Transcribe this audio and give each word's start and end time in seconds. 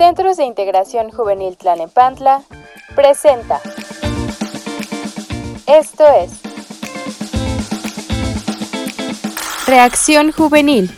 Centros 0.00 0.38
de 0.38 0.44
Integración 0.44 1.10
Juvenil 1.10 1.58
Tlanepantla 1.58 2.42
presenta. 2.94 3.60
Esto 5.66 6.04
es 6.08 6.40
Reacción 9.66 10.32
Juvenil. 10.32 10.90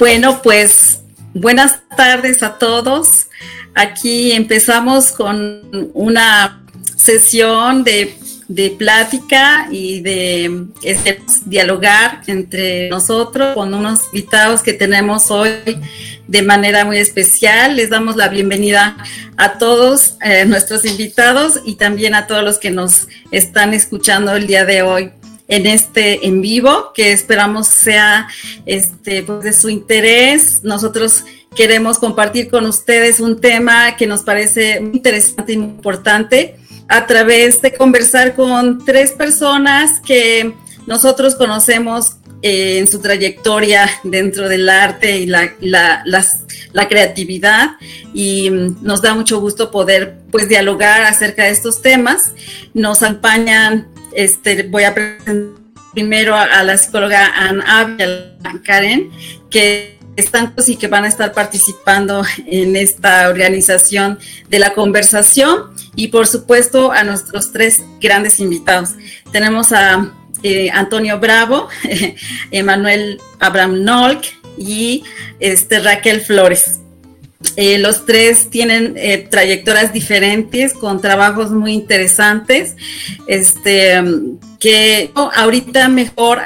Bueno, 0.00 0.42
pues 0.42 1.04
buenas 1.32 1.80
tardes 1.96 2.42
a 2.42 2.58
todos. 2.58 3.21
Aquí 3.74 4.32
empezamos 4.32 5.12
con 5.12 5.90
una 5.94 6.62
sesión 6.96 7.84
de, 7.84 8.18
plática 8.76 9.66
y 9.70 10.00
de 10.00 10.66
este, 10.82 11.22
dialogar 11.46 12.20
entre 12.26 12.90
nosotros 12.90 13.54
con 13.54 13.72
unos 13.72 14.00
invitados 14.12 14.62
que 14.62 14.74
tenemos 14.74 15.30
hoy 15.30 15.52
de 16.28 16.42
manera 16.42 16.84
muy 16.84 16.98
especial. 16.98 17.76
Les 17.76 17.88
damos 17.88 18.16
la 18.16 18.28
bienvenida 18.28 18.98
a 19.38 19.56
todos 19.56 20.16
eh, 20.22 20.44
nuestros 20.44 20.84
invitados 20.84 21.60
y 21.64 21.76
también 21.76 22.14
a 22.14 22.26
todos 22.26 22.44
los 22.44 22.58
que 22.58 22.70
nos 22.70 23.08
están 23.30 23.72
escuchando 23.72 24.36
el 24.36 24.46
día 24.46 24.66
de 24.66 24.82
hoy 24.82 25.12
en 25.48 25.66
este 25.66 26.26
en 26.26 26.40
vivo, 26.40 26.92
que 26.94 27.12
esperamos 27.12 27.68
sea 27.68 28.28
este, 28.66 29.22
pues, 29.22 29.42
de 29.42 29.52
su 29.52 29.68
interés. 29.68 30.62
Nosotros 30.62 31.24
queremos 31.54 31.98
compartir 31.98 32.50
con 32.50 32.66
ustedes 32.66 33.20
un 33.20 33.40
tema 33.40 33.96
que 33.96 34.06
nos 34.06 34.22
parece 34.22 34.80
muy 34.80 34.96
interesante 34.96 35.52
y 35.52 35.58
muy 35.58 35.68
importante 35.68 36.56
a 36.88 37.06
través 37.06 37.60
de 37.62 37.74
conversar 37.74 38.34
con 38.34 38.84
tres 38.84 39.12
personas 39.12 40.00
que 40.00 40.54
nosotros 40.86 41.34
conocemos 41.36 42.16
eh, 42.42 42.78
en 42.78 42.88
su 42.88 43.00
trayectoria 43.00 43.88
dentro 44.02 44.48
del 44.48 44.68
arte 44.68 45.18
y 45.18 45.26
la, 45.26 45.52
la, 45.60 46.02
la, 46.72 46.88
creatividad 46.88 47.76
y 48.12 48.50
mm, 48.50 48.78
nos 48.82 49.00
da 49.00 49.14
mucho 49.14 49.40
gusto 49.40 49.70
poder 49.70 50.18
pues 50.32 50.48
dialogar 50.48 51.02
acerca 51.04 51.44
de 51.44 51.50
estos 51.50 51.82
temas. 51.82 52.32
Nos 52.74 53.02
acompañan 53.02 53.88
este, 54.12 54.64
voy 54.64 54.84
a 54.84 54.94
presentar 54.94 55.62
primero 55.92 56.34
a, 56.34 56.62
la 56.62 56.76
psicóloga 56.76 57.32
Anne 57.34 57.62
Abel 57.66 58.38
Karen, 58.64 59.10
que 59.50 59.98
están 60.16 60.54
y 60.66 60.76
que 60.76 60.88
van 60.88 61.04
a 61.04 61.08
estar 61.08 61.32
participando 61.32 62.22
en 62.46 62.76
esta 62.76 63.28
organización 63.28 64.18
de 64.48 64.58
la 64.58 64.74
conversación 64.74 65.70
y 65.96 66.08
por 66.08 66.26
supuesto 66.26 66.92
a 66.92 67.04
nuestros 67.04 67.52
tres 67.52 67.82
grandes 68.00 68.40
invitados. 68.40 68.90
Tenemos 69.32 69.72
a 69.72 70.12
eh, 70.42 70.70
Antonio 70.70 71.18
Bravo, 71.18 71.68
Emanuel 72.50 73.20
Abraham 73.38 73.84
Nolk 73.84 74.24
y 74.58 75.04
este, 75.40 75.80
Raquel 75.80 76.20
Flores. 76.20 76.80
Eh, 77.56 77.78
los 77.78 78.06
tres 78.06 78.50
tienen 78.50 78.94
eh, 78.96 79.26
trayectorias 79.28 79.92
diferentes 79.92 80.74
con 80.74 81.00
trabajos 81.00 81.50
muy 81.50 81.72
interesantes. 81.72 82.76
Este, 83.26 84.00
que 84.62 85.10
ahorita 85.14 85.88
mejor, 85.88 86.42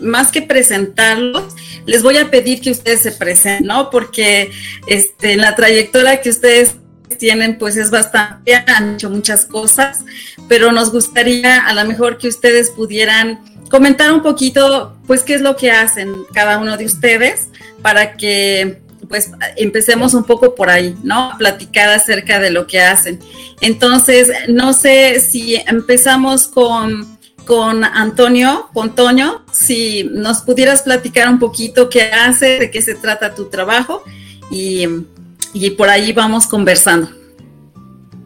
más 0.00 0.32
que 0.32 0.42
presentarlos, 0.42 1.54
les 1.86 2.02
voy 2.02 2.16
a 2.18 2.30
pedir 2.30 2.60
que 2.60 2.70
ustedes 2.70 3.00
se 3.00 3.12
presenten, 3.12 3.66
¿no? 3.66 3.90
Porque 3.90 4.50
este, 4.86 5.36
la 5.36 5.54
trayectoria 5.54 6.20
que 6.20 6.30
ustedes 6.30 6.76
tienen, 7.18 7.58
pues 7.58 7.76
es 7.76 7.90
bastante, 7.90 8.54
han 8.54 8.94
hecho 8.94 9.10
muchas 9.10 9.46
cosas, 9.46 10.04
pero 10.48 10.72
nos 10.72 10.90
gustaría 10.90 11.66
a 11.66 11.74
lo 11.74 11.84
mejor 11.84 12.18
que 12.18 12.28
ustedes 12.28 12.70
pudieran 12.70 13.40
comentar 13.70 14.12
un 14.12 14.22
poquito, 14.22 14.98
pues, 15.06 15.22
qué 15.22 15.34
es 15.34 15.40
lo 15.40 15.56
que 15.56 15.70
hacen 15.70 16.12
cada 16.34 16.58
uno 16.58 16.76
de 16.76 16.84
ustedes 16.84 17.48
para 17.80 18.14
que 18.14 18.82
pues 19.08 19.30
empecemos 19.56 20.14
un 20.14 20.24
poco 20.24 20.54
por 20.54 20.70
ahí, 20.70 20.96
¿no? 21.02 21.32
platicar 21.36 21.88
acerca 21.90 22.38
de 22.38 22.50
lo 22.50 22.66
que 22.66 22.80
hacen. 22.80 23.18
Entonces, 23.60 24.30
no 24.48 24.72
sé 24.72 25.20
si 25.20 25.56
empezamos 25.66 26.46
con, 26.46 27.18
con 27.46 27.84
Antonio, 27.84 28.68
con 28.72 28.94
Toño, 28.94 29.42
si 29.52 30.04
nos 30.04 30.42
pudieras 30.42 30.82
platicar 30.82 31.28
un 31.28 31.38
poquito 31.38 31.88
qué 31.88 32.02
hace, 32.02 32.58
de 32.58 32.70
qué 32.70 32.82
se 32.82 32.94
trata 32.94 33.34
tu 33.34 33.46
trabajo 33.46 34.02
y, 34.50 34.86
por 35.76 35.88
ahí 35.88 36.12
vamos 36.12 36.46
conversando. 36.46 37.08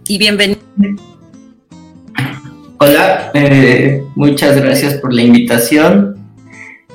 Y 0.07 0.19
bienvenido. 0.19 0.61
Hola, 2.79 3.31
eh, 3.35 4.05
muchas 4.15 4.57
gracias 4.57 4.95
por 4.95 5.13
la 5.13 5.23
invitación. 5.23 6.17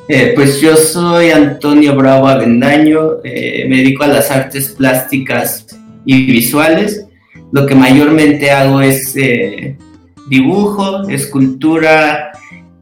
Eh, 0.08 0.34
pues 0.36 0.60
yo 0.62 0.76
soy 0.76 1.32
Antonio 1.32 1.96
Bravo 1.96 2.28
Avendaño, 2.28 3.24
eh, 3.24 3.66
me 3.68 3.78
dedico 3.78 4.04
a 4.04 4.08
las 4.08 4.30
artes 4.30 4.70
plásticas 4.70 5.66
y 6.06 6.26
visuales. 6.26 7.06
Lo 7.52 7.66
que 7.66 7.76
mayormente 7.76 8.52
hago 8.52 8.82
es 8.82 9.16
dibujo, 10.32 11.08
escultura 11.10 12.32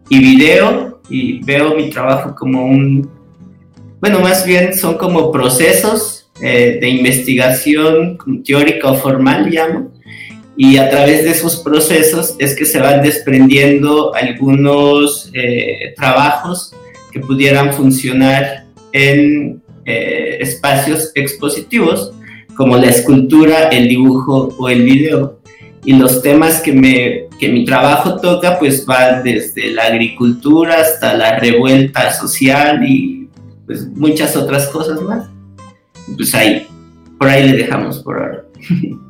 y 0.07 0.19
video 0.19 1.01
y 1.09 1.43
veo 1.43 1.75
mi 1.75 1.89
trabajo 1.89 2.35
como 2.35 2.65
un, 2.65 3.09
bueno, 3.99 4.19
más 4.19 4.45
bien 4.45 4.77
son 4.77 4.97
como 4.97 5.31
procesos 5.31 6.29
de 6.39 6.87
investigación 6.87 8.17
teórica 8.45 8.91
o 8.91 8.95
formal, 8.95 9.49
llamo, 9.49 9.91
y 10.55 10.77
a 10.77 10.89
través 10.89 11.25
de 11.25 11.31
esos 11.31 11.57
procesos 11.57 12.35
es 12.39 12.55
que 12.55 12.65
se 12.65 12.79
van 12.79 13.01
desprendiendo 13.01 14.13
algunos 14.13 15.31
trabajos 15.97 16.73
que 17.11 17.19
pudieran 17.19 17.73
funcionar 17.73 18.65
en 18.93 19.61
eh, 19.85 20.37
espacios 20.41 21.11
expositivos 21.15 22.11
como 22.55 22.77
la 22.77 22.89
escultura, 22.89 23.69
el 23.69 23.87
dibujo 23.87 24.53
o 24.57 24.69
el 24.69 24.83
video. 24.83 25.39
Y 25.85 25.93
los 25.93 26.21
temas 26.21 26.61
que, 26.61 26.73
me, 26.73 27.28
que 27.39 27.49
mi 27.49 27.65
trabajo 27.65 28.19
toca 28.19 28.59
pues 28.59 28.85
van 28.85 29.23
desde 29.23 29.71
la 29.71 29.85
agricultura 29.85 30.81
hasta 30.81 31.15
la 31.15 31.39
revuelta 31.39 32.11
social 32.13 32.83
y 32.85 33.29
pues 33.65 33.87
muchas 33.87 34.35
otras 34.35 34.67
cosas 34.67 35.01
más. 35.01 35.27
Pues 36.15 36.35
ahí, 36.35 36.67
por 37.17 37.29
ahí 37.29 37.49
le 37.49 37.57
dejamos 37.57 37.99
por 37.99 38.19
ahora. 38.19 38.43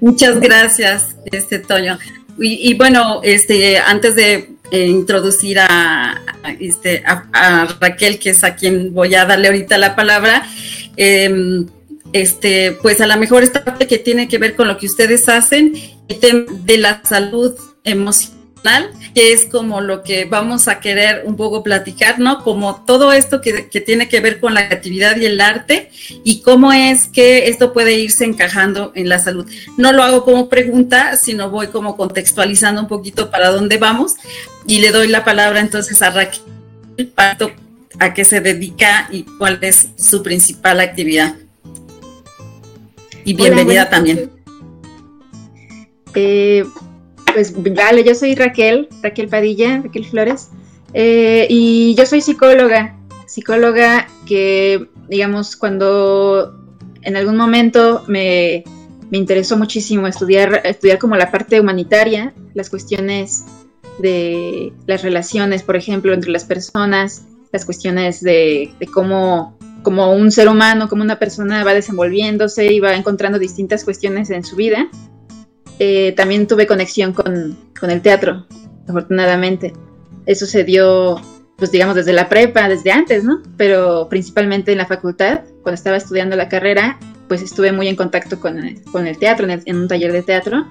Muchas 0.00 0.40
gracias, 0.40 1.16
este 1.30 1.60
Toño. 1.60 1.96
Y, 2.36 2.74
bueno, 2.74 3.20
este, 3.22 3.78
antes 3.78 4.16
de 4.16 4.48
eh, 4.72 4.86
introducir 4.88 5.60
a, 5.60 6.20
este, 6.58 7.04
a, 7.06 7.68
Raquel, 7.80 8.18
que 8.18 8.30
es 8.30 8.42
a 8.42 8.56
quien 8.56 8.92
voy 8.92 9.14
a 9.14 9.26
darle 9.26 9.46
ahorita 9.46 9.78
la 9.78 9.94
palabra. 9.94 10.44
Em, 10.96 11.66
este, 12.12 12.72
pues 12.82 13.00
a 13.00 13.06
lo 13.06 13.16
mejor 13.16 13.42
esta 13.42 13.64
parte 13.64 13.86
que 13.86 13.98
tiene 13.98 14.28
que 14.28 14.38
ver 14.38 14.54
con 14.54 14.68
lo 14.68 14.78
que 14.78 14.86
ustedes 14.86 15.28
hacen, 15.28 15.74
de 16.08 16.78
la 16.78 17.02
salud 17.04 17.54
emocional 17.84 18.42
que 19.14 19.32
es 19.32 19.44
como 19.46 19.80
lo 19.80 20.02
que 20.02 20.24
vamos 20.24 20.68
a 20.68 20.80
querer 20.80 21.22
un 21.26 21.36
poco 21.36 21.62
platicar, 21.62 22.18
¿no? 22.18 22.42
Como 22.42 22.84
todo 22.84 23.12
esto 23.12 23.40
que, 23.40 23.62
tiene 23.80 24.08
que 24.08 24.20
ver 24.20 24.40
con 24.40 24.54
la 24.54 24.68
creatividad 24.68 25.16
y 25.16 25.26
el 25.26 25.40
arte 25.40 25.90
y 26.24 26.40
cómo 26.42 26.72
es 26.72 27.08
que 27.08 27.48
esto 27.48 27.72
puede 27.72 27.94
irse 27.94 28.24
encajando 28.24 28.92
en 28.94 29.08
la 29.08 29.18
salud. 29.18 29.50
No 29.76 29.92
lo 29.92 30.02
hago 30.02 30.24
como 30.24 30.48
pregunta, 30.48 31.16
sino 31.16 31.50
voy 31.50 31.68
como 31.68 31.96
contextualizando 31.96 32.80
un 32.80 32.88
poquito 32.88 33.30
para 33.30 33.50
dónde 33.50 33.78
vamos 33.78 34.14
y 34.66 34.80
le 34.80 34.90
doy 34.90 35.08
la 35.08 35.24
palabra 35.24 35.60
entonces 35.60 36.00
a 36.02 36.10
Raquel 36.10 36.42
a 37.98 38.14
qué 38.14 38.24
se 38.24 38.40
dedica 38.40 39.08
y 39.10 39.24
cuál 39.24 39.58
es 39.62 39.88
su 39.98 40.22
principal 40.22 40.80
actividad. 40.80 41.34
Y 43.24 43.34
bienvenida 43.34 43.88
también. 43.88 44.30
Eh, 46.14 46.64
pues 47.32 47.54
vale, 47.74 48.04
yo 48.04 48.14
soy 48.14 48.34
Raquel, 48.34 48.88
Raquel 49.02 49.28
Padilla, 49.28 49.80
Raquel 49.82 50.04
Flores, 50.04 50.50
eh, 50.92 51.46
y 51.48 51.94
yo 51.94 52.04
soy 52.04 52.20
psicóloga, 52.20 52.98
psicóloga 53.26 54.08
que, 54.26 54.88
digamos, 55.08 55.56
cuando 55.56 56.58
en 57.02 57.16
algún 57.16 57.36
momento 57.36 58.04
me, 58.08 58.64
interesó 59.10 59.56
muchísimo 59.56 60.06
estudiar, 60.06 60.62
estudiar 60.64 60.98
como 60.98 61.16
la 61.16 61.30
parte 61.30 61.60
humanitaria, 61.60 62.34
las 62.54 62.70
cuestiones 62.70 63.44
de 63.98 64.72
las 64.86 65.02
relaciones, 65.02 65.62
por 65.62 65.76
ejemplo, 65.76 66.12
entre 66.12 66.30
las 66.30 66.44
personas, 66.44 67.24
las 67.52 67.64
cuestiones 67.64 68.20
de, 68.22 68.72
de 68.78 68.86
cómo 68.86 69.58
como 69.82 70.12
un 70.12 70.30
ser 70.30 70.48
humano, 70.48 70.88
como 70.88 71.02
una 71.02 71.18
persona 71.18 71.64
va 71.64 71.74
desenvolviéndose 71.74 72.72
y 72.72 72.80
va 72.80 72.94
encontrando 72.94 73.38
distintas 73.38 73.84
cuestiones 73.84 74.30
en 74.30 74.44
su 74.44 74.56
vida. 74.56 74.88
Eh, 75.78 76.12
también 76.16 76.46
tuve 76.46 76.66
conexión 76.66 77.12
con, 77.12 77.56
el 77.82 78.02
teatro, 78.02 78.46
afortunadamente. 78.88 79.72
Eso 80.26 80.46
se 80.46 80.64
dio 80.64 81.20
pues 81.56 81.70
digamos 81.70 81.94
desde 81.94 82.12
la 82.12 82.28
prepa, 82.28 82.68
desde 82.68 82.90
antes, 82.90 83.22
¿no? 83.22 83.40
Pero 83.56 84.08
principalmente 84.08 84.72
en 84.72 84.78
la 84.78 84.86
facultad, 84.86 85.42
cuando 85.62 85.74
estaba 85.74 85.96
estudiando 85.96 86.34
la 86.34 86.48
carrera, 86.48 86.98
pues 87.28 87.40
estuve 87.40 87.70
muy 87.70 87.86
en 87.86 87.94
contacto 87.94 88.40
con, 88.40 88.58
el 88.58 89.18
teatro, 89.18 89.46
en, 89.48 89.76
un 89.76 89.86
taller 89.86 90.12
de 90.12 90.22
teatro. 90.22 90.66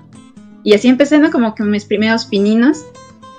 Y 0.63 0.73
así 0.73 0.89
empecé, 0.89 1.17
¿no? 1.17 1.31
Como 1.31 1.55
que 1.55 1.63
mis 1.63 1.85
primeros 1.85 2.25
pininos 2.25 2.85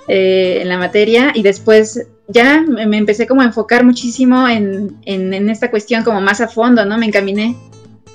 eh, 0.08 0.60
en 0.62 0.69
la 0.69 0.78
materia 0.78 1.32
y 1.34 1.42
después 1.42 2.06
ya 2.28 2.62
me, 2.62 2.96
empecé 2.96 3.26
como 3.26 3.42
a 3.42 3.44
enfocar 3.44 3.84
muchísimo 3.84 4.48
en, 4.48 4.98
esta 5.04 5.70
cuestión 5.70 6.04
como 6.04 6.20
más 6.20 6.40
a 6.40 6.48
fondo, 6.48 6.84
¿no? 6.84 6.98
Me 6.98 7.06
encaminé, 7.06 7.56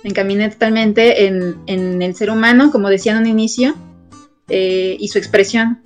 me 0.04 0.09
encaminé 0.09 0.50
totalmente 0.50 1.25
en, 1.25 2.01
el 2.01 2.15
ser 2.15 2.31
humano, 2.31 2.71
como 2.71 2.89
decía 2.89 3.13
en 3.13 3.19
un 3.19 3.27
inicio, 3.27 3.75
eh, 4.50 4.98
y 5.00 5.07
su 5.09 5.18
expresión. 5.18 5.80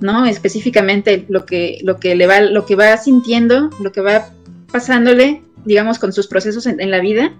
¿no? 0.00 0.26
Específicamente 0.26 1.24
lo 1.28 1.46
que, 1.46 1.80
le 2.02 2.26
va, 2.26 2.40
lo 2.40 2.66
que 2.66 2.76
va 2.76 2.96
sintiendo, 2.96 3.70
lo 3.80 3.92
que 3.92 4.00
va 4.00 4.28
pasándole, 4.70 5.42
digamos, 5.64 5.98
con 5.98 6.12
sus 6.12 6.26
procesos 6.26 6.66
en, 6.66 6.90
la 6.90 7.00
vida, 7.00 7.32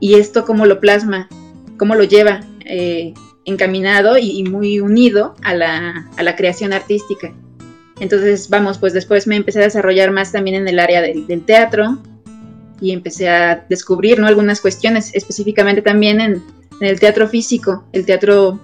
y 0.00 0.14
esto 0.14 0.44
cómo 0.44 0.64
lo 0.64 0.80
plasma, 0.80 1.28
cómo 1.76 1.94
lo 1.94 2.04
lleva 2.04 2.40
eh, 2.60 3.14
encaminado 3.44 4.16
y, 4.18 4.44
muy 4.44 4.80
unido 4.80 5.34
a 5.42 5.54
la, 5.54 6.36
creación 6.36 6.72
artística. 6.72 7.34
Entonces, 8.00 8.48
vamos, 8.48 8.78
pues 8.78 8.92
después 8.92 9.26
me 9.26 9.36
empecé 9.36 9.60
a 9.60 9.64
desarrollar 9.64 10.10
más 10.10 10.32
también 10.32 10.56
en 10.56 10.68
el 10.68 10.78
área 10.78 11.02
del, 11.02 11.26
teatro 11.44 11.98
y 12.80 12.92
empecé 12.92 13.28
a 13.28 13.64
descubrir 13.68 14.20
¿no? 14.20 14.26
algunas 14.26 14.60
cuestiones, 14.60 15.10
específicamente 15.14 15.82
también 15.82 16.20
en, 16.20 16.42
el 16.80 17.00
teatro 17.00 17.26
físico, 17.26 17.84
el 17.92 18.06
teatro 18.06 18.60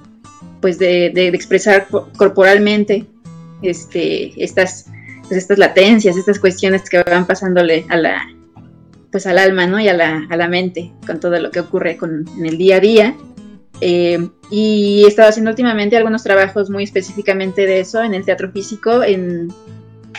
pues 0.61 0.79
de, 0.79 1.11
de 1.13 1.29
expresar 1.29 1.89
corporalmente 2.17 3.07
este, 3.63 4.33
estas, 4.43 4.87
pues 5.23 5.33
estas 5.33 5.59
latencias, 5.59 6.17
estas 6.17 6.39
cuestiones 6.39 6.89
que 6.89 7.03
van 7.03 7.27
pasándole 7.27 7.85
a 7.89 7.97
la, 7.97 8.29
pues 9.11 9.27
al 9.27 9.39
alma, 9.39 9.67
¿no? 9.67 9.81
Y 9.81 9.89
a 9.89 9.95
la, 9.95 10.27
a 10.29 10.37
la 10.37 10.49
mente, 10.49 10.93
con 11.07 11.21
todo 11.21 11.39
lo 11.39 11.51
que 11.51 11.61
ocurre 11.61 11.97
con, 11.97 12.29
en 12.37 12.47
el 12.47 12.59
día 12.59 12.77
a 12.77 12.81
día. 12.81 13.17
Eh, 13.87 14.31
y 14.51 15.03
he 15.05 15.09
estado 15.09 15.29
haciendo 15.29 15.51
últimamente 15.51 15.95
algunos 15.95 16.23
trabajos 16.23 16.71
muy 16.71 16.85
específicamente 16.85 17.67
de 17.67 17.81
eso 17.81 18.03
en 18.03 18.15
el 18.15 18.25
teatro 18.25 18.51
físico, 18.51 19.03
en, 19.03 19.53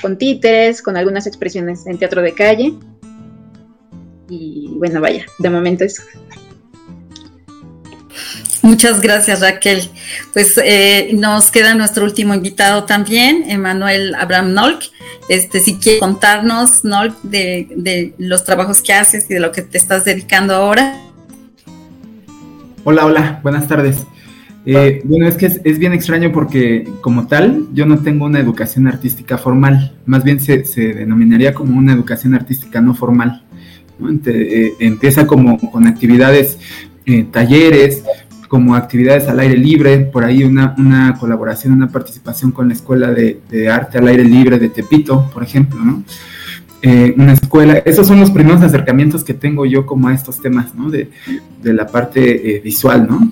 con 0.04 0.20
títeres, 0.20 0.84
con 0.84 0.96
algunas 0.96 1.26
expresiones 1.26 1.88
en 1.88 1.98
teatro 1.98 2.22
de 2.22 2.36
calle. 2.36 2.76
Y 4.30 4.70
bueno, 4.76 5.02
vaya, 5.02 5.26
de 5.40 5.50
momento 5.50 5.84
eso. 5.84 6.04
Muchas 8.62 9.02
gracias, 9.02 9.42
Raquel. 9.42 9.90
Pues 10.32 10.60
eh, 10.64 11.10
nos 11.14 11.50
queda 11.50 11.74
nuestro 11.74 12.06
último 12.06 12.36
invitado 12.36 12.84
también, 12.84 13.50
Emanuel 13.50 14.14
Abraham 14.14 14.54
Nolk. 14.54 14.84
Este, 15.28 15.60
si 15.60 15.78
quiere 15.78 15.98
contarnos, 15.98 16.86
Nolk, 16.86 17.20
de, 17.24 18.14
los 18.20 18.44
trabajos 18.44 18.84
que 18.84 18.94
haces 18.94 19.26
y 19.28 19.34
de 19.34 19.40
lo 19.40 19.52
que 19.52 19.64
te 19.64 19.80
estás 19.80 20.06
dedicando 20.06 20.54
ahora. 20.54 21.02
Hola, 22.88 23.08
hola, 23.08 23.40
buenas 23.42 23.68
tardes. 23.68 24.06
Eh, 24.64 25.02
bueno, 25.06 25.28
es 25.28 25.34
que 25.38 25.48
es, 25.48 25.80
bien 25.80 25.92
extraño 25.94 26.32
porque 26.32 26.88
como 27.02 27.26
tal 27.26 27.66
yo 27.74 27.88
no 27.88 27.98
tengo 27.98 28.26
una 28.26 28.40
educación 28.40 28.86
artística 28.86 29.40
formal, 29.40 29.98
más 30.06 30.24
bien 30.24 30.40
se, 30.40 30.62
denominaría 30.94 31.56
como 31.56 31.80
una 31.80 31.94
educación 31.94 32.36
artística 32.36 32.82
no 32.82 32.94
formal. 32.94 33.44
Eh, 34.28 34.74
empieza 34.80 35.26
como 35.26 35.58
con 35.72 35.88
actividades, 35.88 36.60
talleres, 37.32 38.04
como 38.48 38.76
actividades 38.76 39.28
al 39.30 39.40
aire 39.40 39.58
libre, 39.58 40.02
por 40.02 40.24
ahí 40.24 40.44
una, 40.44 40.76
una 40.78 41.16
colaboración, 41.20 41.74
una 41.74 41.88
participación 41.88 42.52
con 42.52 42.68
la 42.68 42.76
Escuela 42.76 43.12
de, 43.12 43.68
Arte 43.68 43.98
al 43.98 44.10
Aire 44.10 44.26
Libre 44.26 44.60
de 44.60 44.70
Tepito, 44.70 45.28
por 45.34 45.42
ejemplo, 45.42 45.84
¿no? 45.84 46.04
Eh, 46.88 47.16
una 47.18 47.34
escuela, 47.34 47.82
esos 47.84 48.06
son 48.06 48.20
los 48.20 48.30
primeros 48.30 48.62
acercamientos 48.62 49.24
que 49.24 49.34
tengo 49.34 49.66
yo 49.66 49.88
como 49.88 50.08
a 50.08 50.14
estos 50.14 50.40
temas, 50.40 50.76
¿no? 50.76 50.92
De, 50.92 51.10
la 51.64 51.88
parte 51.88 52.58
eh, 52.58 52.62
visual, 52.64 53.08
¿no? 53.10 53.32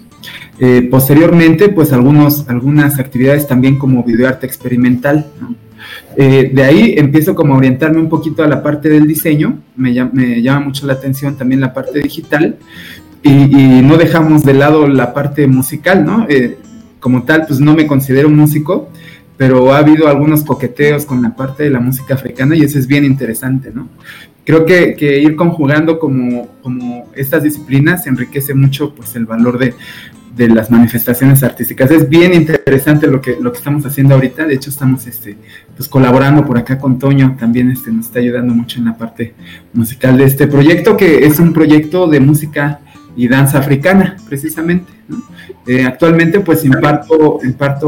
Eh, 0.58 0.88
posteriormente, 0.90 1.70
pues 1.70 1.94
algunos, 1.94 2.50
algunas 2.50 2.98
actividades 2.98 3.46
también 3.48 3.78
como 3.78 4.04
videoarte 4.04 4.48
experimental, 4.48 5.28
¿no? 5.40 5.56
de 6.16 6.64
ahí 6.64 6.94
empiezo 6.98 7.36
como 7.36 7.56
a 7.56 7.58
orientarme 7.58 8.00
un 8.00 8.08
poquito 8.08 8.42
a 8.42 8.48
la 8.48 8.64
parte 8.64 8.88
del 8.88 9.06
diseño, 9.06 9.60
me, 9.76 9.92
me 10.14 10.42
llama 10.42 10.68
mucho 10.68 10.88
la 10.88 10.94
atención 10.94 11.36
también 11.36 11.60
la 11.60 11.74
parte 11.74 12.00
digital, 12.00 12.58
y, 13.24 13.82
no 13.82 13.98
dejamos 13.98 14.44
de 14.44 14.54
lado 14.54 14.88
la 14.88 15.14
parte 15.14 15.48
musical, 15.48 16.06
¿no? 16.06 16.26
Eh, 16.30 16.58
como 17.00 17.24
tal, 17.24 17.46
pues 17.48 17.60
no 17.60 17.74
me 17.74 17.88
considero 17.88 18.30
músico, 18.30 18.90
pero 19.44 19.74
ha 19.74 19.80
habido 19.80 20.08
algunos 20.08 20.42
coqueteos 20.46 21.06
con 21.06 21.22
la 21.22 21.36
parte 21.36 21.64
de 21.64 21.70
la 21.70 21.82
música 21.82 22.14
africana 22.14 22.56
y 22.56 22.62
eso 22.62 22.80
es 22.80 22.88
bien 22.88 23.04
interesante, 23.04 23.74
¿no? 23.76 23.90
Creo 24.46 24.66
que, 24.66 24.96
ir 25.22 25.36
conjugando 25.36 26.00
como, 26.00 26.48
como 26.62 27.12
estas 27.14 27.44
disciplinas 27.44 28.08
enriquece 28.08 28.54
mucho 28.54 28.96
pues 28.96 29.18
el 29.18 29.26
valor 29.26 29.58
de, 29.58 29.74
de 30.34 30.48
las 30.48 30.72
manifestaciones 30.72 31.44
artísticas. 31.44 31.92
Es 31.92 32.08
bien 32.08 32.34
interesante 32.34 33.08
lo 33.08 33.20
que, 33.20 33.36
lo 33.38 33.52
que 33.52 33.58
estamos 33.58 33.86
haciendo 33.86 34.16
ahorita. 34.16 34.46
De 34.46 34.54
hecho, 34.54 34.70
estamos 34.70 35.06
este, 35.08 35.36
pues, 35.76 35.90
colaborando 35.90 36.46
por 36.46 36.58
acá 36.58 36.78
con 36.78 36.98
Toño. 36.98 37.36
También 37.38 37.70
este, 37.70 37.92
nos 37.92 38.06
está 38.06 38.20
ayudando 38.20 38.54
mucho 38.54 38.80
en 38.80 38.86
la 38.86 38.98
parte 38.98 39.34
musical 39.74 40.18
de 40.18 40.24
este 40.24 40.48
proyecto, 40.48 40.96
que 40.96 41.26
es 41.26 41.38
un 41.42 41.52
proyecto 41.52 42.08
de 42.08 42.22
música 42.22 42.80
y 43.18 43.28
danza 43.28 43.60
africana, 43.60 44.16
precisamente. 44.30 44.94
Eh, 45.66 45.86
actualmente, 45.86 46.40
pues 46.42 46.66
imparto, 46.66 47.40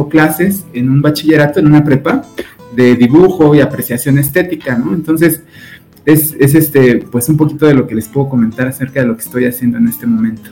clases 0.10 0.66
en 0.74 0.89
un 0.89 1.01
bachillerato, 1.01 1.60
en 1.60 1.68
una 1.68 1.83
prepa, 1.83 2.24
de 2.74 2.95
dibujo 2.95 3.56
y 3.56 3.62
apreciación 3.62 4.18
estética, 4.18 4.77
¿no? 4.77 4.94
Entonces, 4.94 5.42
es, 6.06 6.33
este, 6.39 6.98
pues 7.12 7.27
un 7.30 7.38
poquito 7.38 7.66
de 7.66 7.74
lo 7.74 7.88
que 7.88 7.95
les 7.95 8.07
puedo 8.07 8.30
comentar 8.30 8.68
acerca 8.68 9.01
de 9.01 9.07
lo 9.07 9.16
que 9.16 9.24
estoy 9.24 9.45
haciendo 9.45 9.77
en 9.77 9.88
este 9.88 10.06
momento. 10.06 10.51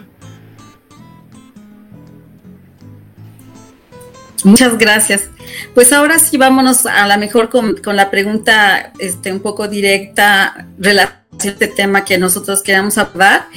Muchas 4.43 4.77
gracias. 4.77 5.29
Pues 5.73 5.93
ahora 5.93 6.19
sí 6.19 6.37
vámonos 6.37 6.85
a 6.85 7.07
la 7.07 7.17
mejor 7.17 7.49
con, 7.49 7.77
con 7.77 7.95
la 7.95 8.11
pregunta 8.11 8.91
este, 8.99 9.31
un 9.31 9.39
poco 9.39 9.67
directa 9.67 10.67
relacionada 10.77 11.23
a 11.31 11.47
este 11.47 11.67
tema 11.67 12.03
que 12.03 12.17
nosotros 12.17 12.61
queremos 12.61 12.97
hablar 12.97 13.47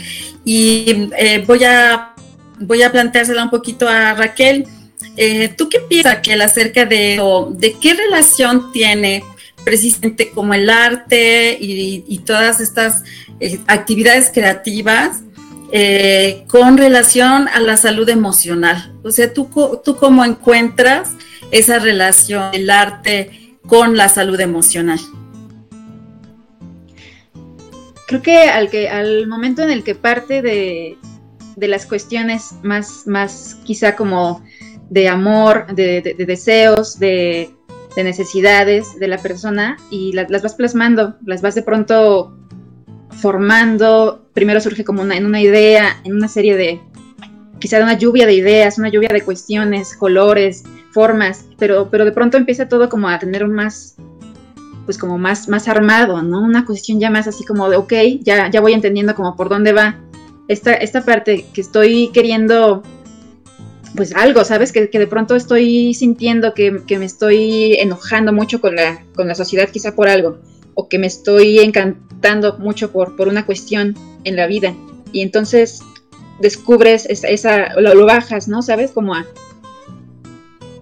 y 0.44 1.10
eh, 1.18 1.44
voy, 1.46 1.64
a, 1.64 2.14
voy 2.60 2.82
a 2.82 2.92
planteársela 2.92 3.44
un 3.44 3.50
poquito 3.50 3.88
a 3.88 4.14
Raquel. 4.14 4.66
Eh, 5.16 5.48
¿Tú 5.56 5.68
qué 5.68 5.80
piensas, 5.80 6.16
Raquel, 6.16 6.42
acerca 6.42 6.84
de, 6.84 7.20
de 7.50 7.72
qué 7.80 7.94
relación 7.94 8.72
tiene 8.72 9.22
precisamente 9.64 10.30
como 10.30 10.54
el 10.54 10.70
arte 10.70 11.56
y, 11.60 12.18
todas 12.24 12.60
estas 12.60 13.02
eh, 13.40 13.60
actividades 13.66 14.30
creativas 14.32 15.22
con 16.48 16.78
relación 16.78 17.48
a 17.48 17.60
la 17.60 17.76
salud 17.76 18.08
emocional? 18.08 18.92
O 19.02 19.10
sea, 19.10 19.32
¿tú, 19.32 19.50
¿tú 19.84 19.96
cómo 19.96 20.24
encuentras 20.24 21.10
esa 21.50 21.78
relación 21.78 22.52
del 22.52 22.70
arte 22.70 23.58
con 23.66 23.96
la 23.96 24.08
salud 24.08 24.40
emocional? 24.40 25.00
creo 28.06 28.22
que 28.22 28.38
al, 28.48 28.70
que 28.70 28.88
al 28.88 29.26
momento 29.26 29.62
en 29.62 29.70
el 29.70 29.84
que 29.84 29.94
parte 29.94 30.40
de, 30.40 30.96
las 31.56 31.86
cuestiones 31.86 32.54
más, 32.62 33.06
más 33.06 33.56
quizá 33.64 33.96
como 33.96 34.42
de 34.90 35.08
amor, 35.08 35.66
de, 35.74 36.14
deseos, 36.26 36.98
de, 36.98 37.50
necesidades 37.96 38.98
de 39.00 39.08
la 39.08 39.16
persona 39.16 39.78
y 39.90 40.12
las 40.12 40.42
vas 40.42 40.54
plasmando, 40.54 41.16
las 41.24 41.40
vas 41.40 41.54
de 41.54 41.62
pronto 41.62 42.36
formando, 43.10 44.28
primero 44.34 44.60
surge 44.60 44.84
como 44.84 45.00
una, 45.00 45.16
en 45.16 45.24
una 45.24 45.40
idea, 45.40 45.96
en 46.04 46.14
una 46.14 46.28
serie 46.28 46.56
de, 46.56 46.78
quizá 47.58 47.78
de 47.78 47.84
una 47.84 47.94
lluvia 47.94 48.26
de 48.26 48.34
ideas, 48.34 48.76
una 48.76 48.90
lluvia 48.90 49.08
de 49.10 49.22
cuestiones, 49.22 49.96
colores, 49.96 50.64
formas, 50.92 51.46
pero, 51.58 51.88
pero 51.90 52.04
de 52.04 52.12
pronto 52.12 52.36
empieza 52.36 52.68
todo 52.68 52.90
como 52.90 53.08
a 53.08 53.18
tener 53.18 53.42
un 53.44 53.54
más, 53.54 53.96
pues 54.84 54.98
como 54.98 55.16
más, 55.16 55.48
más 55.48 55.66
armado, 55.66 56.22
¿no? 56.22 56.42
Una 56.42 56.66
cuestión 56.66 57.00
ya 57.00 57.10
más 57.10 57.26
así 57.26 57.44
como 57.44 57.70
de, 57.70 57.76
ok, 57.76 57.92
ya, 58.20 58.50
ya 58.50 58.60
voy 58.60 58.74
entendiendo 58.74 59.14
como 59.14 59.36
por 59.36 59.48
dónde 59.48 59.72
va 59.72 59.96
esta, 60.48 60.74
esta 60.74 61.04
parte 61.04 61.46
que 61.52 61.60
estoy 61.60 62.10
queriendo, 62.12 62.82
pues 63.94 64.14
algo, 64.14 64.44
¿sabes? 64.44 64.72
Que, 64.72 64.86
de 64.86 65.06
pronto 65.06 65.34
estoy 65.34 65.94
sintiendo 65.94 66.54
que, 66.54 66.70
me 66.70 67.04
estoy 67.04 67.74
enojando 67.74 68.32
mucho 68.32 68.60
con 68.60 68.76
la, 68.76 69.04
con 69.14 69.28
la 69.28 69.34
sociedad 69.34 69.68
quizá 69.68 69.94
por 69.94 70.08
algo, 70.08 70.38
o 70.74 70.88
que 70.88 70.98
me 70.98 71.06
estoy 71.06 71.58
encantando 71.58 72.58
mucho 72.58 72.92
por, 72.92 73.16
por 73.16 73.28
una 73.28 73.46
cuestión 73.46 73.94
en 74.24 74.36
la 74.36 74.46
vida. 74.46 74.74
Y 75.12 75.22
entonces 75.22 75.80
descubres 76.40 77.06
esa, 77.06 77.28
esa 77.28 77.80
lo, 77.80 77.94
lo 77.94 78.06
bajas, 78.06 78.48
¿no? 78.48 78.62
¿Sabes? 78.62 78.90
Como 78.90 79.14
a 79.14 79.26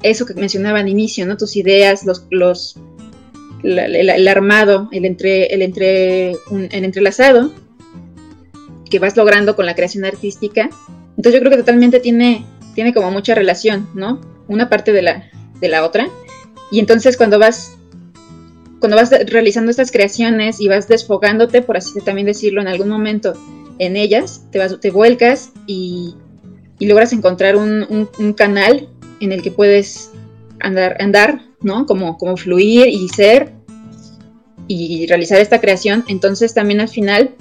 eso 0.03 0.27
que 0.27 0.35
mencionaba 0.35 0.81
al 0.81 0.89
inicio, 0.89 1.27
¿no? 1.27 1.37
Tus 1.37 1.57
ideas, 1.57 2.05
los, 2.05 2.27
los 2.31 2.77
el, 3.63 4.29
armado, 4.29 4.89
el, 4.93 5.07
entre, 5.07 5.47
el, 5.47 5.63
entre, 5.63 6.33
el 6.33 6.85
entrelazado 6.85 7.51
que 8.95 9.01
vas 9.01 9.17
logrando 9.17 9.57
con 9.57 9.67
la 9.67 9.75
creación 9.75 10.05
artística. 10.05 10.71
Entonces 11.17 11.35
yo 11.35 11.41
creo 11.41 11.51
que 11.51 11.57
totalmente 11.57 11.99
tiene, 11.99 12.47
tiene 12.77 12.95
como 12.95 13.11
mucha 13.11 13.35
relación, 13.35 13.89
¿no? 13.93 14.21
Una 14.47 14.69
parte 14.69 14.93
de 14.93 15.03
la, 15.03 15.29
de 15.61 15.69
la 15.69 15.85
otra. 15.85 16.09
Y 16.71 16.79
entonces 16.79 17.17
cuando 17.17 17.41
vas 17.41 17.77
cuando 18.79 18.97
vas 18.97 19.11
realizando 19.27 19.73
estas 19.73 19.91
creaciones 19.91 20.61
y 20.61 20.69
vas 20.69 20.87
desfogándote, 20.87 21.61
por 21.61 21.77
así 21.77 21.99
también 22.03 22.29
decirlo, 22.29 22.61
en 22.61 22.69
algún 22.69 22.89
momento 22.89 23.33
en 23.81 23.97
ellas, 23.97 24.45
te, 24.53 24.61
vas, 24.61 24.79
te 24.79 24.93
vuelcas 24.93 25.51
y, 25.67 26.15
logras 26.79 27.13
encontrar 27.13 27.57
un, 27.57 28.09
canal 28.37 28.89
en 29.19 29.33
el 29.33 29.43
que 29.43 29.51
puedes 29.51 30.13
andar, 30.61 30.99
andar 31.01 31.41
¿no? 31.63 31.85
Como, 31.87 32.17
como 32.17 32.37
fluir 32.37 32.87
y 32.87 33.09
ser 33.09 33.51
y 34.69 35.07
realizar 35.09 35.41
esta 35.41 35.61
creación, 35.61 36.05
entonces 36.07 36.55
también 36.55 36.81
al 36.81 36.89
final 36.89 37.35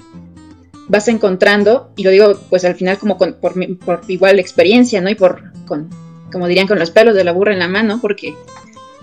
vas 0.88 1.08
encontrando, 1.08 1.90
y 1.96 2.04
lo 2.04 2.10
digo 2.10 2.38
pues 2.50 2.64
al 2.64 2.74
final 2.74 2.98
como 2.98 3.16
por, 3.16 3.36
por, 3.36 4.02
igual 4.08 4.38
experiencia, 4.38 5.00
¿no? 5.00 5.10
Y 5.10 5.14
por, 5.14 5.52
con, 5.66 5.88
como 6.32 6.46
dirían, 6.46 6.66
con 6.66 6.78
los 6.78 6.90
pelos 6.90 7.14
de 7.14 7.24
la 7.24 7.32
burra 7.32 7.52
en 7.52 7.60
la 7.60 7.68
mano, 7.68 8.00
porque, 8.00 8.34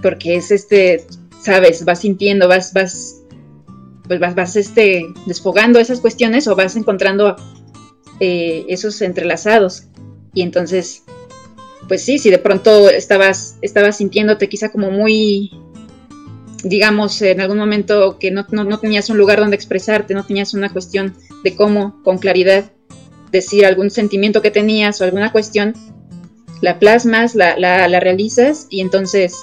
porque 0.02 0.36
es 0.36 0.52
este, 0.52 1.06
sabes, 1.42 1.84
vas 1.86 2.00
sintiendo, 2.00 2.48
vas, 2.48 2.74
vas, 2.74 3.22
pues 4.08 4.20
vas, 4.20 4.36
vas 4.36 4.56
este, 4.56 5.08
desfogando 5.26 5.80
esas 5.80 6.00
cuestiones 6.00 6.48
o 6.48 6.56
vas 6.56 6.76
encontrando 6.76 7.36
eh, 8.20 8.66
esos 8.70 9.02
entrelazados. 9.02 9.86
Y 10.34 10.44
entonces, 10.44 11.04
pues 11.88 12.04
sí, 12.04 12.20
si 12.20 12.30
de 12.30 12.38
pronto 12.38 12.90
estabas, 12.90 13.58
estabas 13.62 13.98
sintiéndote 13.98 14.48
quizá 14.48 14.70
como 14.70 14.92
muy, 14.92 15.52
digamos, 16.64 17.22
en 17.22 17.42
algún 17.42 17.58
momento 17.58 18.18
que 18.20 18.32
no, 18.32 18.46
no, 18.52 18.80
tenías 18.80 19.10
un 19.10 19.18
lugar 19.18 19.40
donde 19.40 19.56
expresarte, 19.56 20.14
no 20.14 20.26
tenías 20.26 20.54
una 20.54 20.72
cuestión 20.72 21.16
de 21.44 21.56
cómo 21.56 22.02
con 22.04 22.18
claridad 22.18 22.72
decir 23.32 23.66
algún 23.66 23.90
sentimiento 23.90 24.42
que 24.42 24.52
tenías 24.52 25.00
o 25.02 25.04
alguna 25.04 25.32
cuestión, 25.32 25.74
la 26.62 26.80
plasmas, 26.80 27.36
la, 27.36 27.58
la 27.58 28.00
realizas 28.00 28.68
y 28.70 28.82
entonces 28.82 29.36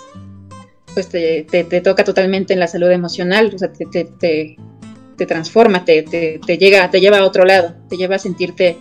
pues 0.94 1.08
te, 1.08 1.80
toca 1.82 2.04
totalmente 2.04 2.52
en 2.52 2.60
la 2.60 2.66
salud 2.66 2.90
emocional, 2.90 3.54
te, 4.18 4.56
te 5.18 5.26
transforma, 5.26 5.84
te, 5.84 6.02
llega, 6.58 6.90
te 6.90 7.00
lleva 7.00 7.18
a 7.18 7.24
otro 7.24 7.44
lado, 7.44 7.74
te 7.88 7.96
lleva 7.96 8.16
a 8.16 8.18
sentirte 8.18 8.78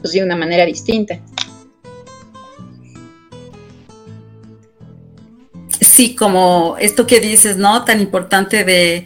pues, 0.00 0.12
de 0.12 0.22
una 0.22 0.36
manera 0.36 0.66
distinta. 0.66 1.20
Sí, 5.80 6.14
como 6.14 6.76
esto 6.78 7.06
que 7.06 7.20
dices, 7.20 7.56
¿no? 7.56 7.84
Tan 7.84 8.00
importante 8.00 8.64
de, 8.64 9.04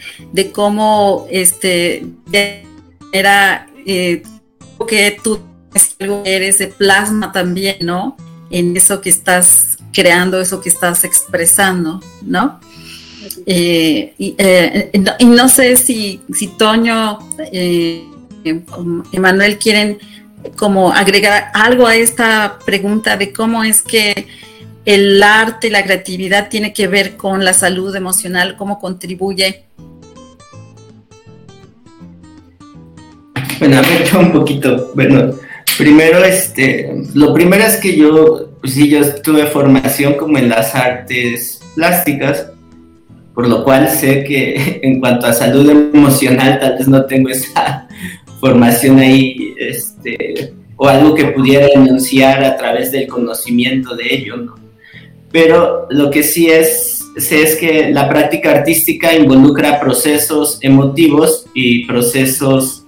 cómo 0.52 1.26
este 1.30 2.04
era 3.12 3.68
eh, 3.86 4.22
que 4.88 5.16
tú 5.22 5.40
eres 6.24 6.58
de 6.58 6.66
plasma 6.68 7.30
también, 7.32 7.76
¿no? 7.80 8.16
En 8.50 8.76
eso 8.76 9.00
que 9.00 9.10
estás 9.10 9.72
creando 9.92 10.40
eso 10.40 10.60
que 10.60 10.70
estás 10.70 11.04
expresando, 11.04 12.00
¿no? 12.22 12.60
Eh, 13.46 14.14
eh, 14.18 14.90
y, 15.18 15.24
no, 15.26 15.48
sé 15.48 15.76
si, 15.76 16.20
si 16.32 16.48
Toño, 16.48 17.18
eh, 17.52 18.04
Emanuel 19.12 19.58
quieren 19.58 19.98
como 20.56 20.92
agregar 20.92 21.50
algo 21.54 21.86
a 21.86 21.94
esta 21.94 22.58
pregunta 22.64 23.16
de 23.16 23.32
cómo 23.32 23.62
es 23.62 23.82
que 23.82 24.26
el 24.84 25.22
arte, 25.22 25.70
la 25.70 25.84
creatividad 25.84 26.48
tiene 26.48 26.72
que 26.72 26.88
ver 26.88 27.16
con 27.16 27.44
la 27.44 27.54
salud 27.54 27.94
emocional, 27.94 28.56
cómo 28.56 28.80
contribuye. 28.80 29.66
Bueno, 33.62 33.78
a 33.78 33.82
ver, 33.82 34.04
yo 34.10 34.18
un 34.18 34.32
poquito, 34.32 34.90
bueno, 34.96 35.34
primero, 35.78 36.24
este, 36.24 36.92
lo 37.14 37.32
primero 37.32 37.62
es 37.62 37.76
que 37.76 37.96
yo 37.96 38.48
pues 38.60 38.74
sí, 38.74 38.88
yo 38.88 39.14
tuve 39.22 39.46
formación 39.46 40.14
como 40.14 40.36
en 40.36 40.48
las 40.48 40.74
artes 40.74 41.60
plásticas, 41.76 42.48
por 43.32 43.46
lo 43.46 43.62
cual 43.62 43.88
sé 43.88 44.24
que 44.24 44.80
en 44.82 44.98
cuanto 44.98 45.26
a 45.26 45.32
salud 45.32 45.70
emocional 45.94 46.58
tal 46.58 46.76
vez 46.76 46.88
no 46.88 47.04
tengo 47.04 47.28
esa 47.28 47.86
formación 48.40 48.98
ahí, 48.98 49.54
este, 49.56 50.52
o 50.74 50.88
algo 50.88 51.14
que 51.14 51.26
pudiera 51.26 51.68
enunciar 51.72 52.42
a 52.42 52.56
través 52.56 52.90
del 52.90 53.06
conocimiento 53.06 53.94
de 53.94 54.12
ello, 54.12 54.38
¿no? 54.38 54.56
Pero 55.30 55.86
lo 55.88 56.10
que 56.10 56.24
sí 56.24 56.48
es, 56.48 57.04
sé 57.16 57.44
es 57.44 57.54
que 57.54 57.90
la 57.90 58.08
práctica 58.08 58.50
artística 58.50 59.14
involucra 59.14 59.78
procesos 59.78 60.58
emotivos 60.62 61.46
y 61.54 61.86
procesos 61.86 62.81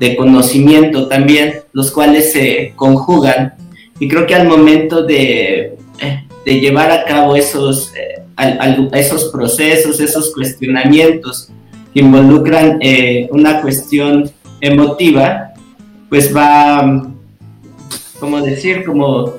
de 0.00 0.16
conocimiento 0.16 1.08
también, 1.08 1.60
los 1.74 1.90
cuales 1.90 2.32
se 2.32 2.72
conjugan. 2.74 3.52
Y 3.98 4.08
creo 4.08 4.26
que 4.26 4.34
al 4.34 4.48
momento 4.48 5.02
de, 5.02 5.76
eh, 5.98 6.26
llevar 6.46 6.90
a 6.90 7.04
cabo 7.04 7.36
esos, 7.36 7.92
eh, 7.94 8.22
esos 8.94 9.24
procesos, 9.26 10.00
esos 10.00 10.32
cuestionamientos 10.32 11.50
que 11.92 12.00
involucran 12.00 12.78
eh, 12.80 13.28
una 13.30 13.60
cuestión 13.60 14.30
emotiva, 14.62 15.52
pues 16.08 16.34
va, 16.34 17.12
como 18.18 18.40
decir, 18.40 18.84
como 18.86 19.34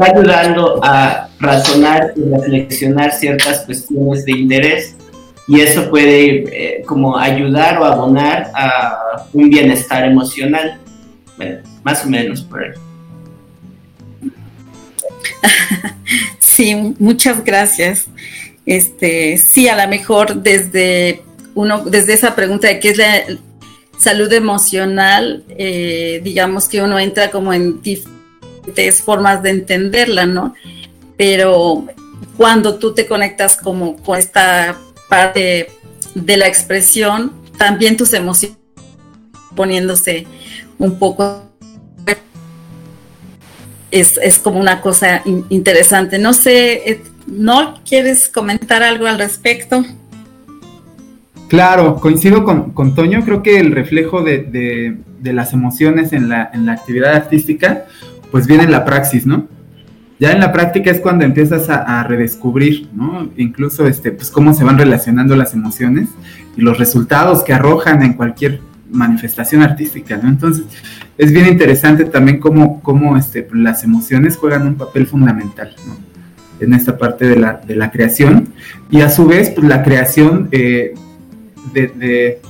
va 0.00 0.06
ayudando 0.06 0.80
a 0.82 1.28
razonar 1.38 2.14
y 2.16 2.22
reflexionar 2.22 3.12
ciertas 3.12 3.66
cuestiones 3.66 4.24
de 4.24 4.32
interés 4.32 4.96
y 5.50 5.60
eso 5.60 5.90
puede 5.90 6.84
como 6.86 7.18
ayudar 7.18 7.78
o 7.78 7.84
abonar 7.84 8.52
a 8.54 9.26
un 9.32 9.50
bienestar 9.50 10.04
emocional. 10.04 10.78
Bueno, 11.36 11.58
más 11.82 12.04
o 12.04 12.08
menos 12.08 12.42
por 12.42 12.62
ahí. 12.62 12.70
sí, 16.38 16.94
muchas 17.00 17.44
gracias. 17.44 18.06
Este, 18.64 19.38
sí, 19.38 19.66
a 19.66 19.74
lo 19.74 19.90
mejor 19.90 20.36
desde 20.36 21.24
uno, 21.56 21.84
desde 21.84 22.12
esa 22.12 22.36
pregunta 22.36 22.68
de 22.68 22.78
qué 22.78 22.90
es 22.90 22.98
la 22.98 23.24
salud 23.98 24.32
emocional, 24.32 25.42
eh, 25.48 26.20
digamos 26.22 26.68
que 26.68 26.80
uno 26.80 26.96
entra 27.00 27.32
como 27.32 27.52
en 27.52 27.82
diferentes 27.82 29.02
formas 29.02 29.42
de 29.42 29.50
entenderla, 29.50 30.26
¿no? 30.26 30.54
Pero 31.16 31.86
cuando 32.36 32.76
tú 32.76 32.94
te 32.94 33.08
conectas 33.08 33.56
como 33.56 33.96
con 33.96 34.16
esta 34.16 34.78
parte 35.10 35.68
de 36.14 36.36
la 36.38 36.46
expresión, 36.46 37.32
también 37.58 37.98
tus 37.98 38.14
emociones 38.14 38.56
poniéndose 39.54 40.26
un 40.78 40.98
poco 40.98 41.50
es, 43.90 44.38
como 44.38 44.60
una 44.60 44.80
cosa 44.80 45.22
interesante. 45.48 46.18
No 46.18 46.32
sé, 46.32 46.90
eh, 46.90 47.02
¿no 47.26 47.80
quieres 47.86 48.28
comentar 48.28 48.82
algo 48.82 49.06
al 49.06 49.18
respecto? 49.18 49.84
Claro, 51.48 51.96
coincido 51.96 52.44
con, 52.44 52.94
Toño, 52.94 53.24
creo 53.24 53.42
que 53.42 53.58
el 53.58 53.72
reflejo 53.72 54.22
de, 54.22 54.96
las 55.22 55.52
emociones 55.52 56.12
en 56.12 56.28
la, 56.28 56.50
actividad 56.68 57.14
artística, 57.14 57.86
pues 58.30 58.46
viene 58.46 58.64
en 58.64 58.70
la 58.70 58.84
praxis, 58.84 59.26
¿no? 59.26 59.48
Ya 60.20 60.32
en 60.32 60.40
la 60.40 60.52
práctica 60.52 60.90
es 60.90 61.00
cuando 61.00 61.24
empiezas 61.24 61.70
a, 61.70 62.02
redescubrir, 62.04 62.90
¿no? 62.92 63.30
Incluso, 63.38 63.86
este, 63.86 64.12
pues 64.12 64.30
cómo 64.30 64.52
se 64.52 64.64
van 64.64 64.76
relacionando 64.76 65.34
las 65.34 65.54
emociones 65.54 66.10
y 66.58 66.60
los 66.60 66.78
resultados 66.78 67.42
que 67.42 67.54
arrojan 67.54 68.02
en 68.02 68.12
cualquier 68.12 68.60
manifestación 68.92 69.62
artística, 69.62 70.18
¿no? 70.18 70.28
Entonces, 70.28 70.66
es 71.16 71.32
bien 71.32 71.46
interesante 71.46 72.04
también 72.04 72.38
cómo, 72.38 72.82
cómo 72.82 73.16
este, 73.16 73.48
las 73.54 73.82
emociones 73.82 74.36
juegan 74.36 74.66
un 74.66 74.74
papel 74.74 75.06
fundamental. 75.06 75.74
En 76.60 76.74
esta 76.74 76.98
parte 76.98 77.26
de 77.26 77.36
la, 77.36 77.54
de 77.54 77.74
la 77.74 77.90
creación. 77.90 78.52
Y 78.90 79.00
a 79.00 79.08
su 79.08 79.26
vez, 79.26 79.48
pues 79.48 79.66
la 79.66 79.82
creación 79.82 80.50
eh, 80.52 80.92
de, 81.72 82.40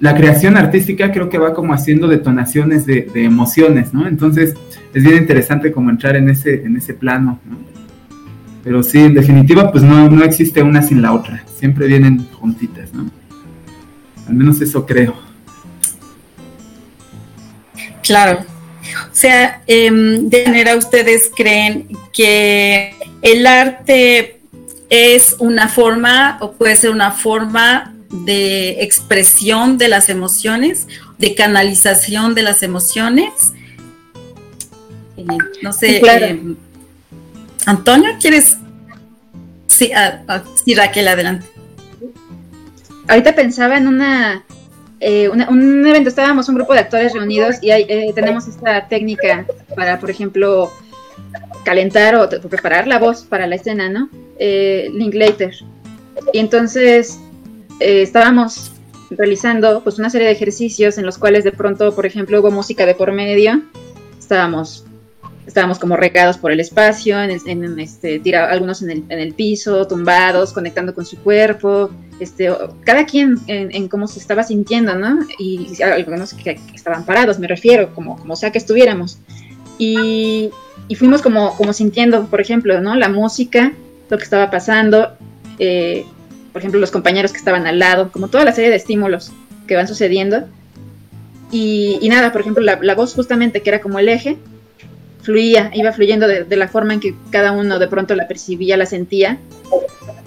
la 0.00 0.16
creación 0.16 0.56
artística 0.56 1.12
creo 1.12 1.28
que 1.28 1.38
va 1.38 1.54
como 1.54 1.72
haciendo 1.72 2.08
detonaciones 2.08 2.86
de, 2.86 3.08
emociones, 3.14 3.94
¿no? 3.94 4.08
Entonces, 4.08 4.54
es 4.94 5.02
bien 5.02 5.16
interesante 5.16 5.72
como 5.72 5.90
entrar 5.90 6.16
en 6.16 6.28
ese, 6.28 6.62
en 6.64 6.76
ese 6.76 6.94
plano, 6.94 7.40
¿no? 7.44 7.58
Pero 8.62 8.82
sí, 8.82 8.98
en 8.98 9.14
definitiva, 9.14 9.70
pues 9.70 9.84
no, 9.84 10.08
no 10.08 10.24
existe 10.24 10.62
una 10.62 10.80
sin 10.80 11.02
la 11.02 11.12
otra. 11.12 11.44
Siempre 11.58 11.86
vienen 11.86 12.26
juntitas, 12.32 12.94
¿no? 12.94 13.10
Al 14.26 14.34
menos 14.34 14.60
eso 14.62 14.86
creo. 14.86 15.14
Claro. 18.02 18.38
O 18.40 19.14
sea, 19.14 19.62
em, 19.66 20.28
de 20.28 20.44
manera 20.44 20.76
ustedes 20.76 21.30
creen 21.34 21.88
que 22.12 22.94
el 23.22 23.46
arte 23.46 24.40
es 24.88 25.36
una 25.38 25.68
forma 25.68 26.38
o 26.40 26.52
puede 26.52 26.76
ser 26.76 26.90
una 26.90 27.10
forma 27.10 27.94
de 28.10 28.82
expresión 28.82 29.76
de 29.76 29.88
las 29.88 30.08
emociones, 30.08 30.86
de 31.18 31.34
canalización 31.34 32.34
de 32.34 32.42
las 32.42 32.62
emociones. 32.62 33.52
Eh, 35.16 35.24
no 35.62 35.72
sé, 35.72 35.98
em, 35.98 36.56
Antonio, 37.66 38.10
¿quieres? 38.20 38.58
Sí, 39.66 39.90
ah, 39.92 40.22
ah, 40.28 40.42
sí, 40.64 40.74
Raquel, 40.74 41.08
adelante. 41.08 41.46
Ahorita 43.08 43.34
pensaba 43.34 43.76
en 43.76 43.86
una 43.86 44.44
eh, 45.00 45.28
un 45.28 45.86
evento, 45.86 46.08
estábamos 46.08 46.48
un 46.48 46.54
grupo 46.54 46.72
de 46.72 46.80
actores 46.80 47.12
reunidos 47.12 47.56
y 47.60 47.70
eh, 47.70 48.10
tenemos 48.14 48.48
esta 48.48 48.88
técnica 48.88 49.44
para, 49.76 50.00
por 50.00 50.10
ejemplo, 50.10 50.72
calentar 51.64 52.14
o, 52.14 52.28
preparar 52.48 52.86
la 52.86 52.98
voz 52.98 53.24
para 53.24 53.46
la 53.46 53.56
escena, 53.56 53.88
¿no? 53.88 54.08
Eh, 54.38 54.90
Linklater. 54.94 55.54
Y 56.32 56.38
entonces 56.38 57.18
eh, 57.80 58.02
estábamos 58.02 58.72
realizando 59.10 59.82
pues 59.82 59.98
una 59.98 60.10
serie 60.10 60.28
de 60.28 60.32
ejercicios 60.32 60.96
en 60.98 61.04
los 61.04 61.18
cuales 61.18 61.44
de 61.44 61.52
pronto, 61.52 61.94
por 61.94 62.06
ejemplo, 62.06 62.40
hubo 62.40 62.50
música 62.50 62.86
de 62.86 62.94
por 62.94 63.12
medio. 63.12 63.62
Estábamos 64.18 64.84
estábamos 65.46 65.78
como 65.78 65.96
regados 65.96 66.38
por 66.38 66.52
el 66.52 66.60
espacio, 66.60 67.22
en, 67.22 67.78
este, 67.78 68.18
tira, 68.18 68.50
algunos 68.50 68.82
en 68.82 68.90
el, 68.90 69.04
en 69.08 69.18
el, 69.18 69.34
piso, 69.34 69.86
tumbados, 69.86 70.52
conectando 70.52 70.94
con 70.94 71.04
su 71.04 71.18
cuerpo, 71.18 71.90
este, 72.20 72.50
cada 72.84 73.04
quien 73.04 73.38
en, 73.46 73.88
cómo 73.88 74.06
se 74.06 74.18
estaba 74.18 74.42
sintiendo, 74.42 74.94
¿no? 74.94 75.18
Y, 75.38 75.82
algunos 75.82 76.34
que, 76.34 76.58
estaban 76.74 77.04
parados, 77.04 77.38
me 77.38 77.46
refiero, 77.46 77.94
como, 77.94 78.16
como 78.16 78.36
sea 78.36 78.52
que 78.52 78.58
estuviéramos. 78.58 79.18
Y, 79.78 80.50
y, 80.88 80.94
fuimos 80.94 81.20
como, 81.20 81.56
como 81.56 81.72
sintiendo, 81.72 82.26
por 82.26 82.40
ejemplo, 82.40 82.80
¿no? 82.80 82.94
La 82.94 83.08
música, 83.08 83.72
lo 84.08 84.16
que 84.16 84.24
estaba 84.24 84.50
pasando, 84.50 85.12
eh, 85.58 86.06
por 86.52 86.60
ejemplo, 86.60 86.80
los 86.80 86.90
compañeros 86.90 87.32
que 87.32 87.38
estaban 87.38 87.66
al 87.66 87.78
lado, 87.78 88.10
como 88.12 88.28
toda 88.28 88.44
la 88.44 88.52
serie 88.52 88.70
de 88.70 88.76
estímulos 88.76 89.32
que 89.66 89.76
van 89.76 89.88
sucediendo. 89.88 90.44
Y, 91.50 91.98
y 92.00 92.08
nada, 92.08 92.32
por 92.32 92.40
ejemplo, 92.40 92.62
la, 92.62 92.78
la 92.80 92.94
voz 92.94 93.14
justamente 93.14 93.60
que 93.62 93.70
era 93.70 93.80
como 93.80 93.98
el 93.98 94.08
eje, 94.08 94.38
fluía, 95.24 95.70
iba 95.74 95.92
fluyendo 95.92 96.28
de, 96.28 96.56
la 96.56 96.68
forma 96.68 96.94
en 96.94 97.00
que 97.00 97.14
cada 97.30 97.52
uno 97.52 97.78
de 97.78 97.88
pronto 97.88 98.14
la 98.14 98.28
percibía, 98.28 98.76
la 98.76 98.86
sentía. 98.86 99.38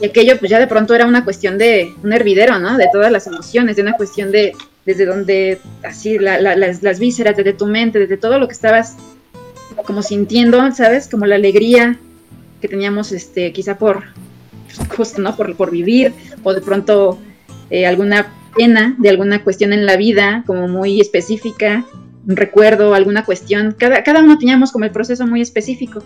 Y 0.01 0.05
aquello 0.07 0.37
pues 0.37 0.51
ya 0.51 0.59
de 0.59 0.67
pronto 0.67 0.93
era 0.93 1.05
una 1.05 1.23
cuestión 1.23 1.57
de 1.57 1.93
un 2.03 2.11
hervidero, 2.13 2.59
¿no? 2.59 2.77
De 2.77 2.87
todas 2.91 3.11
las 3.11 3.27
emociones, 3.27 3.75
de 3.75 3.83
una 3.83 3.93
cuestión 3.93 4.31
de 4.31 4.53
desde 4.85 5.05
donde, 5.05 5.59
así, 5.83 6.17
las, 6.17 6.99
vísceras, 6.99 7.35
desde 7.35 7.51
tu 7.51 7.65
mente, 7.65 7.99
desde 7.99 8.15
todo 8.15 8.39
lo 8.39 8.47
que 8.47 8.53
estabas 8.53 8.95
como 9.85 10.01
sintiendo, 10.01 10.71
¿sabes? 10.71 11.09
Como 11.09 11.25
la 11.25 11.35
alegría 11.35 11.99
que 12.61 12.69
teníamos, 12.69 13.11
este, 13.11 13.51
quizá 13.51 13.77
por, 13.77 14.05
justo, 14.95 15.21
¿no? 15.21 15.35
Por, 15.35 15.55
por 15.57 15.71
vivir, 15.71 16.13
o 16.41 16.53
de 16.53 16.61
pronto 16.61 17.19
eh, 17.69 17.85
alguna 17.85 18.33
pena 18.55 18.95
de 18.97 19.09
alguna 19.09 19.43
cuestión 19.43 19.73
en 19.73 19.85
la 19.85 19.97
vida, 19.97 20.43
como 20.47 20.69
muy 20.69 21.01
específica, 21.01 21.83
recuerdo, 22.35 22.93
alguna 22.93 23.23
cuestión. 23.23 23.75
Cada, 23.77 24.03
cada 24.03 24.21
uno 24.21 24.37
teníamos 24.37 24.71
como 24.71 24.85
el 24.85 24.91
proceso 24.91 25.25
muy 25.25 25.41
específico, 25.41 26.03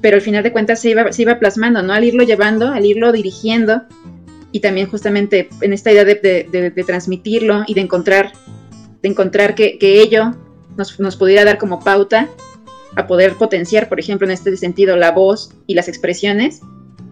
pero 0.00 0.16
al 0.16 0.22
final 0.22 0.42
de 0.42 0.52
cuentas 0.52 0.80
se 0.80 0.90
iba, 0.90 1.12
se 1.12 1.22
iba 1.22 1.38
plasmando, 1.38 1.82
¿no? 1.82 1.92
Al 1.92 2.04
irlo 2.04 2.22
llevando, 2.22 2.68
al 2.68 2.84
irlo 2.84 3.12
dirigiendo 3.12 3.82
y 4.52 4.60
también 4.60 4.88
justamente 4.88 5.48
en 5.60 5.72
esta 5.72 5.92
idea 5.92 6.04
de, 6.04 6.14
de, 6.50 6.84
transmitirlo 6.84 7.64
y 7.66 7.74
de 7.74 7.80
encontrar, 7.82 8.32
de 9.02 9.08
encontrar 9.08 9.54
que, 9.54 9.78
que 9.78 10.00
ello 10.00 10.34
nos, 10.76 10.98
nos, 10.98 11.16
pudiera 11.16 11.44
dar 11.44 11.58
como 11.58 11.80
pauta 11.80 12.28
a 12.96 13.06
poder 13.06 13.34
potenciar, 13.34 13.88
por 13.88 14.00
ejemplo, 14.00 14.26
en 14.26 14.32
este 14.32 14.56
sentido, 14.56 14.96
la 14.96 15.12
voz 15.12 15.54
y 15.66 15.74
las 15.74 15.86
expresiones, 15.86 16.60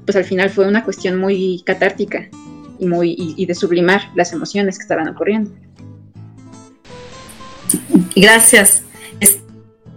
pues 0.05 0.17
al 0.17 0.25
final 0.25 0.51
fue 0.51 0.67
una 0.67 0.85
cuestión 0.85 1.17
muy 1.19 1.63
catártica 1.65 2.29
y, 2.79 2.87
muy, 2.87 3.15
y 3.19 3.47
de 3.47 3.55
sublimar 3.55 4.11
las 4.17 4.33
emociones 4.33 4.79
que 4.79 4.83
estaban 4.83 5.09
ocurriendo. 5.09 5.51
Gracias. 8.15 8.83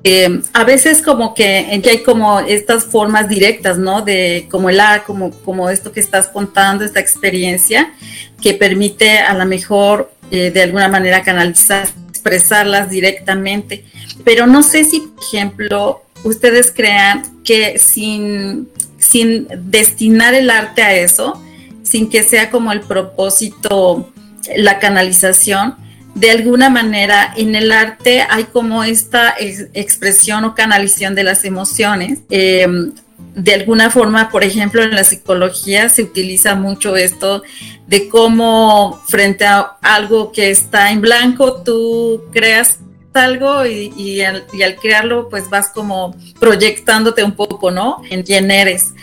Eh, 0.04 0.42
a 0.54 0.64
veces 0.64 1.02
como 1.02 1.36
que, 1.36 1.44
hay 1.46 2.04
como 2.04 2.40
estas 2.40 2.86
formas 2.86 3.30
directas, 3.30 3.78
¿no? 3.78 4.02
De 4.02 4.48
como 4.50 4.70
el 4.70 4.80
A, 4.80 5.04
como, 5.04 5.30
como 5.30 5.70
esto 5.70 5.92
que 5.92 6.00
estás 6.00 6.28
contando, 6.28 6.84
esta 6.84 7.00
experiencia 7.00 7.94
que 8.42 8.56
permite 8.56 9.20
a 9.20 9.36
lo 9.36 9.46
mejor 9.46 10.12
eh, 10.32 10.50
de 10.50 10.64
alguna 10.64 10.88
manera 10.88 11.22
canalizar, 11.22 11.88
expresarlas 12.10 12.90
directamente. 12.90 13.86
Pero 14.24 14.48
no 14.48 14.64
sé 14.64 14.86
si, 14.86 15.02
por 15.02 15.24
ejemplo, 15.24 16.02
ustedes 16.24 16.72
crean 16.76 17.24
que 17.44 17.78
sin, 17.78 18.70
sin 18.98 19.48
destinar 19.70 20.34
el 20.34 20.50
arte 20.50 20.82
a 20.82 20.96
eso, 20.96 21.40
sin 21.84 22.10
que 22.10 22.24
sea 22.24 22.50
como 22.50 22.72
el 22.72 22.82
propósito, 22.82 24.12
la 24.56 24.80
canalización, 24.80 25.76
de 26.16 26.32
alguna 26.32 26.70
manera 26.70 27.34
en 27.38 27.56
el 27.56 27.72
arte 27.72 28.26
hay 28.30 28.46
como 28.46 28.84
esta 28.84 29.34
expresión 29.40 30.44
o 30.44 30.56
canalización 30.56 31.16
de 31.16 31.24
las 31.24 31.46
emociones. 31.46 32.20
Em, 32.30 32.92
de 33.36 33.54
alguna 33.54 33.90
forma, 33.90 34.30
por 34.30 34.44
ejemplo, 34.44 34.84
en 34.84 34.92
la 34.92 35.06
psicología 35.06 35.88
se 35.90 36.04
utiliza 36.04 36.56
mucho 36.56 36.98
esto 36.98 37.44
de 37.88 38.10
cómo 38.10 39.02
frente 39.08 39.46
a 39.46 39.78
algo 39.82 40.32
que 40.32 40.50
está 40.50 40.92
en 40.92 41.00
blanco, 41.02 41.62
tú 41.62 42.24
creas 42.34 42.80
algo 43.14 43.66
y, 43.66 44.22
al, 44.22 44.46
y 44.54 44.64
al, 44.64 44.76
crearlo 44.76 45.30
pues 45.30 45.50
vas 45.50 45.68
como 45.68 46.16
proyectándote 46.40 47.24
un 47.24 47.34
poco, 47.34 47.72
¿no? 47.72 48.02
En 48.10 48.24
quién 48.24 48.52
eres. 48.52 48.94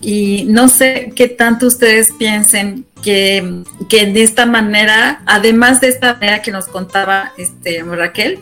Y 0.00 0.44
no 0.48 0.68
sé 0.68 1.12
qué 1.16 1.28
tanto 1.28 1.66
ustedes 1.66 2.12
piensen 2.18 2.84
que, 3.06 3.62
que 3.88 4.06
de 4.06 4.24
esta 4.24 4.46
manera, 4.46 5.22
además 5.26 5.80
de 5.80 5.86
esta 5.86 6.14
manera 6.14 6.42
que 6.42 6.50
nos 6.50 6.66
contaba 6.66 7.32
este, 7.38 7.84
Raquel, 7.84 8.40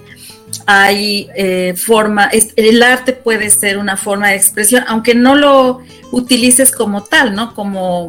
hay 0.66 1.29
eh, 1.37 1.74
forma, 1.77 2.31
el 2.57 2.83
arte 2.83 3.12
puede 3.12 3.50
ser 3.50 3.77
una 3.77 3.98
forma 3.98 4.29
de 4.29 4.37
expresión, 4.37 4.83
aunque 4.88 5.14
no 5.14 5.37
lo 5.37 5.83
utilices 6.12 6.72
como 6.72 7.03
tal, 7.03 7.35
¿no? 7.35 7.55
Como, 7.55 8.09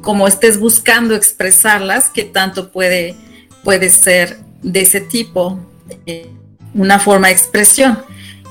como 0.00 0.28
estés 0.28 0.60
buscando 0.60 1.16
expresarlas, 1.16 2.10
que 2.10 2.22
tanto 2.22 2.70
puede, 2.70 3.16
puede 3.64 3.90
ser 3.90 4.38
de 4.62 4.82
ese 4.82 5.00
tipo, 5.00 5.58
eh, 6.06 6.30
una 6.74 7.00
forma 7.00 7.26
de 7.26 7.32
expresión. 7.32 7.98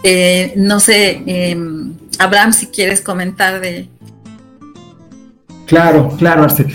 Eh, 0.03 0.51
no 0.57 0.81
sé, 0.81 1.23
em, 1.25 1.93
Abraham, 2.19 2.51
si 2.51 2.67
quieres 2.67 2.99
comentar 2.99 3.62
de, 3.62 3.88
Claro, 5.65 6.13
claro, 6.17 6.43
Arce. 6.43 6.65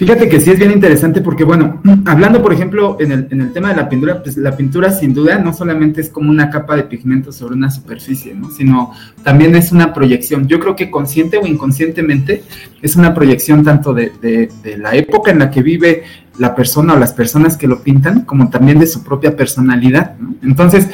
Fíjate 0.00 0.30
que 0.30 0.40
sí 0.40 0.50
es 0.50 0.58
bien 0.58 0.70
interesante 0.70 1.20
porque, 1.20 1.44
bueno, 1.44 1.82
hablando, 2.06 2.40
por 2.40 2.54
ejemplo, 2.54 2.96
en 3.00 3.12
el, 3.12 3.28
en 3.30 3.42
el 3.42 3.52
tema 3.52 3.68
de 3.68 3.76
la 3.76 3.86
pintura, 3.86 4.22
pues 4.22 4.34
la 4.38 4.56
pintura 4.56 4.90
sin 4.92 5.12
duda 5.12 5.38
no 5.38 5.52
solamente 5.52 6.00
es 6.00 6.08
como 6.08 6.30
una 6.30 6.48
capa 6.48 6.74
de 6.74 6.84
pigmento 6.84 7.32
sobre 7.32 7.54
una 7.54 7.70
superficie, 7.70 8.34
¿no? 8.34 8.50
Sino 8.50 8.94
también 9.22 9.54
es 9.56 9.72
una 9.72 9.92
proyección. 9.92 10.48
Yo 10.48 10.58
creo 10.58 10.74
que 10.74 10.90
consciente 10.90 11.36
o 11.36 11.46
inconscientemente 11.46 12.42
es 12.80 12.96
una 12.96 13.12
proyección 13.12 13.62
tanto 13.62 13.92
de, 13.92 14.10
de 14.22 14.78
la 14.78 14.94
época 14.94 15.32
en 15.32 15.38
la 15.38 15.50
que 15.50 15.60
vive 15.60 16.04
la 16.38 16.54
persona 16.54 16.94
o 16.94 16.98
las 16.98 17.12
personas 17.12 17.58
que 17.58 17.68
lo 17.68 17.82
pintan, 17.82 18.22
como 18.22 18.48
también 18.48 18.78
de 18.78 18.86
su 18.86 19.04
propia 19.04 19.36
personalidad, 19.36 20.16
¿no? 20.18 20.34
Entonces, 20.42 20.88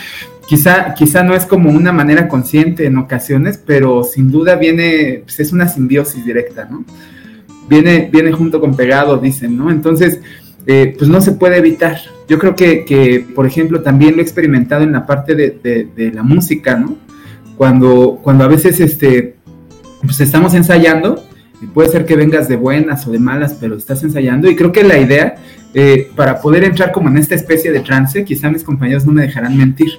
quizá, 0.48 0.94
quizá 0.94 1.22
no 1.22 1.36
es 1.36 1.46
como 1.46 1.70
una 1.70 1.92
manera 1.92 2.26
consciente 2.26 2.86
en 2.86 2.98
ocasiones, 2.98 3.56
pero 3.64 4.02
sin 4.02 4.32
duda 4.32 4.56
viene, 4.56 5.20
pues 5.22 5.38
es 5.38 5.52
una 5.52 5.68
simbiosis 5.68 6.26
directa, 6.26 6.66
¿no? 6.68 6.84
Viene, 7.68 8.08
viene 8.12 8.32
junto 8.32 8.60
con 8.60 8.74
pegado, 8.74 9.18
dicen, 9.18 9.56
¿no? 9.56 9.70
Entonces, 9.70 10.20
eh, 10.66 10.94
pues 10.98 11.08
no 11.08 11.20
se 11.20 11.32
puede 11.32 11.58
evitar. 11.58 11.98
Yo 12.28 12.38
creo 12.38 12.56
que, 12.56 13.24
por 13.34 13.46
ejemplo, 13.46 13.82
también 13.82 14.14
lo 14.14 14.20
he 14.20 14.22
experimentado 14.22 14.82
en 14.82 14.92
la 14.92 15.06
parte 15.06 15.34
de, 15.34 16.12
la 16.12 16.22
música, 16.22 16.76
¿no? 16.76 16.96
Cuando, 17.56 18.18
cuando 18.22 18.44
a 18.44 18.48
veces 18.48 18.80
este, 18.80 19.36
pues 20.02 20.20
estamos 20.20 20.54
ensayando, 20.54 21.22
y 21.62 21.66
puede 21.66 21.88
ser 21.88 22.04
que 22.04 22.16
vengas 22.16 22.48
de 22.48 22.56
buenas 22.56 23.06
o 23.06 23.12
de 23.12 23.18
malas, 23.18 23.56
pero 23.58 23.76
estás 23.76 24.02
ensayando, 24.02 24.50
y 24.50 24.56
creo 24.56 24.72
que 24.72 24.82
la 24.82 24.98
idea, 24.98 25.36
eh, 25.72 26.10
para 26.16 26.40
poder 26.40 26.64
entrar 26.64 26.92
como 26.92 27.08
en 27.08 27.16
esta 27.16 27.34
especie 27.34 27.72
de 27.72 27.80
trance, 27.80 28.24
quizá 28.24 28.50
mis 28.50 28.64
compañeros 28.64 29.06
no 29.06 29.12
me 29.12 29.22
dejarán 29.22 29.56
mentir, 29.56 29.92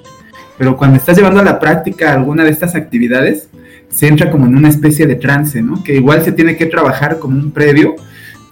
pero 0.56 0.76
cuando 0.76 0.98
estás 0.98 1.16
llevando 1.16 1.40
a 1.40 1.44
la 1.44 1.58
práctica 1.58 2.12
alguna 2.12 2.44
de 2.44 2.50
estas 2.50 2.74
actividades, 2.74 3.48
se 3.90 4.06
entra 4.06 4.30
como 4.30 4.46
en 4.46 4.56
una 4.56 4.68
especie 4.68 5.06
de 5.06 5.16
trance, 5.16 5.62
¿no? 5.62 5.82
Que 5.82 5.96
igual 5.96 6.24
se 6.24 6.32
tiene 6.32 6.56
que 6.56 6.66
trabajar 6.66 7.18
como 7.18 7.38
un 7.38 7.50
previo. 7.50 7.96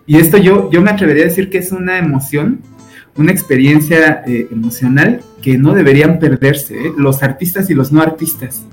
Y 0.07 0.17
esto 0.17 0.39
yo, 0.39 0.71
yo 0.71 0.83
me 0.83 0.91
atrevería 0.91 1.25
a 1.25 1.29
decir 1.29 1.51
que 1.51 1.59
es 1.59 1.73
una 1.73 1.99
emoción, 1.99 2.61
una 3.17 3.33
experiencia 3.33 4.23
eh, 4.27 4.49
emocional 4.51 5.21
que 5.43 5.59
no 5.59 5.75
deberían 5.75 6.19
perderse, 6.19 6.75
¿eh? 6.75 6.93
los 6.97 7.23
artistas 7.23 7.71
y 7.71 7.75
los 7.75 7.93
no 7.93 8.03
artistas. 8.03 8.65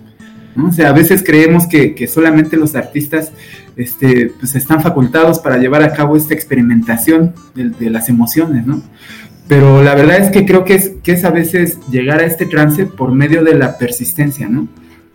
¿no? 0.56 0.70
O 0.70 0.72
sea, 0.72 0.90
a 0.90 0.94
veces 0.94 1.24
creemos 1.24 1.68
que, 1.68 1.96
que 1.96 2.08
solamente 2.08 2.58
los 2.58 2.76
artistas 2.76 3.32
este, 3.76 4.32
pues 4.40 4.56
están 4.56 4.82
facultados 4.82 5.40
para 5.40 5.58
llevar 5.58 5.84
a 5.84 5.94
cabo 5.94 6.16
esta 6.16 6.34
experimentación 6.34 7.34
de, 7.56 7.90
las 7.90 8.10
emociones, 8.10 8.66
¿no? 8.66 8.82
Pero 9.48 9.84
la 9.84 9.96
verdad 9.96 10.20
es 10.20 10.30
que 10.30 10.46
creo 10.46 10.64
que 10.64 10.76
es, 10.76 10.92
que 11.04 11.14
es 11.14 11.26
a 11.26 11.32
veces 11.32 11.80
llegar 11.90 12.20
a 12.20 12.26
este 12.26 12.46
trance 12.46 12.86
por 12.86 13.12
medio 13.12 13.44
de 13.44 13.56
la 13.56 13.78
persistencia, 13.78 14.48
¿no? 14.48 14.68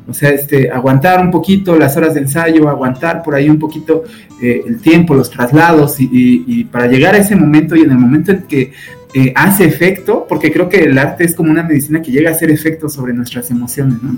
O 0.09 0.14
sea, 0.14 0.31
este, 0.31 0.71
aguantar 0.71 1.21
un 1.21 1.31
poquito 1.31 1.77
las 1.77 1.94
horas 1.97 2.14
de 2.14 2.21
ensayo, 2.21 2.68
aguantar 2.68 3.23
por 3.23 3.35
ahí 3.35 3.51
un 3.51 3.59
poquito 3.59 4.05
eh, 4.42 4.62
el 4.66 4.81
tiempo, 4.81 5.14
los 5.14 5.31
traslados 5.31 5.97
y, 5.99 6.64
para 6.64 6.87
llegar 6.87 7.14
a 7.14 7.18
ese 7.18 7.37
momento 7.37 7.77
y 7.77 7.83
en 7.83 7.90
el 7.90 7.99
momento 7.99 8.33
en 8.33 8.42
que 8.44 8.73
eh, 9.12 9.33
hace 9.37 9.66
efecto, 9.66 10.27
porque 10.27 10.51
creo 10.51 10.68
que 10.68 10.85
el 10.85 10.97
arte 10.97 11.25
es 11.25 11.35
como 11.35 11.51
una 11.51 11.62
medicina 11.62 12.01
que 12.01 12.11
llega 12.11 12.31
a 12.31 12.33
hacer 12.33 12.51
efecto 12.51 12.88
sobre 12.88 13.12
nuestras 13.12 13.51
emociones, 13.51 14.03
¿no? 14.03 14.16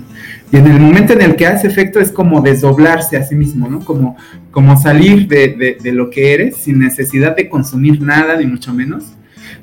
Y 0.51 0.57
en 0.57 0.67
el 0.67 0.79
momento 0.79 1.13
en 1.13 1.21
el 1.21 1.35
que 1.35 1.47
hace 1.47 1.67
efecto 1.67 1.99
es 1.99 2.11
como 2.11 2.41
desdoblarse 2.41 3.17
a 3.17 3.23
sí 3.23 3.35
mismo, 3.35 3.69
¿no? 3.69 3.83
Como, 3.83 4.15
como 4.51 4.77
salir 4.77 5.27
de, 5.27 5.77
de 5.81 5.91
lo 5.91 6.09
que 6.09 6.33
eres 6.33 6.55
sin 6.57 6.79
necesidad 6.79 7.35
de 7.35 7.49
consumir 7.49 8.01
nada, 8.01 8.37
ni 8.37 8.45
mucho 8.45 8.73
menos, 8.73 9.03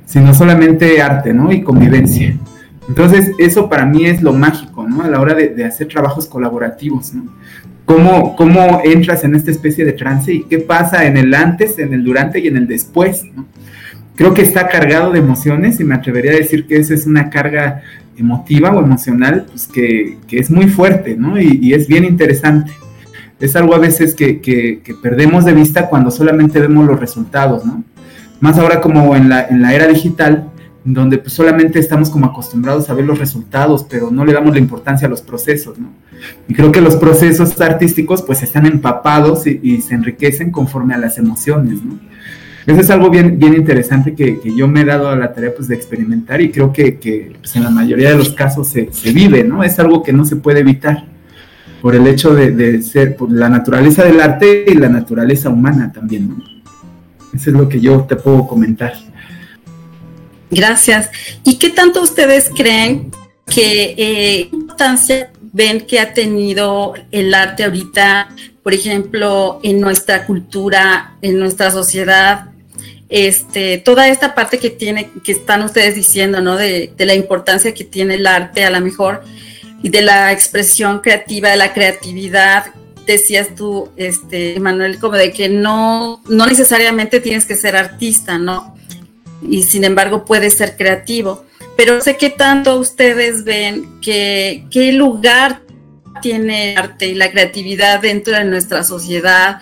sino 0.05 0.35
solamente 0.35 1.01
arte, 1.01 1.33
¿no? 1.33 1.53
Y 1.53 1.62
convivencia. 1.62 2.37
Entonces, 2.88 3.33
eso 3.38 3.68
para 3.68 3.85
mí 3.85 4.07
es 4.07 4.22
lo 4.22 4.33
mágico, 4.33 4.88
¿no? 4.88 5.03
A 5.03 5.09
la 5.09 5.20
hora 5.20 5.35
de, 5.35 5.64
hacer 5.64 5.88
trabajos 5.88 6.27
colaborativos, 6.27 7.12
¿no? 7.14 7.24
cómo, 7.88 8.37
cómo 8.37 8.83
entras 8.85 9.24
en 9.24 9.35
esta 9.35 9.51
especie 9.51 9.85
de 9.87 9.92
trance 9.92 10.33
y 10.33 10.42
qué 10.44 10.59
pasa 10.59 11.07
en 11.07 11.16
el 11.16 11.33
antes, 11.35 11.79
en 11.79 11.94
el 11.94 12.05
durante 12.05 12.38
y 12.38 12.46
en 12.46 12.59
el 12.59 12.66
después. 12.66 13.24
Creo 14.14 14.35
que 14.35 14.42
está 14.42 14.68
cargado 14.68 15.11
de 15.11 15.20
emociones 15.20 15.81
y 15.81 15.85
me 15.85 15.94
atrevería 15.94 16.33
a 16.33 16.37
decir 16.37 16.66
que 16.66 16.77
eso 16.77 16.92
es 16.92 17.07
una 17.07 17.31
carga 17.31 17.83
emotiva 18.18 18.72
o 18.72 18.81
emocional 18.81 19.46
pues 19.48 19.66
que, 19.66 20.18
es 20.31 20.51
muy 20.51 20.66
fuerte 20.66 21.16
¿no? 21.16 21.40
y, 21.40 21.72
es 21.72 21.88
bien 21.88 22.05
interesante. 22.05 22.72
Es 23.40 23.57
algo 23.57 23.74
a 23.74 23.79
veces 23.79 24.14
que, 24.14 24.40
que, 24.40 24.83
perdemos 25.03 25.46
de 25.46 25.55
vista 25.55 25.88
cuando 25.88 26.11
solamente 26.11 26.61
vemos 26.61 26.87
los 26.87 27.01
resultados, 27.01 27.64
¿no? 27.64 27.85
Más 28.40 28.59
ahora 28.59 28.81
como 28.81 29.16
en 29.16 29.29
la, 29.29 29.46
en 29.46 29.62
la 29.62 29.74
era 29.74 29.87
digital, 29.87 30.51
donde 30.94 31.18
pues 31.18 31.35
solamente 31.35 31.79
estamos 31.79 32.09
como 32.09 32.27
acostumbrados 32.27 32.88
a 32.88 32.94
ver 32.94 33.05
los 33.05 33.18
resultados, 33.18 33.85
pero 33.88 34.11
no 34.11 34.24
le 34.24 34.33
damos 34.33 34.55
la 34.55 34.59
importancia 34.59 35.07
a 35.07 35.11
los 35.11 35.20
procesos, 35.20 35.79
¿no? 35.79 35.90
Y 36.48 36.55
creo 36.55 36.72
que 36.72 36.81
los 36.81 36.96
procesos 36.96 37.61
artísticos 37.61 38.22
pues 38.22 38.42
están 38.42 38.64
empapados 38.66 39.46
y, 39.46 39.81
se 39.83 39.94
enriquecen 39.94 40.51
conforme 40.51 40.94
a 40.94 40.98
las 40.98 41.18
emociones, 41.18 41.83
¿no? 41.83 41.98
Eso 42.66 42.81
es 42.81 42.90
algo 42.90 43.09
bien, 43.09 43.38
bien 43.38 43.55
interesante 43.55 44.14
que, 44.14 44.40
yo 44.55 44.68
me 44.68 44.83
he 44.83 44.85
dado 44.85 45.09
a 45.09 45.16
la 45.16 45.33
tarea 45.33 45.55
pues 45.55 45.68
de 45.68 45.74
experimentar 45.74 46.40
y 46.40 46.51
creo 46.51 46.72
que, 46.72 47.33
pues, 47.38 47.57
en 47.57 47.64
la 47.64 47.70
mayoría 47.70 48.11
de 48.11 48.16
los 48.16 48.33
casos 48.33 48.68
se, 48.70 48.88
vive, 49.12 49.44
¿no? 49.44 49.62
Es 49.62 49.79
algo 49.79 50.03
que 50.03 50.12
no 50.12 50.24
se 50.24 50.37
puede 50.37 50.61
evitar 50.61 51.05
por 51.83 51.94
el 51.94 52.07
hecho 52.07 52.35
de, 52.35 52.83
ser, 52.83 53.16
por 53.16 53.31
la 53.31 53.48
naturaleza 53.48 54.05
del 54.05 54.20
arte 54.20 54.64
y 54.66 54.74
la 54.74 54.88
naturaleza 54.88 55.51
humana 55.51 55.92
también, 55.92 56.29
¿no? 56.29 56.37
Eso 57.35 57.51
es 57.51 57.57
lo 57.57 57.68
que 57.68 57.79
yo 57.79 58.03
te 58.03 58.16
puedo 58.16 58.46
comentar. 58.46 58.94
Gracias. 60.51 61.11
¿Y 61.45 61.57
qué 61.57 61.71
tanto 61.71 62.03
ustedes 62.03 62.51
creen 62.55 63.11
que 63.47 63.95
eh, 63.97 64.49
importancia 64.53 65.31
ven 65.41 65.81
que 65.81 66.01
ha 66.01 66.13
tenido 66.15 66.95
el 67.11 67.35
arte 67.35 67.65
ahorita, 67.65 68.29
por 68.63 68.75
ejemplo, 68.75 69.61
en 69.63 69.81
nuestra 69.81 70.27
cultura, 70.27 71.17
en 71.23 71.39
nuestra 71.39 71.71
sociedad? 71.71 72.47
Este, 73.09 73.79
toda 73.79 74.09
esta 74.09 74.35
parte 74.35 74.59
que 74.59 74.71
tiene, 74.71 75.11
que 75.25 75.33
están 75.33 75.63
ustedes 75.63 75.95
diciendo, 75.95 76.41
¿no? 76.41 76.57
De, 76.57 76.93
de 76.97 77.07
la 77.07 77.15
importancia 77.15 77.73
que 77.73 77.85
tiene 77.85 78.15
el 78.15 78.27
arte, 78.27 78.65
a 78.65 78.71
lo 78.71 78.81
mejor, 78.81 79.23
y 79.83 79.89
de 79.89 80.03
la 80.03 80.33
expresión 80.33 81.01
creativa, 81.01 81.51
de 81.51 81.57
la 81.57 81.73
creatividad, 81.73 82.67
decías 83.07 83.55
tú, 83.55 83.91
este, 83.97 84.61
Manuel, 84.61 84.99
como 84.99 85.17
de 85.17 85.33
que 85.33 85.49
no, 85.49 86.23
no 86.29 86.47
necesariamente 86.47 87.21
tienes 87.21 87.47
que 87.47 87.57
ser 87.57 87.75
artista, 87.75 88.39
¿no? 88.39 88.78
Y 89.42 89.62
sin 89.62 89.85
embargo 89.85 90.24
puede 90.24 90.51
ser 90.51 90.77
creativo. 90.77 91.44
Pero 91.77 92.01
sé 92.01 92.16
que 92.16 92.31
tanto 92.31 92.79
ustedes 92.79 93.44
ven 93.44 94.01
que 94.01 94.66
qué 94.70 94.92
lugar 94.92 95.62
tiene 96.20 96.72
el 96.72 96.79
arte 96.79 97.07
y 97.07 97.14
la 97.14 97.31
creatividad 97.31 98.01
dentro 98.01 98.37
de 98.37 98.44
nuestra 98.44 98.83
sociedad, 98.83 99.61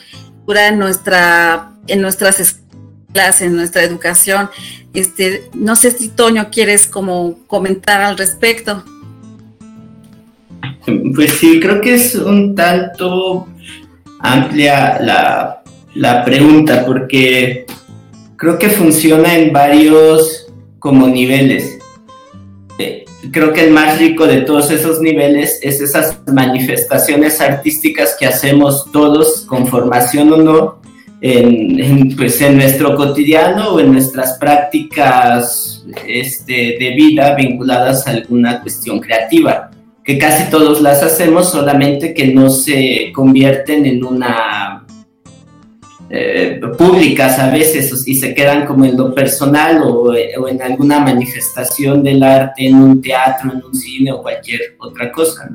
en, 0.48 0.78
nuestra, 0.78 1.72
en 1.86 2.00
nuestras 2.00 2.40
escuelas, 2.40 3.42
en 3.42 3.56
nuestra 3.56 3.82
educación. 3.82 4.48
Este, 4.94 5.50
no 5.54 5.76
sé 5.76 5.90
si 5.90 6.08
Toño 6.08 6.48
quieres 6.50 6.86
como 6.86 7.38
comentar 7.46 8.00
al 8.00 8.16
respecto. 8.16 8.84
Pues 11.14 11.32
sí, 11.34 11.60
creo 11.60 11.80
que 11.80 11.94
es 11.94 12.14
un 12.14 12.54
tanto 12.54 13.48
amplia 14.20 14.98
la, 15.00 15.62
la 15.94 16.24
pregunta, 16.24 16.84
porque 16.86 17.66
creo 18.36 18.58
que 18.58 18.68
funciona 18.68 19.36
en 19.36 19.52
varios 19.52 20.46
como 20.78 21.08
niveles. 21.08 21.78
Eh, 22.78 23.04
creo 23.32 23.52
que 23.52 23.64
el 23.64 23.70
más 23.70 23.98
rico 23.98 24.26
de 24.26 24.42
todos 24.42 24.70
esos 24.70 25.00
niveles 25.00 25.58
es 25.62 25.80
esas 25.80 26.20
manifestaciones 26.26 27.40
artísticas 27.40 28.16
que 28.18 28.26
hacemos 28.26 28.90
todos, 28.92 29.42
con 29.42 29.66
formación 29.66 30.32
o 30.32 30.36
no, 30.36 30.80
en, 31.20 32.14
pues 32.16 32.40
en 32.42 32.56
nuestro 32.56 32.94
cotidiano 32.94 33.70
o 33.70 33.80
en 33.80 33.92
nuestras 33.92 34.38
prácticas 34.38 35.84
este, 36.06 36.76
de 36.78 36.92
vida 36.94 37.34
vinculadas 37.34 38.06
a 38.06 38.10
alguna 38.10 38.60
cuestión 38.60 39.00
creativa, 39.00 39.70
que 40.04 40.18
casi 40.18 40.50
todos 40.50 40.82
las 40.82 41.02
hacemos, 41.02 41.50
solamente 41.50 42.12
que 42.12 42.28
no 42.28 42.50
se 42.50 43.10
convierten 43.14 43.86
en 43.86 44.04
una 44.04 44.65
eh, 46.08 46.60
públicas 46.78 47.36
a 47.40 47.50
veces 47.50 47.92
y 48.06 48.14
se 48.14 48.32
quedan 48.32 48.64
como 48.64 48.84
en 48.84 48.96
lo 48.96 49.12
personal 49.12 49.82
o, 49.82 50.14
en 50.14 50.62
alguna 50.62 51.00
manifestación 51.00 52.04
del 52.04 52.22
arte 52.22 52.66
en 52.66 52.76
un 52.76 53.02
teatro, 53.02 53.50
en 53.52 53.64
un 53.64 53.74
cine 53.74 54.12
o 54.12 54.22
cualquier 54.22 54.76
otra 54.78 55.10
cosa. 55.10 55.50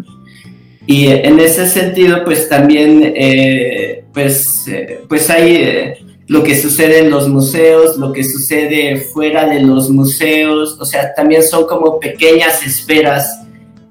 Y 0.85 1.07
en 1.07 1.39
ese 1.39 1.67
sentido, 1.67 2.25
pues 2.25 2.49
también, 2.49 3.13
eh, 3.15 4.03
pues, 4.13 4.67
eh, 4.67 5.01
pues 5.07 5.29
hay 5.29 5.93
lo 6.27 6.43
que 6.43 6.57
sucede 6.57 6.99
en 6.99 7.09
los 7.09 7.29
museos, 7.29 7.97
lo 7.97 8.11
que 8.11 8.23
sucede 8.23 8.97
fuera 8.97 9.45
de 9.47 9.61
los 9.61 9.89
museos, 9.89 10.77
o 10.79 10.85
sea, 10.85 11.13
también 11.13 11.43
son 11.43 11.65
como 11.65 11.99
pequeñas 11.99 12.65
esferas 12.65 13.41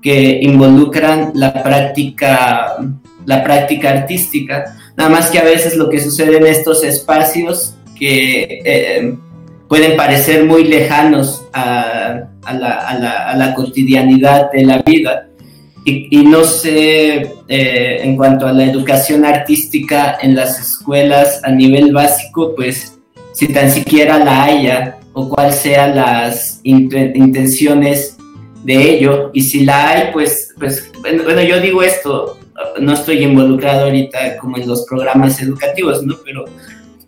que 0.02 0.40
involucran 0.42 1.32
la 1.34 1.62
práctica, 1.62 2.76
la 3.24 3.44
práctica 3.44 3.90
artística 3.90 4.76
Nada 5.00 5.12
más 5.12 5.30
que 5.30 5.38
a 5.38 5.44
veces 5.44 5.76
lo 5.76 5.88
que 5.88 5.98
sucede 5.98 6.36
en 6.36 6.46
estos 6.46 6.84
espacios 6.84 7.74
que 7.98 8.60
eh, 8.66 9.14
pueden 9.66 9.96
parecer 9.96 10.44
muy 10.44 10.64
lejanos 10.64 11.42
a, 11.54 12.26
la, 12.52 13.54
cotidianidad 13.56 14.52
de 14.52 14.62
la 14.66 14.82
vida. 14.82 15.26
Y, 15.86 16.22
no 16.26 16.44
sé, 16.44 17.32
eh, 17.48 18.00
en 18.02 18.14
cuanto 18.14 18.46
a 18.46 18.52
la 18.52 18.64
educación 18.64 19.24
artística 19.24 20.18
en 20.20 20.34
las 20.34 20.60
escuelas 20.60 21.40
a 21.44 21.50
nivel 21.50 21.94
básico, 21.94 22.54
pues 22.54 22.98
si 23.32 23.48
tan 23.48 23.70
siquiera 23.70 24.18
la 24.22 24.44
haya 24.44 24.98
o 25.14 25.30
cuáles 25.30 25.54
sean 25.54 25.96
las 25.96 26.60
intenciones 26.62 28.18
de 28.64 28.96
ello. 28.96 29.30
Y 29.32 29.40
si 29.44 29.64
la 29.64 29.88
hay, 29.88 30.12
pues, 30.12 30.54
pues 30.58 30.92
bueno, 31.00 31.42
yo 31.42 31.58
digo 31.58 31.82
esto, 31.82 32.36
no 32.80 32.92
estoy 32.94 33.22
involucrado 33.24 33.86
ahorita 33.86 34.36
como 34.38 34.56
en 34.56 34.66
los 34.66 34.84
programas 34.86 35.40
educativos, 35.40 36.04
¿no? 36.04 36.16
Pero 36.24 36.44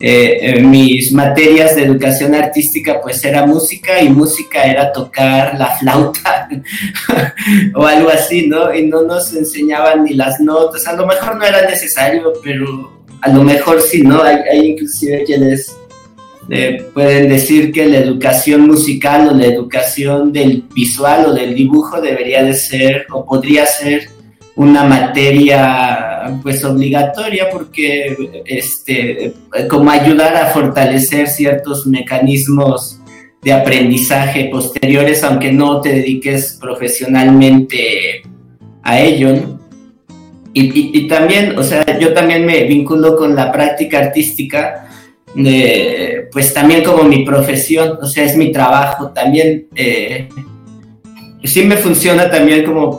eh, 0.05 0.61
mis 0.61 1.13
materias 1.13 1.77
de 1.77 1.85
educación 1.85 2.35
artística 2.35 3.01
pues 3.01 3.25
era 3.25 3.47
música 3.47 4.03
y 4.03 4.09
música 4.09 4.65
era 4.65 4.93
tocar 4.93 5.57
la 5.57 5.77
flauta 5.77 6.49
o 7.75 7.87
algo 7.87 8.09
así, 8.09 8.49
¿no? 8.49 8.75
Y 8.75 8.87
no 8.87 9.03
nos 9.03 9.33
enseñaban 9.33 10.05
ni 10.05 10.15
las 10.15 10.41
notas, 10.41 10.87
a 10.89 10.95
lo 10.95 11.07
mejor 11.07 11.37
no 11.37 11.45
era 11.45 11.69
necesario, 11.69 12.33
pero 12.43 13.05
a 13.21 13.29
lo 13.29 13.45
mejor 13.45 13.81
sí, 13.81 14.03
¿no? 14.03 14.23
Hay, 14.23 14.37
hay 14.51 14.67
inclusive 14.71 15.23
quienes 15.25 15.73
eh, 16.51 16.85
pueden 16.93 17.29
decir 17.29 17.71
que 17.71 17.87
la 17.87 17.99
educación 17.99 18.63
musical 18.63 19.29
o 19.29 19.35
la 19.35 19.47
educación 19.47 20.33
del 20.33 20.65
visual 20.75 21.27
o 21.27 21.33
del 21.33 21.55
dibujo 21.55 22.01
debería 22.01 22.43
de 22.43 22.55
ser 22.55 23.07
o 23.11 23.25
podría 23.25 23.65
ser 23.67 24.09
una 24.57 24.85
materia 24.85 26.39
pues 26.43 26.65
obligatoria 26.65 27.49
porque 27.51 28.45
este 28.45 29.35
como 29.69 29.91
ayudar 29.91 30.37
a 30.37 30.47
fortalecer 30.47 31.29
ciertos 31.29 31.87
mecanismos 31.87 33.01
de 33.43 33.53
aprendizaje 33.53 34.51
posteriores 34.53 35.25
aunque 35.25 35.53
no 35.53 35.81
te 35.81 35.91
dediques 35.91 36.59
profesionalmente 36.61 38.23
a 38.83 39.01
ello 39.01 39.59
y, 40.55 41.09
también 41.09 41.59
o 41.59 41.63
sea 41.63 41.99
yo 41.99 42.13
también 42.13 42.45
me 42.45 42.65
vinculo 42.65 43.17
con 43.17 43.35
la 43.35 43.51
práctica 43.51 44.01
artística 44.01 44.87
pues 46.31 46.53
también 46.53 46.85
como 46.85 47.05
mi 47.05 47.25
profesión 47.25 47.99
o 48.03 48.07
sea 48.07 48.25
es 48.25 48.37
mi 48.37 48.53
trabajo 48.53 49.09
también 49.13 49.67
eh, 49.75 50.29
sí 51.45 51.65
me 51.65 51.77
funciona 51.77 52.31
también 52.31 52.65
como 52.65 52.91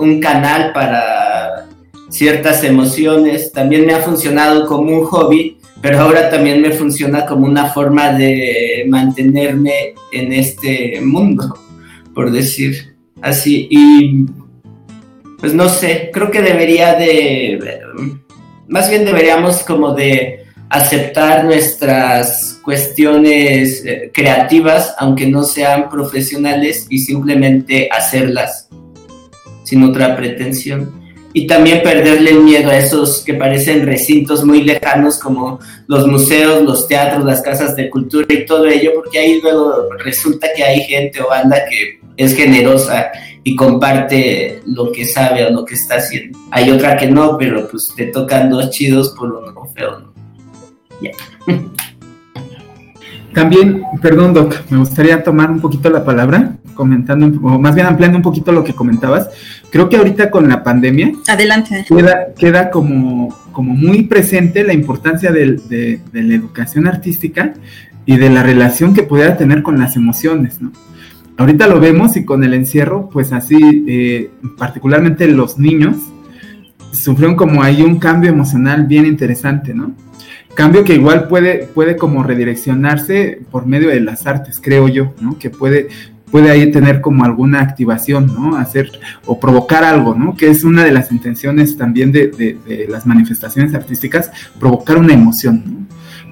un 0.00 0.20
canal 0.20 0.72
para 0.72 1.66
ciertas 2.08 2.64
emociones, 2.64 3.52
también 3.52 3.86
me 3.86 3.94
ha 3.94 4.00
funcionado 4.00 4.66
como 4.66 4.92
un 4.92 5.04
hobby, 5.04 5.58
pero 5.82 6.00
ahora 6.00 6.30
también 6.30 6.62
me 6.62 6.70
funciona 6.70 7.26
como 7.26 7.46
una 7.46 7.66
forma 7.66 8.12
de 8.12 8.84
mantenerme 8.88 9.94
en 10.12 10.32
este 10.32 11.00
mundo, 11.02 11.58
por 12.14 12.30
decir 12.30 12.96
así. 13.20 13.68
Y 13.70 14.26
pues 15.38 15.52
no 15.52 15.68
sé, 15.68 16.10
creo 16.12 16.30
que 16.30 16.42
debería 16.42 16.94
de, 16.94 17.60
más 18.68 18.88
bien 18.88 19.04
deberíamos 19.04 19.62
como 19.62 19.94
de 19.94 20.45
aceptar 20.68 21.44
nuestras 21.44 22.58
cuestiones 22.62 23.84
eh, 23.84 24.10
creativas, 24.12 24.94
aunque 24.98 25.26
no 25.26 25.44
sean 25.44 25.88
profesionales, 25.88 26.86
y 26.90 26.98
simplemente 26.98 27.88
hacerlas 27.90 28.68
sin 29.64 29.82
otra 29.82 30.16
pretensión. 30.16 31.04
Y 31.32 31.46
también 31.46 31.82
perderle 31.82 32.30
el 32.30 32.40
miedo 32.40 32.70
a 32.70 32.78
esos 32.78 33.22
que 33.22 33.34
parecen 33.34 33.84
recintos 33.84 34.42
muy 34.42 34.62
lejanos 34.62 35.18
como 35.18 35.60
los 35.86 36.06
museos, 36.06 36.62
los 36.62 36.88
teatros, 36.88 37.26
las 37.26 37.42
casas 37.42 37.76
de 37.76 37.90
cultura 37.90 38.26
y 38.30 38.46
todo 38.46 38.66
ello, 38.66 38.92
porque 38.94 39.18
ahí 39.18 39.38
luego 39.42 39.90
resulta 40.02 40.48
que 40.56 40.64
hay 40.64 40.80
gente 40.80 41.20
o 41.20 41.28
banda 41.28 41.62
que 41.68 42.00
es 42.16 42.34
generosa 42.34 43.10
y 43.44 43.54
comparte 43.54 44.62
lo 44.64 44.90
que 44.90 45.04
sabe 45.04 45.44
o 45.44 45.50
lo 45.50 45.64
que 45.64 45.74
está 45.74 45.96
haciendo. 45.96 46.38
Hay 46.50 46.70
otra 46.70 46.96
que 46.96 47.06
no, 47.06 47.36
pero 47.36 47.68
pues 47.68 47.92
te 47.94 48.06
tocan 48.06 48.48
dos 48.48 48.70
chidos 48.70 49.10
por 49.10 49.30
uno 49.30 49.70
feo, 49.74 50.00
¿no? 50.00 50.15
También, 53.36 53.82
perdón 54.00 54.32
Doc, 54.32 54.54
me 54.70 54.78
gustaría 54.78 55.22
tomar 55.22 55.50
un 55.50 55.60
poquito 55.60 55.90
la 55.90 56.04
palabra, 56.06 56.56
comentando, 56.74 57.26
o 57.46 57.58
más 57.58 57.74
bien 57.74 57.86
ampliando 57.86 58.16
un 58.16 58.22
poquito 58.22 58.50
lo 58.50 58.64
que 58.64 58.72
comentabas. 58.72 59.28
Creo 59.70 59.90
que 59.90 59.98
ahorita 59.98 60.30
con 60.30 60.48
la 60.48 60.64
pandemia... 60.64 61.12
Adelante. 61.28 61.84
Queda, 61.86 62.28
queda 62.34 62.70
como, 62.70 63.36
como 63.52 63.74
muy 63.74 64.04
presente 64.04 64.64
la 64.64 64.72
importancia 64.72 65.32
de, 65.32 65.58
de, 65.68 66.22
la 66.22 66.34
educación 66.34 66.86
artística 66.86 67.52
y 68.06 68.16
de 68.16 68.30
la 68.30 68.42
relación 68.42 68.94
que 68.94 69.02
pudiera 69.02 69.36
tener 69.36 69.62
con 69.62 69.78
las 69.78 69.96
emociones, 69.96 70.62
¿no? 70.62 70.72
Ahorita 71.36 71.66
lo 71.66 71.78
vemos 71.78 72.16
y 72.16 72.24
con 72.24 72.42
el 72.42 72.54
encierro, 72.54 73.10
pues 73.10 73.34
así, 73.34 73.84
eh, 73.86 74.30
particularmente 74.56 75.28
los 75.28 75.58
niños, 75.58 75.96
sufrieron 76.92 77.36
como 77.36 77.62
ahí 77.62 77.82
un 77.82 77.98
cambio 77.98 78.30
emocional 78.30 78.86
bien 78.86 79.04
interesante, 79.04 79.74
¿no? 79.74 79.92
Cambio 80.56 80.84
que 80.84 80.94
igual 80.94 81.28
puede, 81.28 81.68
puede 81.74 81.96
como 81.96 82.22
redireccionarse 82.22 83.42
por 83.50 83.66
medio 83.66 83.90
de 83.90 84.00
las 84.00 84.26
artes, 84.26 84.58
creo 84.58 84.88
yo, 84.88 85.12
¿no? 85.20 85.38
Que 85.38 85.50
puede, 85.50 85.88
puede 86.30 86.50
ahí 86.50 86.70
tener 86.72 87.02
como 87.02 87.26
alguna 87.26 87.60
activación, 87.60 88.34
¿no? 88.34 88.56
Hacer 88.56 88.90
o 89.26 89.38
provocar 89.38 89.84
algo, 89.84 90.14
¿no? 90.14 90.34
Que 90.34 90.48
es 90.48 90.64
una 90.64 90.82
de 90.82 90.92
las 90.92 91.12
intenciones 91.12 91.76
también 91.76 92.10
de, 92.10 92.28
de, 92.28 92.86
las 92.88 93.06
manifestaciones 93.06 93.74
artísticas, 93.74 94.30
provocar 94.58 94.96
una 94.96 95.12
emoción, 95.12 95.62
¿no? 95.66 95.86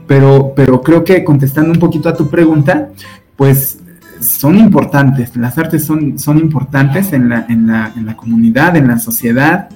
Pero, 0.06 0.54
pero 0.56 0.80
creo 0.80 1.04
que 1.04 1.22
contestando 1.22 1.72
un 1.72 1.78
poquito 1.78 2.08
a 2.08 2.16
tu 2.16 2.30
pregunta, 2.30 2.88
pues 3.36 3.78
son 4.22 4.58
importantes, 4.58 5.36
las 5.36 5.58
artes 5.58 5.84
son, 5.84 6.18
son 6.18 6.38
importantes 6.38 7.12
en 7.12 7.28
la, 7.28 7.44
en, 7.50 7.66
la, 7.66 7.92
en 7.94 8.06
la 8.06 8.16
comunidad, 8.16 8.74
en 8.76 8.88
la 8.88 8.98
sociedad, 8.98 9.68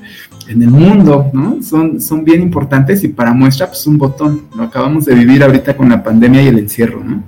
en 0.48 0.62
el 0.62 0.70
mundo, 0.70 1.30
¿no? 1.32 1.62
Son, 1.62 2.00
son 2.00 2.24
bien 2.24 2.42
importantes 2.42 3.04
y 3.04 3.08
para 3.08 3.32
muestra, 3.32 3.68
pues 3.68 3.87
un 3.87 3.98
botón. 3.98 4.42
Lo 4.56 4.64
acabamos 4.64 5.04
de 5.04 5.14
vivir 5.14 5.42
ahorita 5.42 5.76
con 5.76 5.88
la 5.88 6.02
pandemia 6.02 6.42
y 6.42 6.48
el 6.48 6.58
encierro, 6.58 7.04
¿no? 7.04 7.22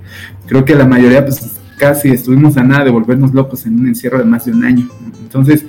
Creo 0.47 0.65
que 0.65 0.75
la 0.75 0.85
mayoría, 0.85 1.23
pues 1.23 1.59
casi 1.77 2.09
estuvimos 2.09 2.57
a 2.57 2.63
nada 2.63 2.85
de 2.85 2.91
volvernos 2.91 3.33
locos 3.33 3.65
en 3.65 3.79
un 3.79 3.87
encierro 3.87 4.17
de 4.17 4.25
más 4.25 4.45
de 4.45 4.51
un 4.51 4.63
año. 4.63 4.89
Entonces, 5.21 5.65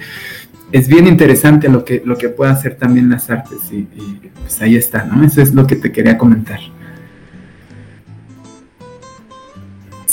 es 0.72 0.88
bien 0.88 1.06
interesante 1.06 1.68
lo 1.68 1.84
que, 1.84 2.02
lo 2.04 2.16
que 2.16 2.30
pueden 2.30 2.54
hacer 2.54 2.76
también 2.76 3.10
las 3.10 3.28
artes 3.28 3.58
y, 3.70 3.76
y 3.76 4.30
pues 4.40 4.60
ahí 4.62 4.76
está, 4.76 5.04
¿no? 5.04 5.24
Eso 5.24 5.42
es 5.42 5.54
lo 5.54 5.66
que 5.66 5.76
te 5.76 5.92
quería 5.92 6.16
comentar. 6.16 6.60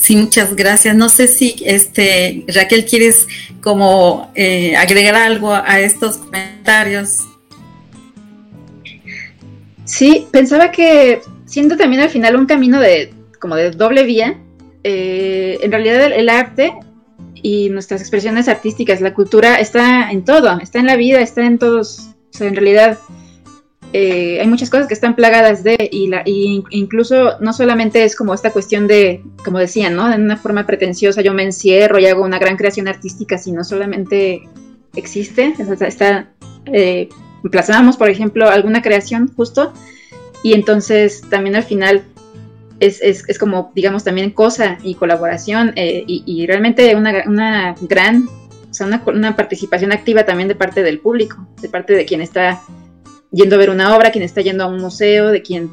Sí, 0.10 0.16
muchas 0.16 0.56
gracias. 0.56 0.96
No 0.96 1.08
sé 1.08 1.28
si 1.28 1.56
este 1.64 2.44
Raquel 2.48 2.84
quieres 2.86 3.28
como 3.62 4.32
eh, 4.34 4.76
agregar 4.76 5.14
algo 5.14 5.54
a 5.54 5.80
estos 5.82 6.18
comentarios. 6.18 7.29
Sí, 9.90 10.28
pensaba 10.30 10.70
que 10.70 11.20
siendo 11.46 11.76
también 11.76 12.04
al 12.04 12.12
final 12.12 12.36
un 12.36 12.46
camino 12.46 12.80
de 12.80 13.12
como 13.40 13.56
de 13.56 13.72
doble 13.72 14.04
vía, 14.04 14.40
eh, 14.84 15.58
en 15.64 15.72
realidad 15.72 16.12
el, 16.12 16.30
arte 16.30 16.74
y 17.34 17.70
nuestras 17.70 18.00
expresiones 18.00 18.48
artísticas, 18.48 19.02
la 19.02 19.16
cultura 19.16 19.56
está 19.56 20.12
en 20.12 20.24
todo, 20.24 20.60
está 20.60 20.78
en 20.78 20.86
la 20.86 20.96
vida, 20.96 21.22
está 21.22 21.44
en 21.44 21.58
todos, 21.58 22.12
o 22.32 22.38
sea, 22.38 22.48
en 22.48 22.54
realidad 22.56 23.00
eh, 23.92 24.38
hay 24.40 24.48
muchas 24.48 24.70
cosas 24.70 24.86
que 24.86 24.94
están 24.94 25.16
plagadas 25.16 25.64
de, 25.64 25.90
y, 25.92 26.06
la, 26.06 26.22
y 26.24 26.64
incluso 26.70 27.40
no 27.40 27.52
solamente 27.52 28.04
es 28.04 28.16
como 28.16 28.36
esta 28.36 28.52
cuestión 28.52 28.86
de, 28.86 29.24
como 29.44 29.58
decían, 29.58 29.96
¿no? 29.96 30.14
En 30.14 30.22
una 30.22 30.38
forma 30.38 30.68
pretenciosa 30.68 31.24
yo 31.24 31.34
me 31.34 31.42
encierro 31.42 31.98
y 31.98 32.06
hago 32.06 32.24
una 32.24 32.38
gran 32.38 32.58
creación 32.58 32.88
artística, 32.88 33.40
sino 33.40 33.64
solamente 33.64 34.48
existe, 34.96 35.56
está, 35.82 36.30
eh, 36.68 37.10
plasmamos, 37.52 37.98
por 37.98 38.10
ejemplo, 38.10 38.50
alguna 38.50 38.82
creación 38.82 39.32
justo, 39.36 39.74
y 40.44 40.54
entonces 40.54 41.22
también 41.30 41.56
al 41.56 41.64
final 41.64 42.04
es, 42.80 43.02
es, 43.02 43.28
es 43.28 43.38
como, 43.38 43.72
digamos, 43.76 44.04
también 44.04 44.32
cosa 44.32 44.78
y 44.84 44.96
colaboración, 44.96 45.74
eh, 45.76 46.04
y, 46.08 46.46
realmente 46.48 46.96
una, 46.96 47.24
una 47.26 47.76
gran, 47.82 48.28
o 48.70 48.74
sea, 48.74 48.88
una, 48.88 49.04
una 49.06 49.36
participación 49.36 49.92
activa 49.92 50.26
también 50.26 50.48
de 50.48 50.56
parte 50.56 50.84
del 50.84 51.00
público, 51.00 51.48
de 51.62 51.70
parte 51.70 51.94
de 51.94 52.06
quien 52.06 52.22
está 52.22 52.62
yendo 53.32 53.56
a 53.56 53.60
ver 53.60 53.70
una 53.70 53.96
obra, 53.96 54.12
quien 54.12 54.24
está 54.24 54.42
yendo 54.42 54.64
a 54.64 54.68
un 54.68 54.78
museo, 54.78 55.30
de 55.30 55.42
quien, 55.42 55.70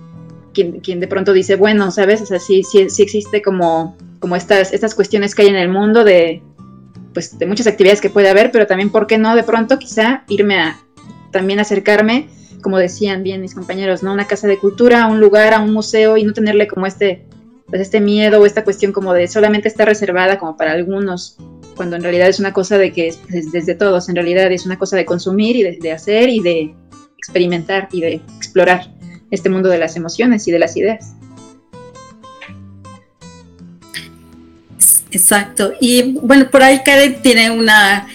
quien, 0.53 0.81
quien 0.81 1.01
de 1.01 1.09
pronto 1.09 1.33
dice, 1.33 1.57
bueno, 1.57 1.91
¿sabes? 1.91 2.21
O 2.23 2.27
sea, 2.27 2.41
sí, 2.41 2.63
sí, 2.63 2.91
sí 2.91 3.03
existe 3.03 3.43
como, 3.43 3.97
como 4.19 4.37
estas, 4.37 4.73
estas 4.73 4.95
cuestiones 4.95 5.35
que 5.35 5.43
hay 5.43 5.49
en 5.49 5.57
el 5.57 5.69
mundo 5.69 6.05
de, 6.05 6.43
pues, 7.15 7.39
de 7.39 7.47
muchas 7.47 7.67
actividades 7.67 8.01
que 8.01 8.11
puede 8.11 8.29
haber, 8.29 8.51
pero 8.51 8.67
también, 8.67 8.91
¿por 8.91 9.07
qué 9.07 9.17
no 9.19 9.35
de 9.37 9.43
pronto 9.43 9.79
quizá 9.79 10.25
irme 10.29 10.59
a 10.59 10.81
también 11.37 11.61
acercarme, 11.61 12.29
como 12.63 12.79
decían 12.79 13.23
bien 13.23 13.41
mis 13.41 13.55
compañeros, 13.55 14.03
¿no? 14.03 14.13
Una 14.13 14.27
casa 14.27 14.49
de 14.49 14.59
cultura, 14.59 15.05
a 15.05 15.07
un 15.09 15.21
lugar, 15.21 15.55
a 15.55 15.61
un 15.61 15.73
museo 15.73 16.17
y 16.17 16.25
no 16.25 16.33
tenerle 16.33 16.67
como 16.67 16.87
este, 16.87 17.25
pues 17.67 17.81
este 17.83 18.01
miedo 18.01 18.41
o 18.41 18.47
esta 18.47 18.65
cuestión 18.65 18.93
como 18.93 19.13
de 19.13 19.29
solamente 19.29 19.69
está 19.69 19.85
reservada 19.85 20.39
como 20.39 20.57
para 20.57 20.73
algunos, 20.73 21.37
cuando 21.77 21.97
en 21.97 22.03
realidad 22.03 22.29
es 22.29 22.41
una 22.41 22.53
cosa 22.53 22.79
de 22.79 22.93
que 22.93 23.09
es 23.09 23.21
desde 23.53 23.75
todos, 23.75 24.09
en 24.09 24.17
realidad 24.17 24.51
es 24.51 24.67
una 24.67 24.79
cosa 24.79 24.97
de 24.97 25.05
consumir 25.05 25.57
y 25.57 25.63
de, 25.63 25.79
de 25.81 25.93
hacer 25.93 26.29
y 26.29 26.41
de, 26.41 26.75
experimentar 27.27 27.89
y 27.93 28.01
de 28.01 28.15
explorar 28.37 28.89
este 29.31 29.49
mundo 29.49 29.69
de 29.69 29.79
las 29.79 29.97
emociones 29.97 30.47
y 30.47 30.53
de 30.53 30.59
las 30.59 30.77
ideas. 30.77 31.15
Exacto. 35.11 35.73
Y 35.81 36.19
bueno, 36.21 36.51
por 36.51 36.63
ahí 36.63 36.83
Karen 36.85 37.21
tiene 37.23 37.51
una, 37.51 38.07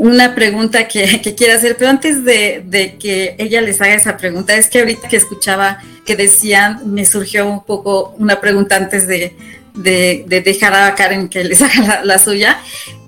una 0.00 0.34
pregunta 0.34 0.88
que, 0.88 1.20
quiere 1.36 1.52
hacer, 1.52 1.76
pero 1.76 1.90
antes 1.90 2.24
de, 2.24 2.96
que 2.98 3.36
ella 3.38 3.60
les 3.60 3.80
haga 3.82 3.94
esa 3.94 4.16
pregunta, 4.16 4.56
es 4.56 4.68
que 4.68 4.80
ahorita 4.80 5.08
que 5.08 5.16
escuchaba 5.16 5.78
que 6.06 6.16
decían, 6.16 6.80
me 6.86 7.04
surgió 7.04 7.46
un 7.46 7.62
poco 7.62 8.14
una 8.18 8.40
pregunta 8.40 8.76
antes 8.76 9.06
de, 9.06 9.36
dejar 9.74 10.74
a 10.74 10.94
Karen 10.94 11.28
que 11.28 11.44
les 11.44 11.60
haga 11.62 12.02
la, 12.02 12.18
suya, 12.18 12.58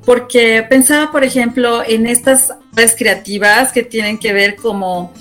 porque 0.04 0.66
pensaba, 0.68 1.10
por 1.10 1.24
ejemplo, 1.24 1.82
en 1.82 2.06
estas 2.06 2.52
redes 2.74 2.94
creativas 2.96 3.72
que 3.72 3.82
tienen 3.82 4.18
que 4.18 4.34
ver 4.34 4.56
como 4.56 5.14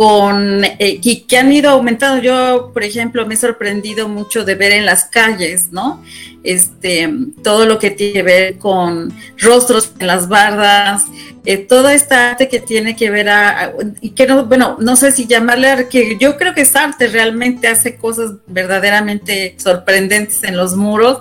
con 0.00 0.64
eh, 0.64 0.98
que 1.28 1.36
han 1.36 1.52
ido 1.52 1.68
aumentando. 1.68 2.22
Yo, 2.22 2.70
por 2.72 2.82
ejemplo, 2.82 3.26
me 3.26 3.34
he 3.34 3.36
sorprendido 3.36 4.08
mucho 4.08 4.46
de 4.46 4.54
ver 4.54 4.72
en 4.72 4.86
las 4.86 5.04
calles, 5.04 5.72
¿no? 5.72 6.02
Este, 6.42 7.06
todo 7.44 7.66
lo 7.66 7.78
que 7.78 7.90
tiene 7.90 8.14
que 8.14 8.22
ver 8.22 8.56
con 8.56 9.12
rostros 9.36 9.92
en 9.98 10.06
las 10.06 10.26
bardas, 10.26 11.04
eh, 11.44 11.58
toda 11.58 11.92
esta 11.92 12.30
arte 12.30 12.48
que 12.48 12.60
tiene 12.60 12.96
que 12.96 13.10
ver 13.10 13.28
a, 13.28 13.74
y 14.00 14.12
que 14.12 14.26
no, 14.26 14.46
bueno, 14.46 14.78
no 14.80 14.96
sé 14.96 15.12
si 15.12 15.26
llamarle 15.26 15.86
que 15.90 16.16
yo 16.18 16.38
creo 16.38 16.54
que 16.54 16.62
es 16.62 16.74
arte, 16.74 17.06
realmente 17.08 17.68
hace 17.68 17.96
cosas 17.96 18.32
verdaderamente 18.46 19.54
sorprendentes 19.58 20.42
en 20.44 20.56
los 20.56 20.76
muros, 20.76 21.18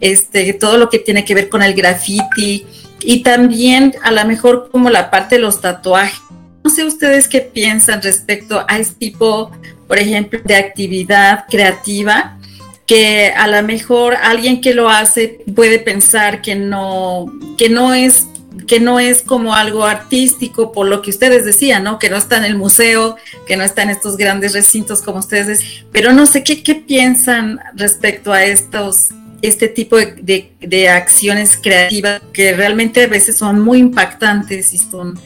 este, 0.00 0.52
todo 0.52 0.78
lo 0.78 0.90
que 0.90 1.00
tiene 1.00 1.24
que 1.24 1.34
ver 1.34 1.48
con 1.48 1.60
el 1.60 1.74
graffiti 1.74 2.64
y 3.00 3.24
también 3.24 3.96
a 4.00 4.12
lo 4.12 4.24
mejor 4.26 4.68
como 4.70 4.90
la 4.90 5.10
parte 5.10 5.34
de 5.34 5.40
los 5.40 5.60
tatuajes 5.60 6.20
no 6.64 6.70
sé 6.70 6.84
ustedes 6.84 7.28
qué 7.28 7.40
piensan 7.40 8.02
respecto 8.02 8.64
a 8.68 8.78
este 8.78 8.94
tipo, 8.94 9.50
por 9.88 9.98
ejemplo, 9.98 10.40
de 10.44 10.54
actividad 10.54 11.44
creativa, 11.50 12.38
que 12.86 13.32
a 13.34 13.46
lo 13.48 13.62
mejor 13.62 14.14
alguien 14.14 14.60
que 14.60 14.74
lo 14.74 14.88
hace 14.88 15.40
puede 15.54 15.78
pensar 15.78 16.42
que 16.42 16.54
no, 16.54 17.26
que 17.56 17.68
no 17.68 17.94
es 17.94 18.26
que 18.66 18.80
no 18.80 19.00
es 19.00 19.22
como 19.22 19.54
algo 19.54 19.84
artístico 19.84 20.72
por 20.72 20.86
lo 20.86 21.02
que 21.02 21.10
ustedes 21.10 21.44
decían, 21.44 21.84
¿no? 21.84 21.98
Que 21.98 22.10
no 22.10 22.16
está 22.16 22.36
en 22.36 22.44
el 22.44 22.56
museo, 22.56 23.16
que 23.46 23.56
no 23.56 23.64
está 23.64 23.82
en 23.82 23.90
estos 23.90 24.16
grandes 24.16 24.52
recintos 24.52 25.02
como 25.02 25.18
ustedes. 25.18 25.84
Pero 25.90 26.12
no 26.12 26.26
sé 26.26 26.44
qué, 26.44 26.62
qué 26.62 26.74
piensan 26.74 27.60
respecto 27.74 28.32
a 28.32 28.44
estos, 28.44 29.08
este 29.40 29.68
tipo 29.68 29.96
de, 29.96 30.52
de, 30.60 30.88
acciones 30.88 31.56
creativas 31.56 32.20
que 32.32 32.54
realmente 32.54 33.04
a 33.04 33.08
veces 33.08 33.36
son 33.36 33.60
muy 33.60 33.78
impactantes 33.78 34.72
y 34.72 34.78
son 34.78 35.18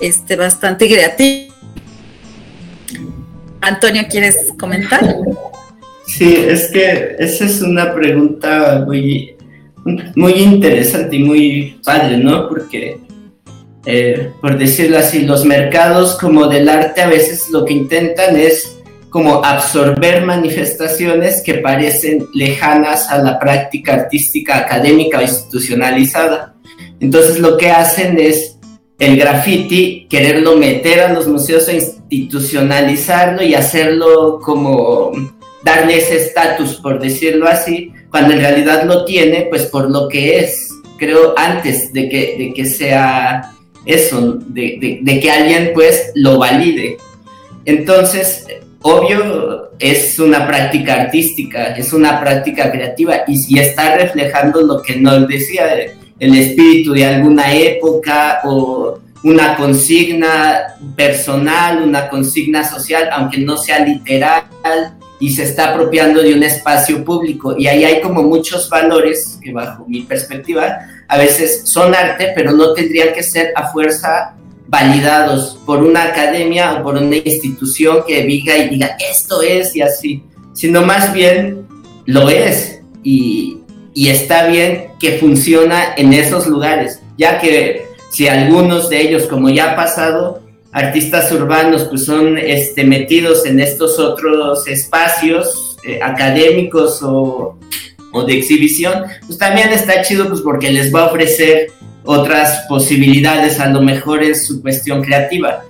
este, 0.00 0.36
bastante 0.36 0.88
creativo. 0.88 1.54
Antonio, 3.60 4.02
¿quieres 4.08 4.52
comentar? 4.58 5.16
Sí, 6.06 6.36
es 6.36 6.68
que 6.68 7.16
esa 7.18 7.46
es 7.46 7.60
una 7.62 7.92
pregunta 7.92 8.84
muy, 8.86 9.36
muy 10.14 10.32
interesante 10.34 11.16
y 11.16 11.24
muy 11.24 11.80
padre, 11.84 12.18
¿no? 12.18 12.48
Porque, 12.48 12.98
eh, 13.84 14.30
por 14.40 14.56
decirlo 14.56 14.98
así, 14.98 15.22
los 15.22 15.44
mercados 15.44 16.16
como 16.18 16.46
del 16.46 16.68
arte 16.68 17.02
a 17.02 17.08
veces 17.08 17.48
lo 17.50 17.64
que 17.64 17.74
intentan 17.74 18.36
es 18.36 18.76
como 19.10 19.44
absorber 19.44 20.24
manifestaciones 20.24 21.42
que 21.42 21.54
parecen 21.54 22.26
lejanas 22.34 23.08
a 23.08 23.18
la 23.18 23.38
práctica 23.38 23.94
artística 23.94 24.58
académica 24.58 25.18
o 25.18 25.22
institucionalizada. 25.22 26.54
Entonces 27.00 27.38
lo 27.38 27.56
que 27.56 27.70
hacen 27.70 28.18
es 28.18 28.55
el 28.98 29.16
graffiti, 29.18 30.06
quererlo 30.08 30.56
meter 30.56 31.00
a 31.00 31.12
los 31.12 31.26
museos 31.26 31.68
e 31.68 31.76
institucionalizarlo 32.08 33.42
y 33.42 33.54
hacerlo 33.54 34.40
como 34.42 35.12
darle 35.62 35.98
ese 35.98 36.16
estatus, 36.16 36.76
por 36.76 37.00
decirlo 37.00 37.46
así, 37.46 37.92
cuando 38.10 38.32
en 38.32 38.40
realidad 38.40 38.84
lo 38.84 39.04
tiene, 39.04 39.46
pues 39.50 39.66
por 39.66 39.90
lo 39.90 40.08
que 40.08 40.38
es. 40.38 40.70
creo, 40.98 41.34
antes 41.36 41.92
de 41.92 42.08
que, 42.08 42.36
de 42.38 42.54
que 42.54 42.64
sea 42.64 43.52
eso, 43.84 44.38
de, 44.46 45.00
de, 45.02 45.20
que 45.20 45.30
alguien 45.30 45.72
pues 45.74 46.12
lo 46.14 46.38
valide. 46.38 46.96
Entonces, 47.66 48.46
obvio, 48.80 49.72
es 49.78 50.18
una 50.18 50.46
práctica 50.46 50.94
artística, 51.02 51.76
es 51.76 51.92
una 51.92 52.18
práctica 52.20 52.70
creativa 52.72 53.24
y, 53.26 53.56
y 53.56 53.58
está 53.58 53.96
reflejando 53.96 54.62
lo 54.62 54.80
que 54.80 54.96
nos 54.96 55.28
decía 55.28 55.66
el 56.18 56.34
espíritu 56.36 56.92
de 56.92 57.04
alguna 57.04 57.52
época 57.52 58.40
o 58.44 58.98
una 59.22 59.56
consigna 59.56 60.76
personal, 60.94 61.82
una 61.82 62.08
consigna 62.08 62.62
social, 62.68 63.08
aunque 63.12 63.38
no 63.38 63.56
sea 63.56 63.80
literal, 63.80 64.44
y 65.18 65.30
se 65.30 65.44
está 65.44 65.72
apropiando 65.72 66.22
de 66.22 66.34
un 66.34 66.42
espacio 66.42 67.04
público. 67.04 67.56
Y 67.58 67.66
ahí 67.66 67.84
hay 67.84 68.00
como 68.00 68.22
muchos 68.22 68.68
valores 68.68 69.38
que 69.42 69.52
bajo 69.52 69.84
mi 69.86 70.02
perspectiva 70.02 70.78
a 71.08 71.18
veces 71.18 71.62
son 71.64 71.94
arte, 71.94 72.32
pero 72.34 72.52
no 72.52 72.72
tendrían 72.74 73.14
que 73.14 73.22
ser 73.22 73.52
a 73.56 73.68
fuerza 73.68 74.34
validados 74.68 75.58
por 75.64 75.82
una 75.82 76.04
academia 76.04 76.74
o 76.74 76.82
por 76.82 76.96
una 76.96 77.16
institución 77.16 78.02
que 78.06 78.24
diga 78.24 78.56
y 78.56 78.80
esto 79.10 79.40
es 79.42 79.76
y 79.76 79.80
así, 79.80 80.24
sino 80.52 80.82
más 80.82 81.12
bien 81.12 81.66
lo 82.04 82.28
es 82.28 82.80
y, 83.02 83.58
y 83.96 84.10
está 84.10 84.46
bien 84.46 84.88
que 85.00 85.12
funciona 85.12 85.94
en 85.96 86.12
esos 86.12 86.46
lugares, 86.46 87.00
ya 87.16 87.40
que 87.40 87.86
si 88.10 88.28
algunos 88.28 88.90
de 88.90 89.00
ellos, 89.00 89.22
como 89.22 89.48
ya 89.48 89.72
ha 89.72 89.76
pasado, 89.76 90.42
artistas 90.70 91.32
urbanos 91.32 91.84
pues 91.84 92.04
son 92.04 92.36
este, 92.36 92.84
metidos 92.84 93.46
en 93.46 93.58
estos 93.58 93.98
otros 93.98 94.68
espacios 94.68 95.78
eh, 95.82 95.98
académicos 96.02 97.02
o, 97.02 97.58
o, 98.12 98.22
de 98.24 98.36
exhibición, 98.36 99.04
pues 99.24 99.38
también 99.38 99.70
está 99.70 100.02
chido 100.02 100.28
pues 100.28 100.42
porque 100.42 100.70
les 100.70 100.94
va 100.94 101.04
a 101.04 101.06
ofrecer 101.06 101.68
otras 102.04 102.66
posibilidades, 102.68 103.58
a 103.60 103.70
lo 103.70 103.80
mejor 103.80 104.22
en 104.22 104.36
su 104.36 104.60
cuestión 104.60 105.02
creativa. 105.02 105.64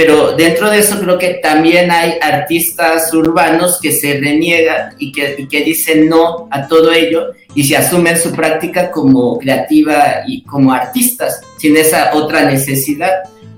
Pero 0.00 0.32
dentro 0.32 0.70
de 0.70 0.78
eso 0.78 0.98
creo 0.98 1.18
que 1.18 1.40
también 1.42 1.90
hay 1.90 2.14
artistas 2.22 3.12
urbanos 3.12 3.78
que 3.82 3.92
se 3.92 4.18
reniegan 4.18 4.94
y 4.98 5.12
que, 5.12 5.34
y 5.36 5.46
que 5.46 5.62
dicen 5.62 6.08
no 6.08 6.48
a 6.50 6.66
todo 6.68 6.90
ello 6.90 7.32
y 7.54 7.64
se 7.64 7.76
asumen 7.76 8.16
su 8.16 8.32
práctica 8.32 8.90
como 8.90 9.36
creativa 9.38 10.22
y 10.26 10.42
como 10.44 10.72
artistas, 10.72 11.42
sin 11.58 11.76
esa 11.76 12.14
otra 12.14 12.50
necesidad. 12.50 13.10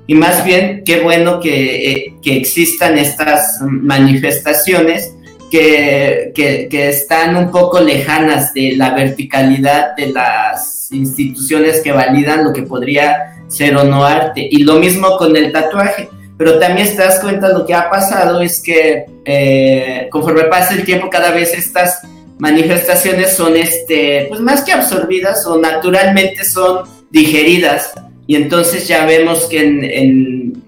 Y 0.09 0.17
más 0.17 0.45
bien, 0.45 0.83
qué 0.85 0.99
bueno 0.99 1.39
que, 1.39 1.93
eh, 1.93 2.15
que 2.21 2.39
existan 2.39 2.99
estas 2.99 3.61
manifestaciones 3.61 5.15
que, 5.49 6.33
que, 6.35 6.67
que, 6.69 6.89
están 6.89 7.37
un 7.37 7.53
poco 7.53 7.79
lejanas 7.79 8.53
de 8.53 8.75
la 8.75 8.95
verticalidad 8.95 9.95
de 9.95 10.09
las 10.09 10.91
instituciones 10.91 11.83
que 11.83 11.93
validan 11.93 12.43
lo 12.43 12.53
que 12.53 12.63
podría 12.63 13.45
ser 13.47 13.77
o 13.77 13.85
no 13.85 14.05
arte. 14.05 14.49
Y 14.51 14.65
lo 14.65 14.81
mismo 14.81 15.17
con 15.17 15.37
el 15.37 15.53
tatuaje. 15.53 16.09
Pero 16.43 16.59
también 16.59 16.89
te 16.89 16.97
das 16.97 17.21
cuenta 17.21 17.51
lo 17.51 17.65
que 17.65 17.73
ha 17.73 17.89
pasado 17.89 18.41
es 18.41 18.61
que 18.61 19.05
eh, 19.25 20.09
conforme 20.11 20.43
pasa 20.47 20.75
el 20.75 20.85
tiempo 20.85 21.09
cada 21.09 21.31
vez 21.31 21.55
estas 21.55 22.01
manifestaciones 22.37 23.37
son 23.37 23.57
este 23.57 24.27
pues 24.29 24.41
más 24.41 24.63
que 24.63 24.73
absorbidas 24.73 25.47
o 25.47 25.57
naturalmente 25.61 26.45
son 26.45 26.81
digeridas. 27.13 27.93
Y 28.27 28.35
entonces 28.35 28.89
ya 28.89 29.07
vemos 29.07 29.45
que 29.45 29.61
en, 29.63 30.65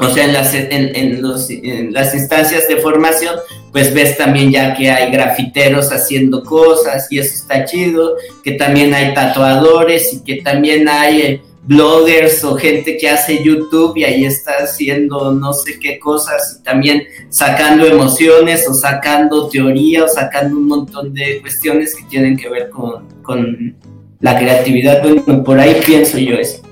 o 0.00 0.08
sea, 0.08 0.24
en 0.24 0.32
las, 0.32 0.54
en, 0.54 1.20
los, 1.20 1.50
en 1.50 1.92
las 1.92 2.14
instancias 2.14 2.66
de 2.66 2.78
formación, 2.78 3.34
pues 3.72 3.92
ves 3.92 4.16
también 4.16 4.52
ya 4.52 4.72
que 4.72 4.90
hay 4.90 5.12
grafiteros 5.12 5.92
haciendo 5.92 6.42
cosas 6.42 7.08
y 7.12 7.18
eso 7.18 7.34
está 7.34 7.66
chido, 7.66 8.16
que 8.42 8.52
también 8.52 8.94
hay 8.94 9.12
tatuadores 9.12 10.14
y 10.14 10.24
que 10.24 10.36
también 10.36 10.88
hay 10.88 11.20
eh, 11.20 11.42
bloggers 11.66 12.44
o 12.44 12.54
gente 12.54 12.96
que 12.96 13.08
hace 13.08 13.42
YouTube 13.42 13.96
y 13.96 14.04
ahí 14.04 14.24
está 14.24 14.52
haciendo 14.60 15.32
no 15.32 15.52
sé 15.52 15.78
qué 15.78 15.98
cosas, 15.98 16.58
y 16.58 16.62
también 16.62 17.02
sacando 17.28 17.86
emociones 17.86 18.68
o 18.68 18.74
sacando 18.74 19.48
teoría 19.48 20.04
o 20.04 20.08
sacando 20.08 20.56
un 20.56 20.68
montón 20.68 21.12
de 21.12 21.40
cuestiones 21.40 21.94
que 21.94 22.04
tienen 22.04 22.36
que 22.36 22.48
ver 22.48 22.70
con, 22.70 23.06
con 23.22 23.76
la 24.20 24.38
creatividad. 24.38 25.02
Bueno, 25.02 25.42
por 25.42 25.58
ahí 25.58 25.80
pienso 25.84 26.18
yo 26.18 26.36
eso. 26.36 26.62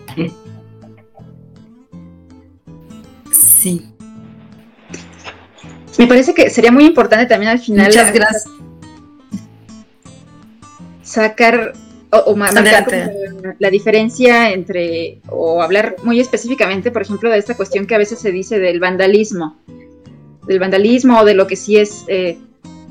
Sí. 3.33 3.83
Me 5.99 6.07
parece 6.07 6.35
que 6.35 6.51
sería 6.51 6.73
muy 6.73 6.87
importante 6.87 7.27
también 7.27 7.53
al 7.53 7.59
final. 7.59 7.87
Muchas 7.87 8.13
gracias. 8.13 8.45
Sacar 11.03 11.73
o, 12.27 12.37
marcar 12.37 12.87
la 13.59 13.71
diferencia 13.71 14.53
entre, 14.53 15.19
o 15.29 15.63
hablar 15.63 15.97
muy 16.03 16.21
específicamente, 16.21 16.91
por 16.91 17.03
ejemplo, 17.03 17.31
de 17.31 17.39
esta 17.39 17.57
cuestión 17.57 17.87
que 17.87 17.95
a 17.95 17.99
veces 17.99 18.19
se 18.19 18.33
dice 18.33 18.59
del 18.59 18.81
vandalismo, 18.81 19.57
del 20.47 20.59
vandalismo 20.59 21.21
o 21.21 21.25
de 21.25 21.35
lo 21.35 21.47
que 21.47 21.57
sí 21.57 21.77
es 21.77 22.05
eh, 22.09 22.39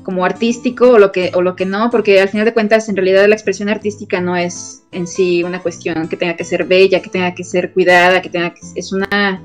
como 0.02 0.24
artístico 0.24 0.90
o 0.90 0.98
lo 0.98 1.12
que 1.12 1.32
o 1.34 1.42
lo 1.42 1.56
que 1.56 1.64
no, 1.64 1.90
porque 1.90 2.20
al 2.20 2.28
final 2.28 2.44
de 2.44 2.52
cuentas 2.52 2.88
en 2.88 2.96
realidad 2.96 3.26
la 3.26 3.34
expresión 3.34 3.68
artística 3.68 4.20
no 4.20 4.36
es 4.36 4.82
en 4.92 5.06
sí 5.06 5.42
una 5.42 5.60
cuestión 5.60 6.08
que 6.08 6.16
tenga 6.16 6.36
que 6.36 6.44
ser 6.44 6.64
bella, 6.64 7.00
que 7.00 7.10
tenga 7.10 7.34
que 7.34 7.44
ser 7.44 7.72
cuidada, 7.72 8.20
que 8.20 8.28
tenga 8.28 8.52
que 8.52 8.60
es 8.74 8.92
una 8.92 9.42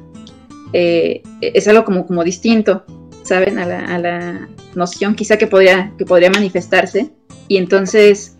eh, 0.74 1.24
es 1.42 1.68
algo 1.68 1.86
como 1.86 2.06
como 2.06 2.24
distinto, 2.24 2.84
saben 3.24 3.58
a 3.58 3.66
la, 3.66 3.80
a 3.86 3.98
la 4.00 4.50
noción 4.76 5.16
quizá 5.16 5.38
que 5.38 5.48
podría 5.48 5.94
que 5.98 6.06
podría 6.06 6.30
manifestarse. 6.30 7.10
Y 7.48 7.58
entonces 7.58 8.38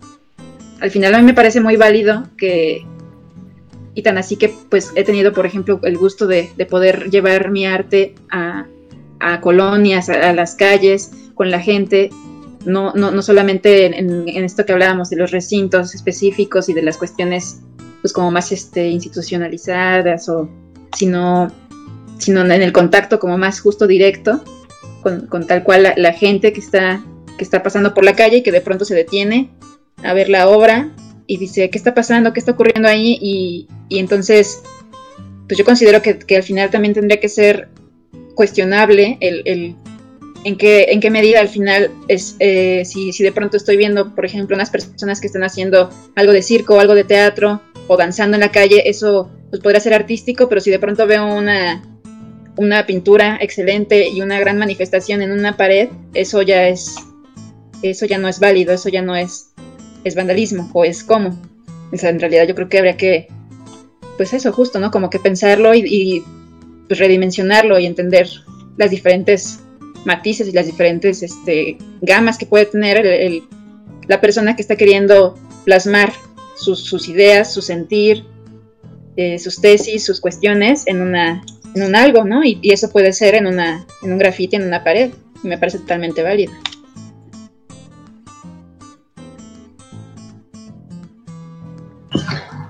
al 0.80 0.90
final 0.90 1.14
a 1.14 1.18
mí 1.18 1.24
me 1.24 1.34
parece 1.34 1.60
muy 1.60 1.76
válido 1.76 2.24
que 2.36 2.84
y 3.94 4.02
tan 4.02 4.18
así 4.18 4.36
que 4.36 4.54
pues 4.68 4.92
he 4.94 5.04
tenido 5.04 5.32
por 5.32 5.46
ejemplo 5.46 5.80
el 5.82 5.98
gusto 5.98 6.26
de, 6.26 6.50
de 6.56 6.66
poder 6.66 7.10
llevar 7.10 7.50
mi 7.50 7.66
arte 7.66 8.14
a, 8.30 8.66
colonias, 9.40 10.08
a, 10.08 10.32
las 10.32 10.54
calles, 10.54 11.10
con 11.34 11.50
la 11.50 11.60
gente, 11.60 12.08
no, 12.64 12.92
no, 12.94 13.10
no 13.10 13.20
solamente 13.20 13.84
en, 13.86 14.26
esto 14.28 14.64
que 14.64 14.72
hablábamos 14.72 15.10
de 15.10 15.16
los 15.16 15.30
recintos 15.30 15.94
específicos 15.94 16.68
y 16.70 16.72
de 16.72 16.82
las 16.82 16.96
cuestiones 16.96 17.60
pues 18.00 18.14
como 18.14 18.30
más 18.30 18.50
este, 18.50 18.88
institucionalizadas, 18.88 20.28
o, 20.30 20.48
sino, 20.96 21.48
sino 22.18 22.40
en 22.40 22.62
el 22.62 22.72
contacto 22.72 23.18
como 23.18 23.36
más 23.36 23.60
justo 23.60 23.86
directo 23.86 24.42
con, 25.02 25.26
con 25.26 25.46
tal 25.46 25.64
cual 25.64 25.92
la, 25.94 26.12
gente 26.12 26.54
que 26.54 26.60
está, 26.60 27.04
que 27.36 27.44
está 27.44 27.62
pasando 27.62 27.92
por 27.92 28.04
la 28.04 28.16
calle 28.16 28.38
y 28.38 28.42
que 28.42 28.52
de 28.52 28.62
pronto 28.62 28.86
se 28.86 28.94
detiene 28.94 29.50
a 30.02 30.12
ver 30.14 30.28
la 30.28 30.48
obra 30.48 30.90
y 31.26 31.36
dice, 31.36 31.70
¿qué 31.70 31.78
está 31.78 31.94
pasando? 31.94 32.32
¿Qué 32.32 32.40
está 32.40 32.52
ocurriendo 32.52 32.88
ahí? 32.88 33.18
Y, 33.20 33.68
y 33.88 33.98
entonces, 33.98 34.62
pues 35.46 35.58
yo 35.58 35.64
considero 35.64 36.02
que, 36.02 36.18
que, 36.18 36.36
al 36.36 36.42
final 36.42 36.70
también 36.70 36.94
tendría 36.94 37.20
que 37.20 37.28
ser 37.28 37.68
cuestionable 38.34 39.18
el, 39.20 39.42
el 39.44 39.76
en, 40.44 40.56
qué, 40.56 40.86
en 40.90 41.00
qué 41.00 41.10
medida 41.10 41.40
al 41.40 41.48
final 41.48 41.90
es, 42.08 42.36
eh, 42.38 42.82
si, 42.84 43.12
si 43.12 43.22
de 43.22 43.32
pronto 43.32 43.56
estoy 43.56 43.76
viendo, 43.76 44.14
por 44.14 44.24
ejemplo, 44.24 44.56
unas 44.56 44.70
personas 44.70 45.20
que 45.20 45.26
están 45.26 45.44
haciendo 45.44 45.90
algo 46.16 46.32
de 46.32 46.42
circo 46.42 46.80
algo 46.80 46.94
de 46.94 47.04
teatro 47.04 47.60
o 47.86 47.96
danzando 47.96 48.36
en 48.36 48.40
la 48.40 48.50
calle, 48.50 48.88
eso 48.88 49.30
pues 49.50 49.60
podría 49.62 49.80
ser 49.80 49.94
artístico, 49.94 50.48
pero 50.48 50.60
si 50.60 50.70
de 50.70 50.78
pronto 50.78 51.06
veo 51.06 51.26
una, 51.26 51.82
una 52.56 52.86
pintura 52.86 53.38
excelente 53.40 54.08
y 54.08 54.22
una 54.22 54.38
gran 54.38 54.58
manifestación 54.58 55.22
en 55.22 55.32
una 55.32 55.56
pared, 55.56 55.88
eso 56.14 56.42
ya 56.42 56.68
es, 56.68 56.94
eso 57.82 58.06
ya 58.06 58.18
no 58.18 58.28
es 58.28 58.38
válido, 58.38 58.72
eso 58.72 58.88
ya 58.88 59.02
no 59.02 59.16
es, 59.16 59.49
es 60.04 60.14
vandalismo 60.14 60.70
o 60.72 60.84
es 60.84 61.04
como. 61.04 61.30
O 61.92 62.06
en 62.06 62.20
realidad 62.20 62.46
yo 62.46 62.54
creo 62.54 62.68
que 62.68 62.78
habría 62.78 62.96
que, 62.96 63.28
pues 64.16 64.32
eso, 64.32 64.52
justo, 64.52 64.78
¿no? 64.78 64.90
Como 64.90 65.10
que 65.10 65.18
pensarlo 65.18 65.74
y, 65.74 66.24
pues, 66.86 67.00
redimensionarlo 67.00 67.78
y 67.78 67.86
entender 67.86 68.28
las 68.76 68.90
diferentes 68.90 69.60
matices 70.04 70.48
y 70.48 70.52
las 70.52 70.66
diferentes 70.66 71.22
este, 71.22 71.76
gamas 72.00 72.38
que 72.38 72.46
puede 72.46 72.66
tener 72.66 73.04
la 74.08 74.20
persona 74.20 74.56
que 74.56 74.62
está 74.62 74.76
queriendo 74.76 75.38
plasmar 75.64 76.12
sus, 76.56 77.08
ideas, 77.08 77.52
su 77.52 77.62
sentir, 77.62 78.24
eh, 79.16 79.38
sus 79.38 79.60
tesis, 79.60 80.04
sus 80.04 80.20
cuestiones 80.20 80.86
en, 80.86 81.00
una, 81.00 81.42
en 81.74 81.82
un 81.82 81.96
algo, 81.96 82.24
¿no? 82.24 82.44
Y, 82.44 82.60
eso 82.62 82.90
puede 82.90 83.12
ser 83.12 83.34
en, 83.34 83.46
una, 83.46 83.86
en 84.02 84.12
un 84.12 84.18
grafiti, 84.18 84.56
en 84.56 84.64
una 84.64 84.84
pared. 84.84 85.10
Y 85.42 85.48
me 85.48 85.58
parece 85.58 85.78
totalmente 85.78 86.22
válido. 86.22 86.52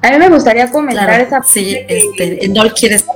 A 0.02 0.10
mí 0.10 0.18
me 0.18 0.28
gustaría 0.28 0.70
comentar 0.70 1.20
esa 1.20 1.42
Sí, 1.42 1.76
este, 1.88 2.48
no 2.48 2.62
quieres. 2.70 3.06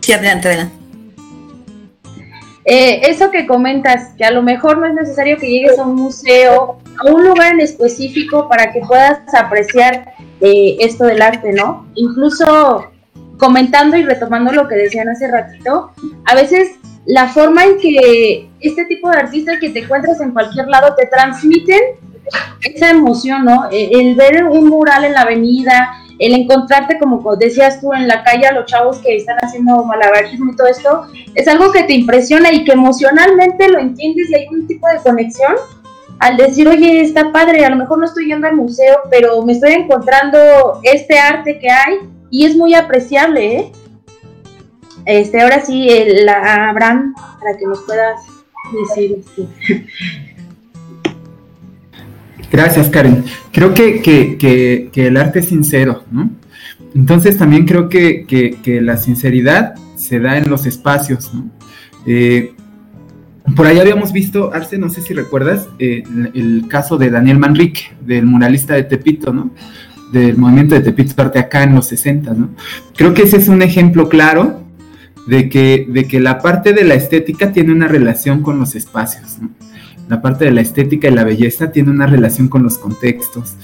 Sí, 0.00 0.12
adelante, 0.12 0.48
adelante. 0.48 0.74
Eh, 2.64 3.00
eso 3.08 3.30
que 3.30 3.46
comentas, 3.46 4.14
que 4.18 4.24
a 4.24 4.30
lo 4.30 4.42
mejor 4.42 4.78
no 4.78 4.86
es 4.86 4.94
necesario 4.94 5.38
que 5.38 5.48
llegues 5.48 5.78
a 5.78 5.86
un 5.86 5.94
museo, 5.94 6.78
a 6.98 7.10
un 7.10 7.24
lugar 7.24 7.54
en 7.54 7.60
específico 7.60 8.48
para 8.48 8.72
que 8.72 8.80
puedas 8.80 9.20
apreciar 9.34 10.12
eh, 10.40 10.76
esto 10.80 11.04
del 11.04 11.22
arte, 11.22 11.52
¿no? 11.52 11.86
Incluso 11.94 12.90
comentando 13.38 13.96
y 13.96 14.02
retomando 14.02 14.52
lo 14.52 14.68
que 14.68 14.74
decían 14.74 15.08
hace 15.08 15.28
ratito, 15.28 15.92
a 16.26 16.34
veces 16.34 16.72
la 17.06 17.28
forma 17.28 17.64
en 17.64 17.78
que 17.78 18.50
este 18.60 18.84
tipo 18.84 19.08
de 19.10 19.16
artistas 19.16 19.58
que 19.60 19.70
te 19.70 19.78
encuentras 19.78 20.20
en 20.20 20.32
cualquier 20.32 20.68
lado 20.68 20.94
te 20.94 21.06
transmiten 21.06 21.80
esa 22.62 22.90
emoción, 22.90 23.44
¿no? 23.44 23.68
E, 23.70 23.90
el 23.92 24.14
ver 24.14 24.44
un 24.44 24.68
mural 24.68 25.04
en 25.04 25.12
la 25.12 25.22
avenida, 25.22 25.90
el 26.18 26.34
encontrarte, 26.34 26.98
como 26.98 27.36
decías 27.36 27.80
tú, 27.80 27.92
en 27.92 28.08
la 28.08 28.24
calle 28.24 28.46
a 28.46 28.52
los 28.52 28.66
chavos 28.66 28.98
que 28.98 29.16
están 29.16 29.36
haciendo 29.40 29.84
malabarismo 29.84 30.52
y 30.52 30.56
todo 30.56 30.66
esto, 30.66 31.06
es 31.34 31.46
algo 31.46 31.70
que 31.70 31.84
te 31.84 31.94
impresiona 31.94 32.52
y 32.52 32.64
que 32.64 32.72
emocionalmente 32.72 33.68
lo 33.68 33.78
entiendes 33.78 34.30
y 34.30 34.34
hay 34.34 34.46
un 34.48 34.66
tipo 34.66 34.88
de 34.88 34.98
conexión 34.98 35.54
al 36.18 36.36
decir, 36.36 36.66
oye, 36.66 37.00
está 37.00 37.30
padre, 37.30 37.64
a 37.64 37.70
lo 37.70 37.76
mejor 37.76 37.98
no 37.98 38.04
estoy 38.04 38.26
yendo 38.26 38.48
al 38.48 38.56
museo, 38.56 38.98
pero 39.10 39.40
me 39.42 39.52
estoy 39.52 39.72
encontrando 39.72 40.80
este 40.82 41.18
arte 41.18 41.58
que 41.60 41.70
hay 41.70 41.98
y 42.30 42.44
es 42.44 42.56
muy 42.56 42.74
apreciable, 42.74 43.56
¿eh? 43.56 43.72
Este, 45.04 45.40
ahora 45.40 45.64
sí, 45.64 45.88
la 46.24 46.68
Abraham, 46.68 47.14
para 47.40 47.56
que 47.56 47.64
nos 47.66 47.80
puedas 47.84 48.20
decir. 48.72 49.18
Este. 49.20 49.86
Gracias, 52.50 52.88
Karen. 52.88 53.24
Creo 53.52 53.74
que, 53.74 54.90
el 54.94 55.16
arte 55.16 55.40
es 55.40 55.48
sincero, 55.48 56.04
¿no? 56.10 56.30
Entonces 56.94 57.36
también 57.36 57.66
creo 57.66 57.88
que, 57.88 58.80
la 58.82 58.96
sinceridad 58.96 59.74
se 59.96 60.20
da 60.20 60.38
en 60.38 60.48
los 60.48 60.66
espacios, 60.66 61.32
¿no? 61.34 61.50
Eh, 62.06 62.54
por 63.56 63.66
ahí 63.66 63.78
habíamos 63.78 64.12
visto, 64.12 64.52
Arce, 64.52 64.78
no 64.78 64.90
sé 64.90 65.00
si 65.02 65.14
recuerdas, 65.14 65.68
eh, 65.78 66.02
el, 66.34 66.66
caso 66.68 66.96
de 66.98 67.10
Daniel 67.10 67.38
Manrique, 67.38 67.92
del 68.00 68.26
muralista 68.26 68.74
de 68.74 68.84
Tepito, 68.84 69.32
¿no? 69.32 69.50
Del 70.12 70.36
movimiento 70.36 70.74
de 70.74 70.80
Tepito 70.80 71.20
Arte 71.20 71.38
acá 71.38 71.62
en 71.62 71.74
los 71.74 71.86
60, 71.86 72.34
¿no? 72.34 72.50
Creo 72.96 73.14
que 73.14 73.22
ese 73.22 73.38
es 73.38 73.48
un 73.48 73.62
ejemplo 73.62 74.08
claro 74.08 74.62
de 75.26 75.48
que, 75.48 75.86
de 75.88 76.06
que 76.06 76.20
la 76.20 76.38
parte 76.38 76.72
de 76.72 76.84
la 76.84 76.94
estética 76.94 77.52
tiene 77.52 77.72
una 77.72 77.88
relación 77.88 78.42
con 78.42 78.58
los 78.58 78.74
espacios, 78.74 79.38
¿no? 79.40 79.50
La 80.08 80.22
parte 80.22 80.44
de 80.46 80.50
la 80.52 80.60
estética 80.60 81.08
y 81.08 81.14
la 81.14 81.24
belleza 81.24 81.70
tiene 81.70 81.90
una 81.90 82.06
relación 82.06 82.48
con 82.48 82.62
los 82.62 82.78
contextos. 82.78 83.54